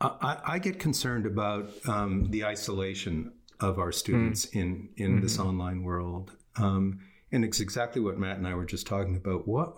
I, 0.00 0.38
I, 0.44 0.58
get 0.58 0.78
concerned 0.78 1.26
about 1.26 1.70
um, 1.86 2.30
the 2.30 2.44
isolation 2.44 3.32
of 3.60 3.78
our 3.78 3.92
students 3.92 4.46
mm. 4.46 4.54
in 4.54 4.88
in 4.96 5.12
mm-hmm. 5.12 5.22
this 5.22 5.38
online 5.38 5.82
world. 5.82 6.32
Um, 6.56 7.00
and 7.30 7.44
it's 7.44 7.60
exactly 7.60 8.00
what 8.00 8.18
Matt 8.18 8.38
and 8.38 8.46
I 8.46 8.54
were 8.54 8.64
just 8.64 8.86
talking 8.86 9.16
about. 9.16 9.46
What 9.46 9.74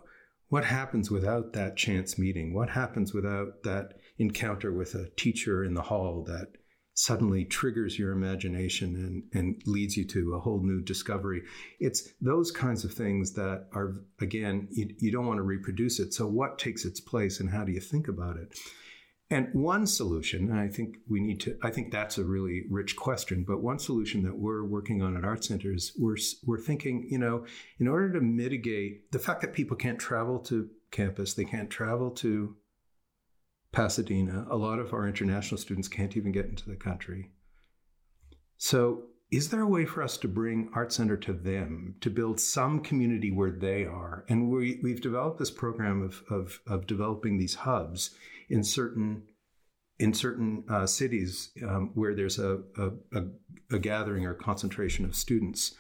what 0.49 0.65
happens 0.65 1.11
without 1.11 1.53
that 1.55 1.77
chance 1.77 2.19
meeting? 2.19 2.55
What 2.55 2.71
happens 2.71 3.13
without 3.13 3.63
that 3.65 3.95
encounter 4.19 4.73
with 4.73 4.95
a 4.95 5.09
teacher 5.17 5.65
in 5.65 5.75
the 5.75 5.83
hall 5.83 6.23
that 6.25 6.49
suddenly 7.01 7.45
triggers 7.45 7.99
your 7.99 8.13
imagination 8.13 8.95
and, 8.95 9.23
and 9.33 9.63
leads 9.67 9.97
you 9.97 10.05
to 10.05 10.35
a 10.35 10.41
whole 10.41 10.63
new 10.63 10.81
discovery? 10.81 11.43
It's 11.79 12.13
those 12.21 12.51
kinds 12.51 12.85
of 12.85 12.93
things 12.93 13.33
that 13.33 13.69
are, 13.73 14.03
again, 14.21 14.69
you, 14.71 14.95
you 14.99 15.11
don't 15.11 15.27
want 15.27 15.39
to 15.39 15.43
reproduce 15.43 15.99
it. 15.99 16.13
So, 16.13 16.27
what 16.27 16.59
takes 16.59 16.85
its 16.85 17.01
place 17.01 17.41
and 17.41 17.51
how 17.51 17.65
do 17.65 17.73
you 17.73 17.81
think 17.81 18.09
about 18.09 18.37
it? 18.37 18.55
And 19.33 19.49
one 19.53 19.87
solution, 19.87 20.51
and 20.51 20.59
I 20.59 20.67
think 20.67 20.97
we 21.09 21.21
need 21.21 21.39
to, 21.43 21.57
I 21.63 21.71
think 21.71 21.93
that's 21.93 22.19
a 22.19 22.25
really 22.25 22.65
rich 22.69 22.97
question, 22.97 23.45
but 23.47 23.63
one 23.63 23.79
solution 23.79 24.25
that 24.25 24.37
we're 24.37 24.65
working 24.65 25.03
on 25.03 25.17
at 25.17 25.25
Art 25.25 25.45
Centers, 25.45 25.93
we're, 25.97 26.17
we're 26.45 26.59
thinking, 26.59 27.07
you 27.09 27.19
know, 27.19 27.47
in 27.79 27.87
order 27.87 28.13
to 28.13 28.21
mitigate 28.21 29.13
the 29.13 29.21
fact 29.21 29.41
that 29.43 29.53
people 29.53 29.77
can't 29.77 30.01
travel 30.01 30.41
to 30.41 30.69
campus, 30.91 31.35
they 31.35 31.45
can't 31.45 31.71
travel 31.71 32.11
to 32.11 32.57
Pasadena, 33.73 34.47
a 34.51 34.57
lot 34.57 34.79
of 34.79 34.93
our 34.93 35.07
international 35.07 35.59
students 35.59 35.89
can't 35.89 36.17
even 36.17 36.33
get 36.33 36.47
into 36.47 36.69
the 36.69 36.77
country. 36.77 37.31
So, 38.57 39.05
is 39.31 39.51
there 39.51 39.61
a 39.61 39.69
way 39.69 39.85
for 39.85 40.03
us 40.03 40.17
to 40.19 40.29
bring 40.29 40.71
Art 40.75 40.93
Center 40.93 41.17
to 41.19 41.33
them, 41.33 41.95
to 42.01 42.11
build 42.11 42.41
some 42.41 42.81
community 42.81 43.31
where 43.31 43.53
they 43.53 43.85
are? 43.85 44.25
And 44.29 44.51
we, 44.51 44.81
we've 44.83 45.01
developed 45.01 45.39
this 45.39 45.53
program 45.53 46.03
of, 46.03 46.25
of, 46.29 46.61
of 46.67 46.89
developing 46.89 47.39
these 47.39 47.55
hubs 47.55 48.11
in 48.49 48.65
certain 48.65 49.23
in 50.01 50.15
certain 50.15 50.65
uh, 50.69 50.87
cities 50.87 51.51
um, 51.63 51.91
where 51.93 52.15
there's 52.15 52.39
a, 52.39 52.61
a, 52.79 53.19
a, 53.19 53.25
a, 53.73 53.79
gathering 53.79 54.25
or 54.25 54.33
concentration 54.33 55.05
of 55.05 55.15
students. 55.15 55.75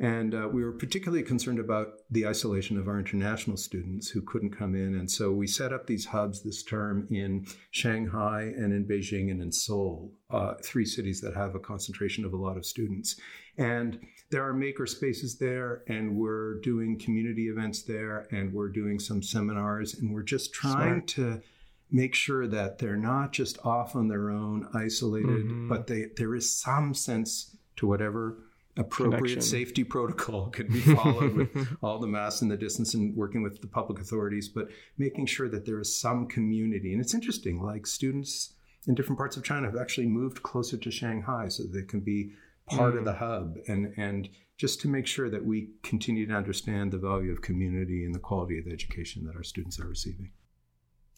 And 0.00 0.34
uh, 0.34 0.48
we 0.50 0.64
were 0.64 0.72
particularly 0.72 1.22
concerned 1.22 1.58
about 1.58 1.88
the 2.10 2.26
isolation 2.26 2.78
of 2.78 2.88
our 2.88 2.98
international 2.98 3.58
students 3.58 4.08
who 4.08 4.22
couldn't 4.22 4.56
come 4.56 4.74
in. 4.74 4.94
And 4.94 5.10
so 5.10 5.30
we 5.30 5.46
set 5.46 5.74
up 5.74 5.86
these 5.86 6.06
hubs 6.06 6.42
this 6.42 6.62
term 6.62 7.06
in 7.10 7.46
Shanghai 7.70 8.54
and 8.56 8.72
in 8.72 8.86
Beijing 8.86 9.30
and 9.30 9.42
in 9.42 9.52
Seoul, 9.52 10.10
uh, 10.30 10.54
three 10.62 10.86
cities 10.86 11.20
that 11.20 11.36
have 11.36 11.54
a 11.54 11.60
concentration 11.60 12.24
of 12.24 12.32
a 12.32 12.38
lot 12.38 12.56
of 12.56 12.64
students. 12.64 13.20
And 13.58 14.00
there 14.30 14.42
are 14.42 14.54
maker 14.54 14.86
spaces 14.86 15.36
there, 15.36 15.82
and 15.86 16.16
we're 16.16 16.60
doing 16.60 16.98
community 16.98 17.48
events 17.48 17.82
there, 17.82 18.26
and 18.30 18.54
we're 18.54 18.70
doing 18.70 18.98
some 18.98 19.22
seminars, 19.22 19.94
and 19.94 20.14
we're 20.14 20.22
just 20.22 20.54
trying 20.54 21.06
Smart. 21.06 21.08
to 21.08 21.42
make 21.90 22.14
sure 22.14 22.46
that 22.46 22.78
they're 22.78 22.96
not 22.96 23.32
just 23.32 23.58
off 23.66 23.94
on 23.94 24.08
their 24.08 24.30
own, 24.30 24.66
isolated, 24.72 25.44
mm-hmm. 25.44 25.68
but 25.68 25.88
they, 25.88 26.06
there 26.16 26.34
is 26.34 26.50
some 26.50 26.94
sense 26.94 27.54
to 27.76 27.86
whatever 27.86 28.38
appropriate 28.76 29.18
Connection. 29.18 29.42
safety 29.42 29.84
protocol 29.84 30.48
could 30.50 30.68
be 30.68 30.80
followed 30.80 31.34
with 31.34 31.68
all 31.82 31.98
the 31.98 32.06
masks 32.06 32.42
and 32.42 32.50
the 32.50 32.56
distance 32.56 32.94
and 32.94 33.16
working 33.16 33.42
with 33.42 33.60
the 33.60 33.66
public 33.66 34.00
authorities, 34.00 34.48
but 34.48 34.68
making 34.96 35.26
sure 35.26 35.48
that 35.48 35.66
there 35.66 35.80
is 35.80 36.00
some 36.00 36.26
community. 36.26 36.92
And 36.92 37.00
it's 37.00 37.14
interesting, 37.14 37.62
like 37.62 37.86
students 37.86 38.54
in 38.86 38.94
different 38.94 39.18
parts 39.18 39.36
of 39.36 39.44
China 39.44 39.66
have 39.66 39.76
actually 39.76 40.06
moved 40.06 40.42
closer 40.42 40.76
to 40.76 40.90
Shanghai 40.90 41.48
so 41.48 41.64
that 41.64 41.72
they 41.72 41.82
can 41.82 42.00
be 42.00 42.32
part 42.66 42.94
mm. 42.94 42.98
of 42.98 43.04
the 43.04 43.14
hub 43.14 43.56
and 43.66 43.92
and 43.96 44.28
just 44.56 44.80
to 44.82 44.88
make 44.88 45.06
sure 45.06 45.30
that 45.30 45.42
we 45.42 45.70
continue 45.82 46.26
to 46.26 46.34
understand 46.34 46.92
the 46.92 46.98
value 46.98 47.32
of 47.32 47.40
community 47.40 48.04
and 48.04 48.14
the 48.14 48.18
quality 48.18 48.58
of 48.58 48.66
the 48.66 48.72
education 48.72 49.24
that 49.24 49.34
our 49.34 49.42
students 49.42 49.80
are 49.80 49.86
receiving. 49.86 50.30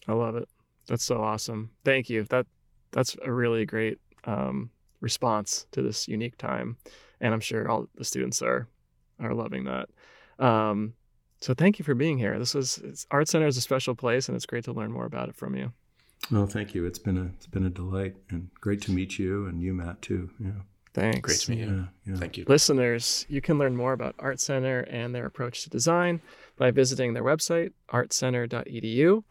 I 0.07 0.13
love 0.13 0.37
it. 0.37 0.49
That's 0.87 1.03
so 1.05 1.21
awesome. 1.21 1.71
Thank 1.85 2.09
you. 2.09 2.23
That 2.25 2.47
that's 2.93 3.17
a 3.25 3.33
really 3.33 3.67
great 3.67 3.99
um, 4.25 4.71
response 5.01 5.67
to 5.73 5.83
this 5.83 6.07
unique 6.07 6.39
time, 6.39 6.77
and 7.23 7.33
I'm 7.33 7.41
sure 7.41 7.67
all 7.71 7.89
the 7.95 8.05
students 8.05 8.43
are 8.43 8.69
are 9.19 9.33
loving 9.33 9.65
that. 9.65 9.89
Um, 10.39 10.95
so 11.41 11.55
thank 11.55 11.79
you 11.79 11.85
for 11.85 11.95
being 11.95 12.19
here. 12.19 12.39
This 12.39 12.55
was 12.55 13.07
Art 13.11 13.29
Center 13.29 13.47
is 13.47 13.57
a 13.57 13.63
special 13.63 13.95
place, 13.95 14.29
and 14.29 14.37
it's 14.37 14.47
great 14.47 14.65
to 14.65 14.73
learn 14.73 14.93
more 14.93 15.07
about 15.07 15.31
it 15.31 15.35
from 15.35 15.55
you. 15.55 15.73
Well, 16.31 16.47
thank 16.47 16.75
you. 16.75 16.85
It's 16.85 16.99
been 16.99 17.17
a 17.17 17.25
it's 17.37 17.47
been 17.47 17.65
a 17.65 17.71
delight 17.71 18.17
and 18.31 18.51
great 18.61 18.83
to 18.83 18.93
meet 18.93 19.19
you 19.19 19.47
and 19.47 19.63
you, 19.63 19.73
Matt, 19.73 20.03
too. 20.03 20.31
Yeah. 20.39 20.51
Thanks. 20.95 21.21
Great 21.21 21.39
to 21.41 21.51
meet 21.51 21.59
you. 21.61 21.75
Yeah, 21.75 22.13
yeah. 22.13 22.19
Thank 22.19 22.37
you. 22.37 22.45
Listeners, 22.47 23.25
you 23.29 23.41
can 23.41 23.59
learn 23.59 23.75
more 23.75 23.95
about 23.95 24.15
Art 24.19 24.41
Center 24.41 24.81
and 24.81 25.15
their 25.15 25.25
approach 25.25 25.63
to 25.63 25.71
design 25.71 26.21
by 26.57 26.71
visiting 26.71 27.15
their 27.15 27.25
website, 27.25 27.73
artcenter.edu. 27.91 29.25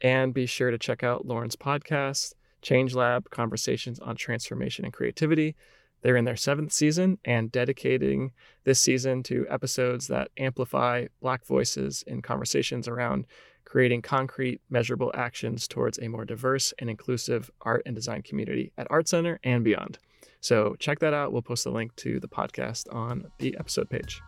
And 0.00 0.34
be 0.34 0.44
sure 0.46 0.70
to 0.70 0.76
check 0.76 1.02
out 1.02 1.24
Lorne's 1.24 1.56
podcast, 1.56 2.34
Change 2.62 2.94
Lab 2.94 3.30
Conversations 3.30 4.00
on 4.00 4.16
Transformation 4.16 4.84
and 4.84 4.92
Creativity. 4.92 5.54
They're 6.04 6.16
in 6.18 6.26
their 6.26 6.36
seventh 6.36 6.70
season 6.70 7.18
and 7.24 7.50
dedicating 7.50 8.32
this 8.64 8.78
season 8.78 9.22
to 9.24 9.46
episodes 9.48 10.06
that 10.08 10.28
amplify 10.36 11.06
Black 11.22 11.46
voices 11.46 12.04
in 12.06 12.20
conversations 12.20 12.86
around 12.86 13.24
creating 13.64 14.02
concrete, 14.02 14.60
measurable 14.68 15.10
actions 15.14 15.66
towards 15.66 15.98
a 15.98 16.08
more 16.08 16.26
diverse 16.26 16.74
and 16.78 16.90
inclusive 16.90 17.50
art 17.62 17.82
and 17.86 17.96
design 17.96 18.20
community 18.20 18.70
at 18.76 18.86
Art 18.90 19.08
Center 19.08 19.40
and 19.42 19.64
beyond. 19.64 19.98
So 20.40 20.76
check 20.78 20.98
that 20.98 21.14
out. 21.14 21.32
We'll 21.32 21.40
post 21.40 21.64
a 21.64 21.70
link 21.70 21.96
to 21.96 22.20
the 22.20 22.28
podcast 22.28 22.94
on 22.94 23.24
the 23.38 23.56
episode 23.58 23.88
page. 23.88 24.20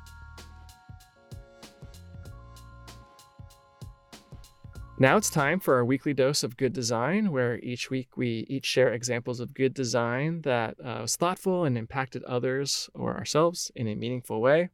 Now 4.99 5.18
it's 5.18 5.28
time 5.28 5.61
for 5.61 5.74
our 5.74 5.84
weekly 5.84 6.14
dose 6.14 6.42
of 6.42 6.57
good 6.57 6.72
design, 6.72 7.30
where 7.30 7.59
each 7.59 7.90
week 7.90 8.16
we 8.16 8.47
each 8.49 8.64
share 8.64 8.94
examples 8.94 9.40
of 9.40 9.53
good 9.53 9.74
design 9.74 10.40
that 10.42 10.76
uh, 10.82 11.01
was 11.03 11.16
thoughtful 11.16 11.64
and 11.64 11.76
impacted 11.76 12.24
others 12.24 12.88
or 12.94 13.14
ourselves 13.14 13.70
in 13.76 13.88
a 13.88 13.94
meaningful 13.94 14.40
way. 14.40 14.70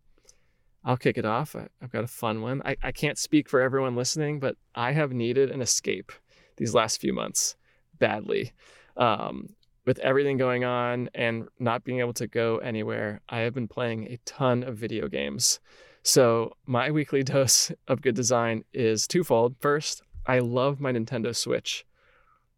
I'll 0.84 0.96
kick 0.96 1.18
it 1.18 1.24
off. 1.24 1.56
I, 1.56 1.66
have 1.80 1.90
got 1.90 2.04
a 2.04 2.08
fun 2.08 2.40
one. 2.40 2.62
I, 2.64 2.76
I 2.84 2.92
can't 2.92 3.18
speak 3.18 3.48
for 3.48 3.60
everyone 3.60 3.96
listening, 3.96 4.38
but 4.38 4.54
I 4.76 4.92
have 4.92 5.10
needed 5.12 5.50
an 5.50 5.60
escape 5.60 6.12
these 6.56 6.72
last 6.72 7.00
few 7.00 7.12
months 7.12 7.56
badly. 7.98 8.52
Um, 8.96 9.48
with 9.86 9.98
everything 9.98 10.36
going 10.36 10.62
on 10.62 11.10
and 11.16 11.48
not 11.58 11.82
being 11.82 11.98
able 11.98 12.12
to 12.14 12.28
go 12.28 12.58
anywhere, 12.58 13.22
I 13.28 13.40
have 13.40 13.54
been 13.54 13.66
playing 13.66 14.04
a 14.04 14.18
ton 14.24 14.62
of 14.62 14.76
video 14.76 15.08
games. 15.08 15.58
So, 16.04 16.56
my 16.64 16.90
weekly 16.92 17.24
dose 17.24 17.72
of 17.88 18.02
good 18.02 18.14
design 18.14 18.62
is 18.72 19.08
twofold. 19.08 19.56
First, 19.58 20.02
I 20.26 20.38
love 20.38 20.80
my 20.80 20.92
Nintendo 20.92 21.34
Switch. 21.34 21.84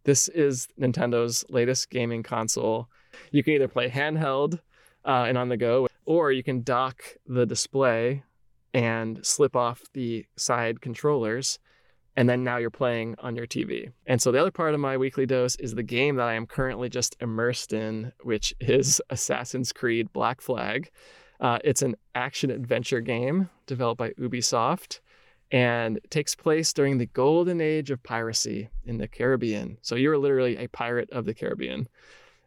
This 0.04 0.28
is 0.28 0.68
Nintendo's 0.78 1.44
latest 1.48 1.90
gaming 1.90 2.22
console. 2.22 2.88
You 3.30 3.42
can 3.42 3.54
either 3.54 3.68
play 3.68 3.88
handheld 3.88 4.60
uh, 5.04 5.24
and 5.28 5.38
on 5.38 5.48
the 5.48 5.56
go, 5.56 5.88
or 6.04 6.30
you 6.32 6.42
can 6.42 6.62
dock 6.62 7.02
the 7.26 7.46
display 7.46 8.22
and 8.74 9.24
slip 9.24 9.56
off 9.56 9.82
the 9.92 10.26
side 10.36 10.80
controllers 10.80 11.58
and 12.16 12.28
then 12.28 12.44
now 12.44 12.58
you're 12.58 12.70
playing 12.70 13.16
on 13.18 13.34
your 13.34 13.46
TV. 13.46 13.90
And 14.06 14.20
so 14.20 14.30
the 14.30 14.40
other 14.40 14.50
part 14.50 14.74
of 14.74 14.80
my 14.80 14.96
weekly 14.96 15.26
dose 15.26 15.56
is 15.56 15.74
the 15.74 15.82
game 15.82 16.16
that 16.16 16.28
I 16.28 16.34
am 16.34 16.46
currently 16.46 16.88
just 16.88 17.16
immersed 17.20 17.72
in, 17.72 18.12
which 18.22 18.54
is 18.60 19.02
Assassin's 19.10 19.72
Creed 19.72 20.12
Black 20.12 20.40
Flag. 20.40 20.90
Uh, 21.40 21.58
it's 21.64 21.82
an 21.82 21.96
action 22.14 22.50
adventure 22.50 23.00
game 23.00 23.50
developed 23.66 23.98
by 23.98 24.10
Ubisoft 24.10 25.00
and 25.50 26.00
takes 26.10 26.34
place 26.34 26.72
during 26.72 26.98
the 26.98 27.06
golden 27.06 27.60
age 27.60 27.90
of 27.90 28.02
piracy 28.02 28.68
in 28.84 28.98
the 28.98 29.08
Caribbean. 29.08 29.78
So 29.82 29.94
you're 29.94 30.18
literally 30.18 30.56
a 30.56 30.68
pirate 30.68 31.10
of 31.10 31.24
the 31.24 31.34
Caribbean. 31.34 31.88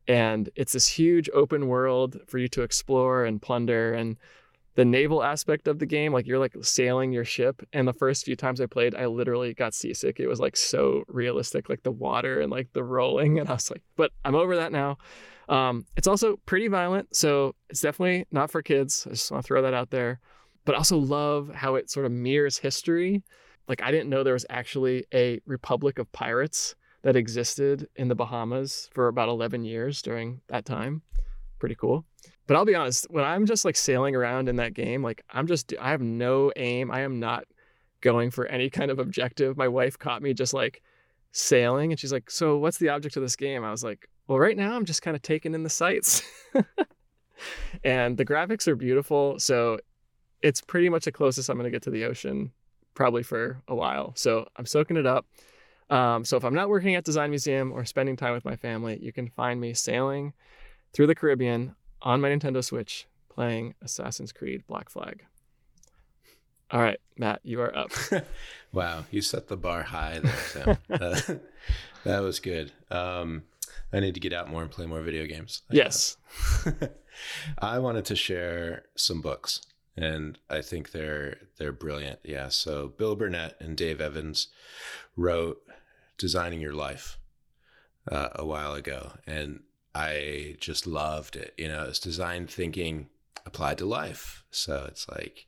And 0.08 0.50
it's 0.56 0.74
this 0.74 0.88
huge 0.88 1.30
open 1.34 1.68
world 1.68 2.20
for 2.28 2.38
you 2.38 2.48
to 2.50 2.62
explore 2.62 3.26
and 3.26 3.42
plunder. 3.42 3.94
And 3.94 4.18
the 4.76 4.86
naval 4.86 5.24
aspect 5.24 5.68
of 5.68 5.80
the 5.80 5.86
game, 5.86 6.14
like 6.14 6.28
you're 6.28 6.40
like 6.40 6.56
sailing 6.62 7.12
your 7.12 7.26
ship. 7.26 7.68
And 7.74 7.88
the 7.88 7.94
first 7.94 8.26
few 8.26 8.36
times 8.36 8.62
I 8.62 8.68
played, 8.68 8.96
I 8.96 9.08
literally 9.08 9.54
got 9.54 9.74
seasick. 9.74 10.20
It 10.20 10.28
was 10.28 10.40
like 10.40 10.56
so 10.56 11.04
realistic, 11.08 11.68
like 11.70 11.84
the 11.84 11.92
water 11.92 12.42
and 12.42 12.52
like 12.52 12.72
the 12.74 12.84
rolling. 12.84 13.40
And 13.40 13.50
I 13.50 13.54
was 13.54 13.72
like, 13.72 13.82
but 13.96 14.12
I'm 14.24 14.36
over 14.36 14.56
that 14.58 14.72
now. 14.72 14.98
Um, 15.50 15.86
it's 15.96 16.08
also 16.08 16.38
pretty 16.46 16.68
violent. 16.68 17.16
So 17.16 17.56
it's 17.70 17.82
definitely 17.82 18.26
not 18.32 18.52
for 18.52 18.62
kids. 18.62 19.06
I 19.08 19.12
just 19.12 19.32
want 19.32 19.44
to 19.44 19.48
throw 19.48 19.62
that 19.62 19.74
out 19.74 19.90
there. 19.90 20.20
But 20.68 20.76
also 20.76 20.98
love 20.98 21.50
how 21.56 21.76
it 21.76 21.90
sort 21.90 22.06
of 22.06 22.12
mirrors 22.12 22.58
history. 22.58 23.24
Like 23.70 23.82
I 23.82 23.90
didn't 23.90 24.10
know 24.10 24.22
there 24.22 24.34
was 24.34 24.46
actually 24.50 25.06
a 25.14 25.40
Republic 25.46 25.98
of 25.98 26.12
Pirates 26.12 26.76
that 27.04 27.16
existed 27.16 27.88
in 27.96 28.10
the 28.10 28.16
Bahamas 28.16 28.90
for 28.94 29.08
about 29.08 29.30
11 29.30 29.64
years 29.64 30.02
during 30.02 30.42
that 30.50 30.66
time. 30.66 31.04
Pretty 31.58 31.76
cool. 31.76 32.04
But 32.48 32.58
I'll 32.58 32.66
be 32.66 32.76
honest, 32.76 33.08
when 33.10 33.24
I'm 33.24 33.46
just 33.46 33.64
like 33.64 33.78
sailing 33.78 34.14
around 34.14 34.50
in 34.50 34.58
that 34.58 34.74
game, 34.74 35.02
like 35.02 35.24
I'm 35.30 35.48
just, 35.48 35.74
I 35.80 35.92
have 35.92 36.02
no 36.02 36.52
aim. 36.58 36.92
I 36.92 37.00
am 37.00 37.18
not 37.18 37.46
going 38.02 38.30
for 38.30 38.46
any 38.48 38.70
kind 38.70 38.92
of 38.92 39.00
objective. 39.00 39.56
My 39.56 39.70
wife 39.70 39.98
caught 39.98 40.22
me 40.22 40.34
just 40.34 40.54
like 40.54 40.82
sailing 41.32 41.94
and 41.94 42.00
she's 42.00 42.12
like, 42.12 42.30
So 42.30 42.58
what's 42.58 42.78
the 42.78 42.90
object 42.90 43.16
of 43.16 43.24
this 43.24 43.38
game? 43.38 43.64
I 43.64 43.72
was 43.72 43.86
like, 43.86 44.10
Well, 44.28 44.38
right 44.38 44.58
now 44.58 44.76
I'm 44.76 44.84
just 44.84 45.02
kind 45.02 45.16
of 45.16 45.22
taking 45.22 45.54
in 45.54 45.64
the 45.64 45.70
sights. 45.70 46.24
and 47.86 48.18
the 48.18 48.26
graphics 48.26 48.68
are 48.68 48.76
beautiful. 48.76 49.40
So 49.40 49.80
it's 50.42 50.62
pretty 50.62 50.90
much 50.90 51.06
the 51.06 51.12
closest 51.12 51.50
I'm 51.50 51.58
going 51.58 51.66
to 51.66 51.72
get 51.72 51.84
to 51.84 51.92
the 51.92 52.06
ocean 52.06 52.52
probably 52.94 53.24
for 53.24 53.62
a 53.68 53.76
while. 53.76 54.14
So 54.16 54.48
I'm 54.56 54.66
soaking 54.66 54.98
it 54.98 55.06
up. 55.06 55.26
Um, 55.90 56.26
so 56.26 56.36
if 56.36 56.44
I'm 56.44 56.54
not 56.54 56.70
working 56.70 56.96
at 56.96 57.06
Design 57.06 57.30
Museum 57.30 57.72
or 57.72 57.86
spending 57.86 58.16
time 58.16 58.34
with 58.34 58.44
my 58.44 58.56
family, 58.56 59.00
you 59.02 59.14
can 59.14 59.30
find 59.30 59.62
me 59.62 59.74
sailing 59.74 60.34
through 60.94 61.08
the 61.08 61.16
Caribbean 61.16 61.76
on 62.02 62.22
my 62.22 62.30
Nintendo 62.30 62.64
Switch 62.64 63.08
playing 63.30 63.76
Assassin's 63.82 64.32
Creed 64.32 64.64
Black 64.68 64.90
Flag. 64.90 65.24
All 66.70 66.82
right, 66.82 67.00
Matt, 67.18 67.40
you 67.44 67.62
are 67.62 67.76
up. 67.78 67.92
wow, 68.74 69.06
you 69.10 69.22
set 69.22 69.48
the 69.48 69.56
bar 69.56 69.84
high 69.84 70.20
there, 70.20 70.36
Sam. 70.36 70.78
that 72.04 72.20
was 72.20 72.42
good. 72.42 72.74
Um, 72.92 73.44
I 73.94 74.02
need 74.02 74.16
to 74.16 74.20
get 74.20 74.34
out 74.34 74.50
more 74.50 74.64
and 74.64 74.72
play 74.72 74.86
more 74.86 75.02
video 75.02 75.26
games. 75.26 75.62
I 75.72 75.76
yes. 75.76 76.18
I 77.60 77.80
wanted 77.80 78.04
to 78.06 78.16
share 78.18 78.84
some 78.98 79.22
books, 79.22 79.62
and 79.98 80.38
I 80.50 80.62
think 80.62 80.92
they're 80.92 81.38
they're 81.58 81.72
brilliant. 81.72 82.20
Yeah. 82.24 82.50
So 82.50 82.88
Bill 82.88 83.16
Burnett 83.16 83.60
and 83.60 83.76
Dave 83.76 84.00
Evans 84.00 84.48
wrote 85.16 85.62
"Designing 86.18 86.62
Your 86.62 86.74
Life" 86.74 87.18
uh, 88.10 88.30
a 88.36 88.46
while 88.46 88.74
ago, 88.74 89.14
and 89.26 89.62
I 89.96 90.56
just 90.60 90.86
loved 90.86 91.36
it. 91.36 91.54
You 91.58 91.68
know, 91.68 91.86
it's 91.86 92.00
design 92.00 92.48
thinking 92.48 93.10
applied 93.48 93.78
to 93.80 93.86
life. 93.86 94.44
So 94.52 94.86
it's 94.88 95.10
like, 95.10 95.48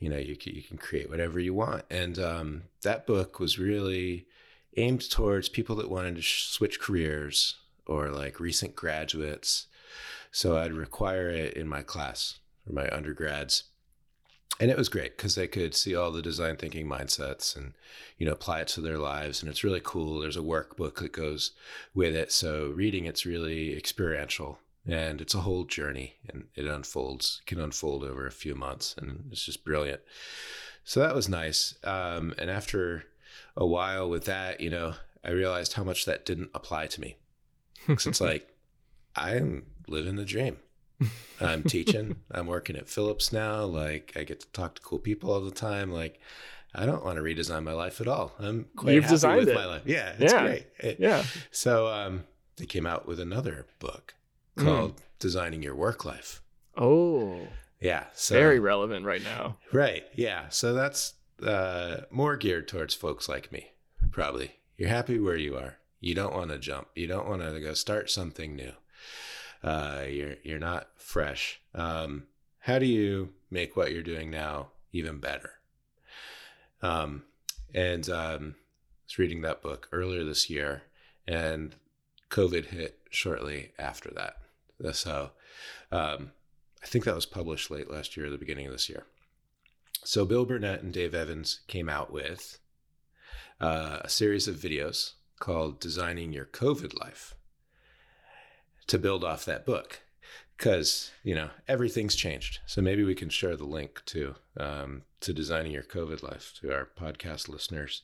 you 0.00 0.08
know, 0.08 0.16
you 0.16 0.34
can, 0.34 0.54
you 0.54 0.62
can 0.62 0.78
create 0.78 1.10
whatever 1.10 1.38
you 1.38 1.54
want. 1.54 1.84
And 1.90 2.18
um, 2.18 2.62
that 2.82 3.06
book 3.06 3.38
was 3.38 3.58
really 3.58 4.26
aimed 4.76 5.08
towards 5.08 5.48
people 5.48 5.76
that 5.76 5.90
wanted 5.90 6.16
to 6.16 6.22
sh- 6.22 6.46
switch 6.46 6.80
careers 6.80 7.56
or 7.86 8.08
like 8.08 8.40
recent 8.40 8.74
graduates. 8.74 9.66
So 10.32 10.56
I'd 10.56 10.72
require 10.72 11.28
it 11.28 11.54
in 11.54 11.68
my 11.68 11.82
class 11.82 12.38
for 12.66 12.72
my 12.72 12.88
undergrads 12.88 13.64
and 14.60 14.70
it 14.70 14.76
was 14.76 14.88
great 14.88 15.16
because 15.16 15.34
they 15.34 15.48
could 15.48 15.74
see 15.74 15.96
all 15.96 16.12
the 16.12 16.22
design 16.22 16.56
thinking 16.56 16.86
mindsets 16.86 17.56
and 17.56 17.74
you 18.18 18.26
know 18.26 18.32
apply 18.32 18.60
it 18.60 18.68
to 18.68 18.80
their 18.80 18.98
lives 18.98 19.42
and 19.42 19.50
it's 19.50 19.64
really 19.64 19.80
cool. 19.82 20.20
There's 20.20 20.36
a 20.36 20.40
workbook 20.40 20.96
that 20.96 21.12
goes 21.12 21.52
with 21.94 22.14
it 22.14 22.30
so 22.30 22.72
reading 22.74 23.06
it's 23.06 23.26
really 23.26 23.76
experiential 23.76 24.58
and 24.86 25.20
it's 25.20 25.34
a 25.34 25.40
whole 25.40 25.64
journey 25.64 26.14
and 26.28 26.44
it 26.54 26.66
unfolds 26.66 27.42
can 27.46 27.58
unfold 27.58 28.04
over 28.04 28.26
a 28.26 28.32
few 28.32 28.54
months 28.54 28.94
and 28.96 29.28
it's 29.32 29.44
just 29.44 29.64
brilliant. 29.64 30.00
So 30.84 31.00
that 31.00 31.14
was 31.14 31.28
nice. 31.28 31.74
Um, 31.82 32.34
and 32.38 32.50
after 32.50 33.04
a 33.56 33.66
while 33.66 34.08
with 34.08 34.24
that 34.26 34.60
you 34.60 34.70
know 34.70 34.94
i 35.24 35.30
realized 35.30 35.72
how 35.72 35.84
much 35.84 36.04
that 36.04 36.24
didn't 36.24 36.50
apply 36.54 36.86
to 36.86 37.00
me. 37.00 37.16
It's 37.88 38.20
like 38.20 38.48
i'm 39.16 39.66
living 39.88 40.16
the 40.16 40.24
dream 40.24 40.58
I'm 41.40 41.62
teaching. 41.62 42.16
I'm 42.30 42.46
working 42.46 42.76
at 42.76 42.88
Philips 42.88 43.32
now. 43.32 43.64
Like 43.64 44.12
I 44.16 44.24
get 44.24 44.40
to 44.40 44.46
talk 44.48 44.76
to 44.76 44.82
cool 44.82 44.98
people 44.98 45.32
all 45.32 45.40
the 45.40 45.50
time. 45.50 45.90
Like 45.90 46.20
I 46.74 46.86
don't 46.86 47.04
want 47.04 47.16
to 47.16 47.22
redesign 47.22 47.64
my 47.64 47.72
life 47.72 48.00
at 48.00 48.08
all. 48.08 48.32
I'm 48.38 48.66
quite 48.76 48.94
You've 48.94 49.04
happy 49.04 49.36
with 49.36 49.48
it. 49.48 49.54
my 49.54 49.66
life. 49.66 49.82
Yeah, 49.84 50.12
it's 50.18 50.32
yeah. 50.32 50.42
great. 50.42 50.66
It, 50.80 51.00
yeah. 51.00 51.24
So 51.50 51.88
um, 51.88 52.24
they 52.56 52.66
came 52.66 52.86
out 52.86 53.06
with 53.06 53.20
another 53.20 53.66
book 53.78 54.14
hmm. 54.56 54.64
called 54.64 54.96
mm. 54.96 55.00
Designing 55.18 55.62
Your 55.62 55.74
Work 55.74 56.04
Life. 56.04 56.42
Oh. 56.76 57.46
Yeah. 57.80 58.04
So, 58.14 58.34
Very 58.34 58.58
relevant 58.58 59.04
right 59.04 59.22
now. 59.22 59.58
Right. 59.72 60.04
Yeah. 60.14 60.48
So 60.48 60.72
that's 60.72 61.14
uh, 61.44 62.02
more 62.10 62.36
geared 62.36 62.66
towards 62.66 62.94
folks 62.94 63.28
like 63.28 63.52
me, 63.52 63.72
probably. 64.10 64.56
You're 64.76 64.88
happy 64.88 65.18
where 65.18 65.36
you 65.36 65.56
are. 65.56 65.76
You 66.00 66.14
don't 66.14 66.34
want 66.34 66.50
to 66.50 66.58
jump. 66.58 66.88
You 66.94 67.06
don't 67.06 67.28
want 67.28 67.42
to 67.42 67.60
go 67.60 67.74
start 67.74 68.10
something 68.10 68.56
new 68.56 68.72
uh, 69.64 70.04
you're 70.08 70.36
you're 70.42 70.58
not 70.58 70.88
fresh. 70.96 71.60
Um, 71.74 72.24
how 72.60 72.78
do 72.78 72.86
you 72.86 73.30
make 73.50 73.76
what 73.76 73.92
you're 73.92 74.02
doing 74.02 74.30
now 74.30 74.68
even 74.92 75.18
better? 75.18 75.54
Um, 76.82 77.24
and 77.74 78.08
um, 78.10 78.56
I 78.58 79.04
was 79.06 79.18
reading 79.18 79.40
that 79.42 79.62
book 79.62 79.88
earlier 79.90 80.22
this 80.22 80.50
year, 80.50 80.82
and 81.26 81.74
COVID 82.30 82.66
hit 82.66 83.00
shortly 83.10 83.72
after 83.78 84.10
that. 84.10 84.36
So 84.94 85.30
um, 85.90 86.32
I 86.82 86.86
think 86.86 87.04
that 87.04 87.14
was 87.14 87.26
published 87.26 87.70
late 87.70 87.90
last 87.90 88.16
year, 88.16 88.26
or 88.26 88.30
the 88.30 88.36
beginning 88.36 88.66
of 88.66 88.72
this 88.72 88.90
year. 88.90 89.06
So 90.04 90.26
Bill 90.26 90.44
Burnett 90.44 90.82
and 90.82 90.92
Dave 90.92 91.14
Evans 91.14 91.60
came 91.68 91.88
out 91.88 92.12
with 92.12 92.58
uh, 93.62 94.00
a 94.02 94.10
series 94.10 94.46
of 94.46 94.56
videos 94.56 95.12
called 95.40 95.80
"Designing 95.80 96.34
Your 96.34 96.44
COVID 96.44 97.00
Life." 97.00 97.34
To 98.86 98.98
build 98.98 99.24
off 99.24 99.44
that 99.44 99.64
book 99.66 100.00
because 100.56 101.10
you 101.22 101.34
know 101.34 101.50
everything's 101.68 102.14
changed. 102.14 102.60
So 102.66 102.80
maybe 102.80 103.04
we 103.04 103.14
can 103.14 103.28
share 103.28 103.56
the 103.56 103.64
link 103.64 104.02
to 104.06 104.34
um, 104.58 105.02
to 105.20 105.32
designing 105.32 105.72
your 105.72 105.82
covid 105.82 106.22
life 106.22 106.54
to 106.60 106.72
our 106.72 106.88
podcast 106.98 107.48
listeners. 107.48 108.02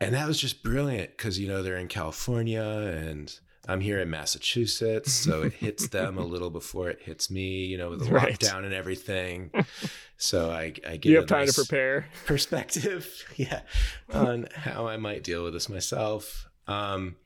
And 0.00 0.14
that 0.14 0.26
was 0.26 0.40
just 0.40 0.62
brilliant 0.64 1.16
because 1.16 1.38
you 1.38 1.46
know 1.46 1.62
they're 1.62 1.76
in 1.76 1.86
california 1.86 2.60
and 2.60 3.38
i'm 3.68 3.80
here 3.80 4.00
in 4.00 4.10
massachusetts 4.10 5.12
so 5.12 5.42
it 5.42 5.52
hits 5.52 5.86
them 5.90 6.18
a 6.18 6.24
little 6.24 6.50
before 6.50 6.90
it 6.90 7.00
hits 7.02 7.30
me 7.30 7.64
you 7.66 7.78
know 7.78 7.90
with 7.90 8.04
the 8.04 8.10
right. 8.10 8.36
lockdown 8.38 8.64
and 8.64 8.74
everything. 8.74 9.50
So 10.16 10.50
i, 10.52 10.72
I 10.86 10.98
get 10.98 11.06
you 11.06 11.16
have 11.16 11.26
time 11.26 11.40
nice 11.40 11.54
to 11.54 11.62
prepare. 11.62 12.06
perspective 12.26 13.24
yeah 13.36 13.62
on 14.12 14.46
how 14.54 14.86
i 14.86 14.96
might 14.96 15.24
deal 15.24 15.42
with 15.42 15.52
this 15.52 15.68
myself 15.68 16.48
um, 16.66 17.16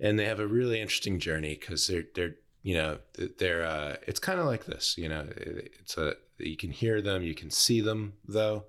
and 0.00 0.18
they 0.18 0.24
have 0.24 0.40
a 0.40 0.46
really 0.46 0.80
interesting 0.80 1.18
journey 1.18 1.56
because 1.58 1.86
they're 1.86 2.04
they're 2.14 2.34
you 2.64 2.74
know, 2.74 2.98
they're 3.38 3.62
uh, 3.64 3.96
it's 4.06 4.18
kind 4.18 4.40
of 4.40 4.46
like 4.46 4.64
this. 4.64 4.96
You 4.96 5.10
know, 5.10 5.26
it's 5.36 5.96
a 5.98 6.14
you 6.38 6.56
can 6.56 6.70
hear 6.70 7.00
them, 7.00 7.22
you 7.22 7.34
can 7.34 7.50
see 7.50 7.80
them 7.80 8.14
though. 8.26 8.64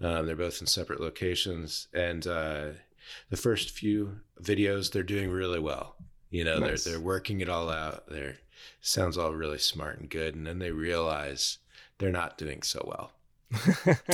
Um, 0.00 0.26
they're 0.26 0.34
both 0.34 0.60
in 0.60 0.66
separate 0.66 1.00
locations, 1.00 1.86
and 1.92 2.26
uh, 2.26 2.68
the 3.28 3.36
first 3.36 3.70
few 3.70 4.20
videos 4.42 4.90
they're 4.90 5.02
doing 5.02 5.30
really 5.30 5.60
well. 5.60 5.96
You 6.30 6.42
know, 6.42 6.58
nice. 6.58 6.84
they're 6.84 6.94
they're 6.94 7.02
working 7.02 7.40
it 7.40 7.50
all 7.50 7.68
out. 7.68 8.08
They're 8.08 8.38
sounds 8.80 9.18
all 9.18 9.34
really 9.34 9.58
smart 9.58 10.00
and 10.00 10.08
good, 10.08 10.34
and 10.34 10.46
then 10.46 10.58
they 10.58 10.70
realize 10.70 11.58
they're 11.98 12.10
not 12.10 12.38
doing 12.38 12.62
so 12.62 12.82
well. 12.86 13.12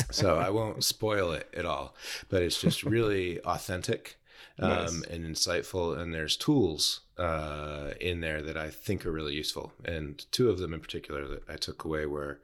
so 0.10 0.38
I 0.38 0.50
won't 0.50 0.82
spoil 0.82 1.30
it 1.30 1.48
at 1.56 1.64
all, 1.64 1.94
but 2.28 2.42
it's 2.42 2.60
just 2.60 2.82
really 2.82 3.40
authentic 3.42 4.18
um, 4.58 4.68
nice. 4.70 5.02
and 5.06 5.24
insightful. 5.24 5.98
And 5.98 6.12
there's 6.12 6.36
tools 6.36 7.00
uh, 7.18 7.90
in 8.00 8.20
there 8.20 8.42
that 8.42 8.56
I 8.56 8.70
think 8.70 9.04
are 9.06 9.12
really 9.12 9.34
useful. 9.34 9.72
And 9.84 10.24
two 10.32 10.50
of 10.50 10.58
them 10.58 10.74
in 10.74 10.80
particular 10.80 11.26
that 11.28 11.42
I 11.48 11.56
took 11.56 11.84
away 11.84 12.06
were 12.06 12.40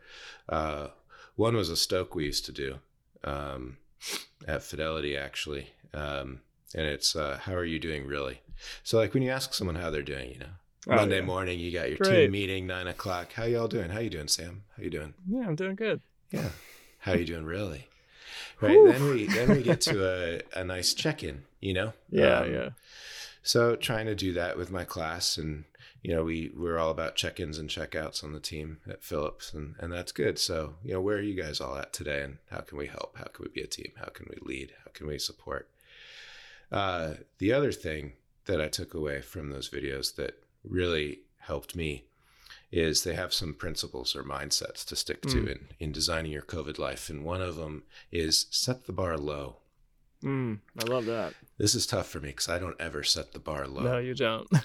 uh, 0.48 0.88
one 1.36 1.54
was 1.56 1.70
a 1.70 1.76
stoke 1.76 2.14
we 2.14 2.24
used 2.24 2.46
to 2.46 2.52
do 2.52 2.78
um, 3.24 3.76
at 4.46 4.62
Fidelity, 4.62 5.16
actually. 5.16 5.70
Um, 5.92 6.40
and 6.74 6.86
it's 6.86 7.14
uh, 7.16 7.38
how 7.42 7.54
are 7.54 7.64
you 7.64 7.78
doing 7.78 8.06
really? 8.06 8.40
So, 8.82 8.98
like 8.98 9.14
when 9.14 9.22
you 9.22 9.30
ask 9.30 9.54
someone 9.54 9.76
how 9.76 9.90
they're 9.90 10.02
doing, 10.02 10.30
you 10.32 10.38
know, 10.38 10.46
Oh, 10.88 10.94
Monday 10.94 11.16
yeah. 11.18 11.24
morning, 11.24 11.58
you 11.58 11.72
got 11.72 11.88
your 11.88 11.98
Great. 11.98 12.10
team 12.26 12.30
meeting 12.30 12.66
nine 12.68 12.86
o'clock. 12.86 13.32
How 13.32 13.42
y'all 13.42 13.66
doing? 13.66 13.90
How 13.90 13.98
you 13.98 14.08
doing, 14.10 14.28
Sam? 14.28 14.62
How 14.76 14.84
you 14.84 14.90
doing? 14.90 15.14
Yeah, 15.28 15.40
I'm 15.44 15.56
doing 15.56 15.74
good. 15.74 16.00
Yeah. 16.30 16.50
How 17.00 17.14
you 17.14 17.24
doing, 17.24 17.44
really? 17.44 17.88
Right. 18.60 18.78
then 18.92 19.04
we 19.10 19.26
then 19.26 19.48
we 19.50 19.62
get 19.62 19.80
to 19.82 20.42
a, 20.54 20.60
a 20.60 20.64
nice 20.64 20.94
check 20.94 21.24
in. 21.24 21.42
You 21.60 21.74
know. 21.74 21.92
Yeah, 22.10 22.40
um, 22.40 22.52
yeah. 22.52 22.68
So 23.42 23.76
trying 23.76 24.06
to 24.06 24.14
do 24.14 24.32
that 24.34 24.56
with 24.56 24.70
my 24.70 24.84
class, 24.84 25.38
and 25.38 25.64
you 26.02 26.14
know, 26.14 26.24
we 26.24 26.52
we're 26.56 26.78
all 26.78 26.90
about 26.90 27.16
check 27.16 27.40
ins 27.40 27.58
and 27.58 27.70
check-outs 27.70 28.22
on 28.24 28.32
the 28.32 28.40
team 28.40 28.78
at 28.88 29.02
Philips, 29.02 29.52
and 29.52 29.74
and 29.78 29.92
that's 29.92 30.12
good. 30.12 30.38
So 30.38 30.74
you 30.84 30.94
know, 30.94 31.00
where 31.00 31.16
are 31.16 31.22
you 31.22 31.40
guys 31.40 31.60
all 31.60 31.76
at 31.76 31.92
today, 31.92 32.22
and 32.22 32.38
how 32.50 32.60
can 32.60 32.78
we 32.78 32.86
help? 32.86 33.16
How 33.16 33.24
can 33.24 33.44
we 33.44 33.50
be 33.50 33.62
a 33.62 33.66
team? 33.66 33.92
How 33.96 34.08
can 34.08 34.26
we 34.30 34.36
lead? 34.42 34.72
How 34.84 34.90
can 34.92 35.06
we 35.06 35.18
support? 35.18 35.68
Uh, 36.70 37.14
the 37.38 37.52
other 37.52 37.72
thing 37.72 38.14
that 38.46 38.60
I 38.60 38.68
took 38.68 38.94
away 38.94 39.20
from 39.20 39.50
those 39.50 39.68
videos 39.68 40.14
that 40.16 40.42
really 40.64 41.20
helped 41.38 41.76
me 41.76 42.04
is 42.72 43.04
they 43.04 43.14
have 43.14 43.32
some 43.32 43.54
principles 43.54 44.16
or 44.16 44.24
mindsets 44.24 44.84
to 44.84 44.96
stick 44.96 45.22
to 45.22 45.28
mm. 45.28 45.52
in, 45.52 45.68
in 45.78 45.92
designing 45.92 46.32
your 46.32 46.42
COVID 46.42 46.78
life. 46.78 47.08
And 47.08 47.24
one 47.24 47.40
of 47.40 47.56
them 47.56 47.84
is 48.10 48.46
set 48.50 48.84
the 48.84 48.92
bar 48.92 49.16
low. 49.16 49.56
Mm, 50.26 50.58
I 50.80 50.84
love 50.84 51.06
that. 51.06 51.34
This 51.56 51.76
is 51.76 51.86
tough 51.86 52.08
for 52.08 52.18
me 52.18 52.30
because 52.30 52.48
I 52.48 52.58
don't 52.58 52.78
ever 52.80 53.04
set 53.04 53.32
the 53.32 53.38
bar 53.38 53.68
low. 53.68 53.82
No, 53.82 53.98
you 53.98 54.14
don't. 54.14 54.48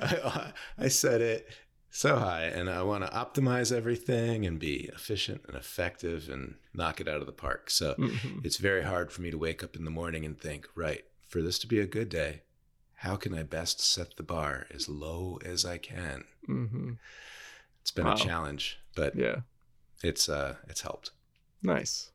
I, 0.00 0.52
I 0.78 0.88
set 0.88 1.20
it 1.20 1.46
so 1.90 2.16
high 2.16 2.44
and 2.44 2.70
I 2.70 2.82
want 2.82 3.04
to 3.04 3.12
optimize 3.12 3.70
everything 3.70 4.46
and 4.46 4.58
be 4.58 4.90
efficient 4.94 5.42
and 5.46 5.54
effective 5.54 6.30
and 6.30 6.54
knock 6.72 7.02
it 7.02 7.08
out 7.08 7.20
of 7.20 7.26
the 7.26 7.32
park. 7.32 7.68
So 7.68 7.94
mm-hmm. 7.98 8.38
it's 8.42 8.56
very 8.56 8.82
hard 8.82 9.12
for 9.12 9.20
me 9.20 9.30
to 9.30 9.36
wake 9.36 9.62
up 9.62 9.76
in 9.76 9.84
the 9.84 9.90
morning 9.90 10.24
and 10.24 10.40
think, 10.40 10.66
right, 10.74 11.04
for 11.28 11.42
this 11.42 11.58
to 11.58 11.66
be 11.66 11.78
a 11.78 11.86
good 11.86 12.08
day, 12.08 12.42
how 12.94 13.16
can 13.16 13.34
I 13.34 13.42
best 13.42 13.80
set 13.80 14.16
the 14.16 14.22
bar 14.22 14.66
as 14.72 14.88
low 14.88 15.38
as 15.44 15.66
I 15.66 15.76
can? 15.76 16.24
Mm-hmm. 16.48 16.92
It's 17.82 17.90
been 17.90 18.06
wow. 18.06 18.14
a 18.14 18.16
challenge, 18.16 18.78
but 18.94 19.16
yeah, 19.16 19.40
it's 20.04 20.28
uh, 20.28 20.54
it's 20.68 20.82
helped. 20.82 21.10
Nice, 21.64 22.11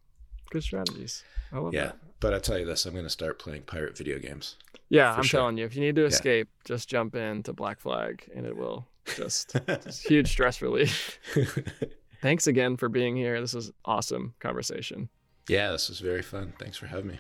good 0.50 0.64
strategies. 0.64 1.24
I 1.52 1.60
love 1.60 1.74
yeah, 1.74 1.86
that. 1.86 1.98
but 2.20 2.34
I 2.34 2.40
tell 2.40 2.58
you 2.58 2.66
this, 2.66 2.86
I'm 2.86 2.94
going 2.94 3.06
to 3.06 3.10
start 3.10 3.40
playing 3.40 3.64
pirate 3.64 3.98
video 3.98 4.20
games. 4.20 4.56
Yeah, 4.90 5.14
I'm 5.14 5.24
sure. 5.24 5.42
telling 5.42 5.58
you, 5.58 5.66
if 5.66 5.76
you 5.76 5.82
need 5.82 5.96
to 5.96 6.06
escape, 6.06 6.48
yeah. 6.48 6.76
just 6.76 6.90
jump 6.90 7.16
into 7.16 7.54
Black 7.54 7.80
Flag, 7.80 8.24
and 8.34 8.46
it 8.46 8.56
will 8.56 8.88
just, 9.16 9.56
just 9.68 10.08
huge 10.08 10.30
stress 10.30 10.62
relief. 10.62 11.20
Thanks 12.22 12.48
again 12.48 12.78
for 12.78 12.90
being 12.90 13.16
here. 13.16 13.40
This 13.40 13.54
was 13.54 13.72
awesome 13.86 14.34
conversation. 14.40 15.10
Yeah, 15.48 15.72
this 15.72 15.90
was 15.90 16.00
very 16.00 16.22
fun. 16.22 16.54
Thanks 16.60 16.78
for 16.78 16.88
having 16.88 17.08
me. 17.08 17.20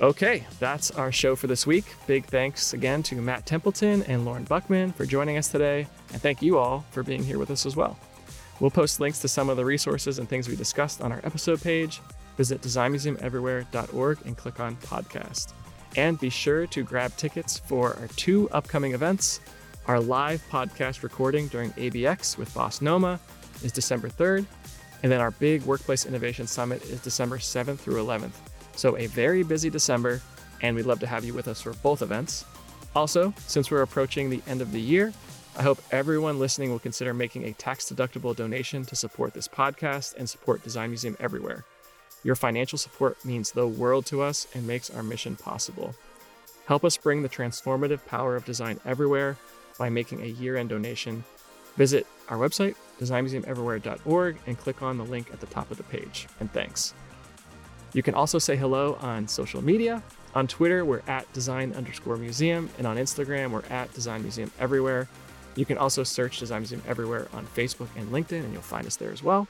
Okay, 0.00 0.44
that's 0.58 0.90
our 0.90 1.12
show 1.12 1.36
for 1.36 1.46
this 1.46 1.66
week. 1.66 1.84
Big 2.06 2.24
thanks 2.26 2.72
again 2.72 3.02
to 3.04 3.14
Matt 3.14 3.46
Templeton 3.46 4.02
and 4.04 4.24
Lorne 4.24 4.44
Buchman 4.44 4.92
for 4.92 5.06
joining 5.06 5.36
us 5.36 5.48
today, 5.48 5.86
and 6.12 6.20
thank 6.20 6.42
you 6.42 6.58
all 6.58 6.84
for 6.90 7.04
being 7.04 7.22
here 7.22 7.38
with 7.38 7.50
us 7.50 7.64
as 7.64 7.76
well. 7.76 7.96
We'll 8.60 8.70
post 8.70 9.00
links 9.00 9.18
to 9.20 9.28
some 9.28 9.48
of 9.48 9.56
the 9.56 9.64
resources 9.64 10.18
and 10.18 10.28
things 10.28 10.48
we 10.48 10.56
discussed 10.56 11.00
on 11.00 11.12
our 11.12 11.20
episode 11.24 11.60
page. 11.60 12.00
Visit 12.36 12.60
designmuseumeverywhere.org 12.60 14.18
and 14.24 14.36
click 14.36 14.60
on 14.60 14.76
podcast. 14.76 15.52
And 15.96 16.18
be 16.18 16.30
sure 16.30 16.66
to 16.68 16.82
grab 16.82 17.16
tickets 17.16 17.58
for 17.58 17.96
our 18.00 18.08
two 18.16 18.48
upcoming 18.50 18.92
events. 18.94 19.40
Our 19.86 20.00
live 20.00 20.42
podcast 20.50 21.02
recording 21.02 21.48
during 21.48 21.70
ABX 21.72 22.38
with 22.38 22.52
BOSNOMA 22.54 23.18
is 23.62 23.70
December 23.70 24.08
3rd, 24.08 24.46
and 25.02 25.12
then 25.12 25.20
our 25.20 25.30
big 25.32 25.62
Workplace 25.62 26.06
Innovation 26.06 26.46
Summit 26.46 26.82
is 26.84 27.00
December 27.00 27.38
7th 27.38 27.78
through 27.78 28.02
11th. 28.02 28.32
So, 28.76 28.96
a 28.96 29.06
very 29.08 29.42
busy 29.42 29.70
December, 29.70 30.20
and 30.62 30.74
we'd 30.74 30.86
love 30.86 31.00
to 31.00 31.06
have 31.06 31.24
you 31.24 31.34
with 31.34 31.48
us 31.48 31.60
for 31.60 31.74
both 31.74 32.02
events. 32.02 32.44
Also, 32.96 33.34
since 33.46 33.70
we're 33.70 33.82
approaching 33.82 34.30
the 34.30 34.42
end 34.46 34.62
of 34.62 34.72
the 34.72 34.80
year, 34.80 35.12
I 35.56 35.62
hope 35.62 35.80
everyone 35.92 36.40
listening 36.40 36.70
will 36.70 36.80
consider 36.80 37.14
making 37.14 37.44
a 37.44 37.52
tax 37.52 37.88
deductible 37.88 38.34
donation 38.34 38.84
to 38.86 38.96
support 38.96 39.34
this 39.34 39.46
podcast 39.46 40.16
and 40.16 40.28
support 40.28 40.64
Design 40.64 40.90
Museum 40.90 41.16
everywhere. 41.20 41.64
Your 42.24 42.34
financial 42.34 42.76
support 42.76 43.24
means 43.24 43.52
the 43.52 43.68
world 43.68 44.04
to 44.06 44.20
us 44.20 44.48
and 44.52 44.66
makes 44.66 44.90
our 44.90 45.04
mission 45.04 45.36
possible. 45.36 45.94
Help 46.66 46.84
us 46.84 46.96
bring 46.96 47.22
the 47.22 47.28
transformative 47.28 48.04
power 48.04 48.34
of 48.34 48.44
design 48.44 48.80
everywhere 48.84 49.36
by 49.78 49.90
making 49.90 50.22
a 50.22 50.26
year 50.26 50.56
end 50.56 50.70
donation. 50.70 51.22
Visit 51.76 52.04
our 52.28 52.36
website, 52.38 52.74
designmuseumeverywhere.org, 52.98 54.38
and 54.48 54.58
click 54.58 54.82
on 54.82 54.98
the 54.98 55.04
link 55.04 55.32
at 55.32 55.38
the 55.38 55.46
top 55.46 55.70
of 55.70 55.76
the 55.76 55.84
page. 55.84 56.26
And 56.40 56.52
thanks. 56.52 56.94
You 57.92 58.02
can 58.02 58.14
also 58.14 58.40
say 58.40 58.56
hello 58.56 58.98
on 59.00 59.28
social 59.28 59.62
media. 59.62 60.02
On 60.34 60.48
Twitter, 60.48 60.84
we're 60.84 61.02
at 61.06 61.32
design 61.32 61.72
underscore 61.74 62.16
museum, 62.16 62.68
and 62.78 62.88
on 62.88 62.96
Instagram, 62.96 63.52
we're 63.52 63.62
at 63.70 63.92
design 63.94 64.22
museum 64.22 64.50
everywhere. 64.58 65.08
You 65.56 65.64
can 65.64 65.78
also 65.78 66.02
search 66.02 66.38
Design 66.38 66.60
Museum 66.60 66.82
everywhere 66.86 67.28
on 67.32 67.46
Facebook 67.46 67.88
and 67.96 68.08
LinkedIn, 68.10 68.44
and 68.44 68.52
you'll 68.52 68.62
find 68.62 68.86
us 68.86 68.96
there 68.96 69.12
as 69.12 69.22
well. 69.22 69.46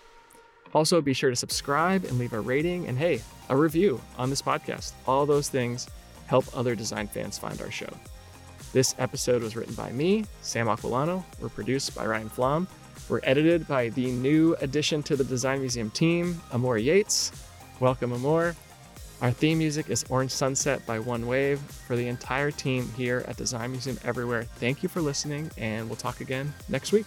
Also, 0.74 1.00
be 1.00 1.12
sure 1.12 1.30
to 1.30 1.36
subscribe 1.36 2.04
and 2.04 2.18
leave 2.18 2.32
a 2.32 2.40
rating 2.40 2.88
and, 2.88 2.98
hey, 2.98 3.22
a 3.48 3.56
review 3.56 4.00
on 4.18 4.28
this 4.28 4.42
podcast. 4.42 4.92
All 5.06 5.24
those 5.24 5.48
things 5.48 5.88
help 6.26 6.44
other 6.56 6.74
design 6.74 7.06
fans 7.06 7.38
find 7.38 7.60
our 7.62 7.70
show. 7.70 7.92
This 8.72 8.94
episode 8.98 9.42
was 9.42 9.54
written 9.54 9.74
by 9.74 9.92
me, 9.92 10.24
Sam 10.42 10.66
Aquilano. 10.66 11.24
We're 11.40 11.48
produced 11.48 11.94
by 11.94 12.06
Ryan 12.06 12.28
Flom. 12.28 12.66
We're 13.08 13.20
edited 13.22 13.68
by 13.68 13.90
the 13.90 14.10
new 14.10 14.56
addition 14.60 15.02
to 15.04 15.16
the 15.16 15.22
Design 15.22 15.60
Museum 15.60 15.90
team, 15.90 16.40
Amor 16.52 16.78
Yates. 16.78 17.30
Welcome, 17.78 18.12
Amor. 18.12 18.56
Our 19.24 19.30
theme 19.30 19.56
music 19.56 19.88
is 19.88 20.04
Orange 20.10 20.32
Sunset 20.32 20.84
by 20.84 20.98
One 20.98 21.26
Wave. 21.26 21.58
For 21.58 21.96
the 21.96 22.08
entire 22.08 22.50
team 22.50 22.92
here 22.94 23.24
at 23.26 23.38
Design 23.38 23.70
Museum 23.70 23.96
Everywhere, 24.04 24.42
thank 24.42 24.82
you 24.82 24.90
for 24.90 25.00
listening, 25.00 25.50
and 25.56 25.88
we'll 25.88 25.96
talk 25.96 26.20
again 26.20 26.52
next 26.68 26.92
week. 26.92 27.06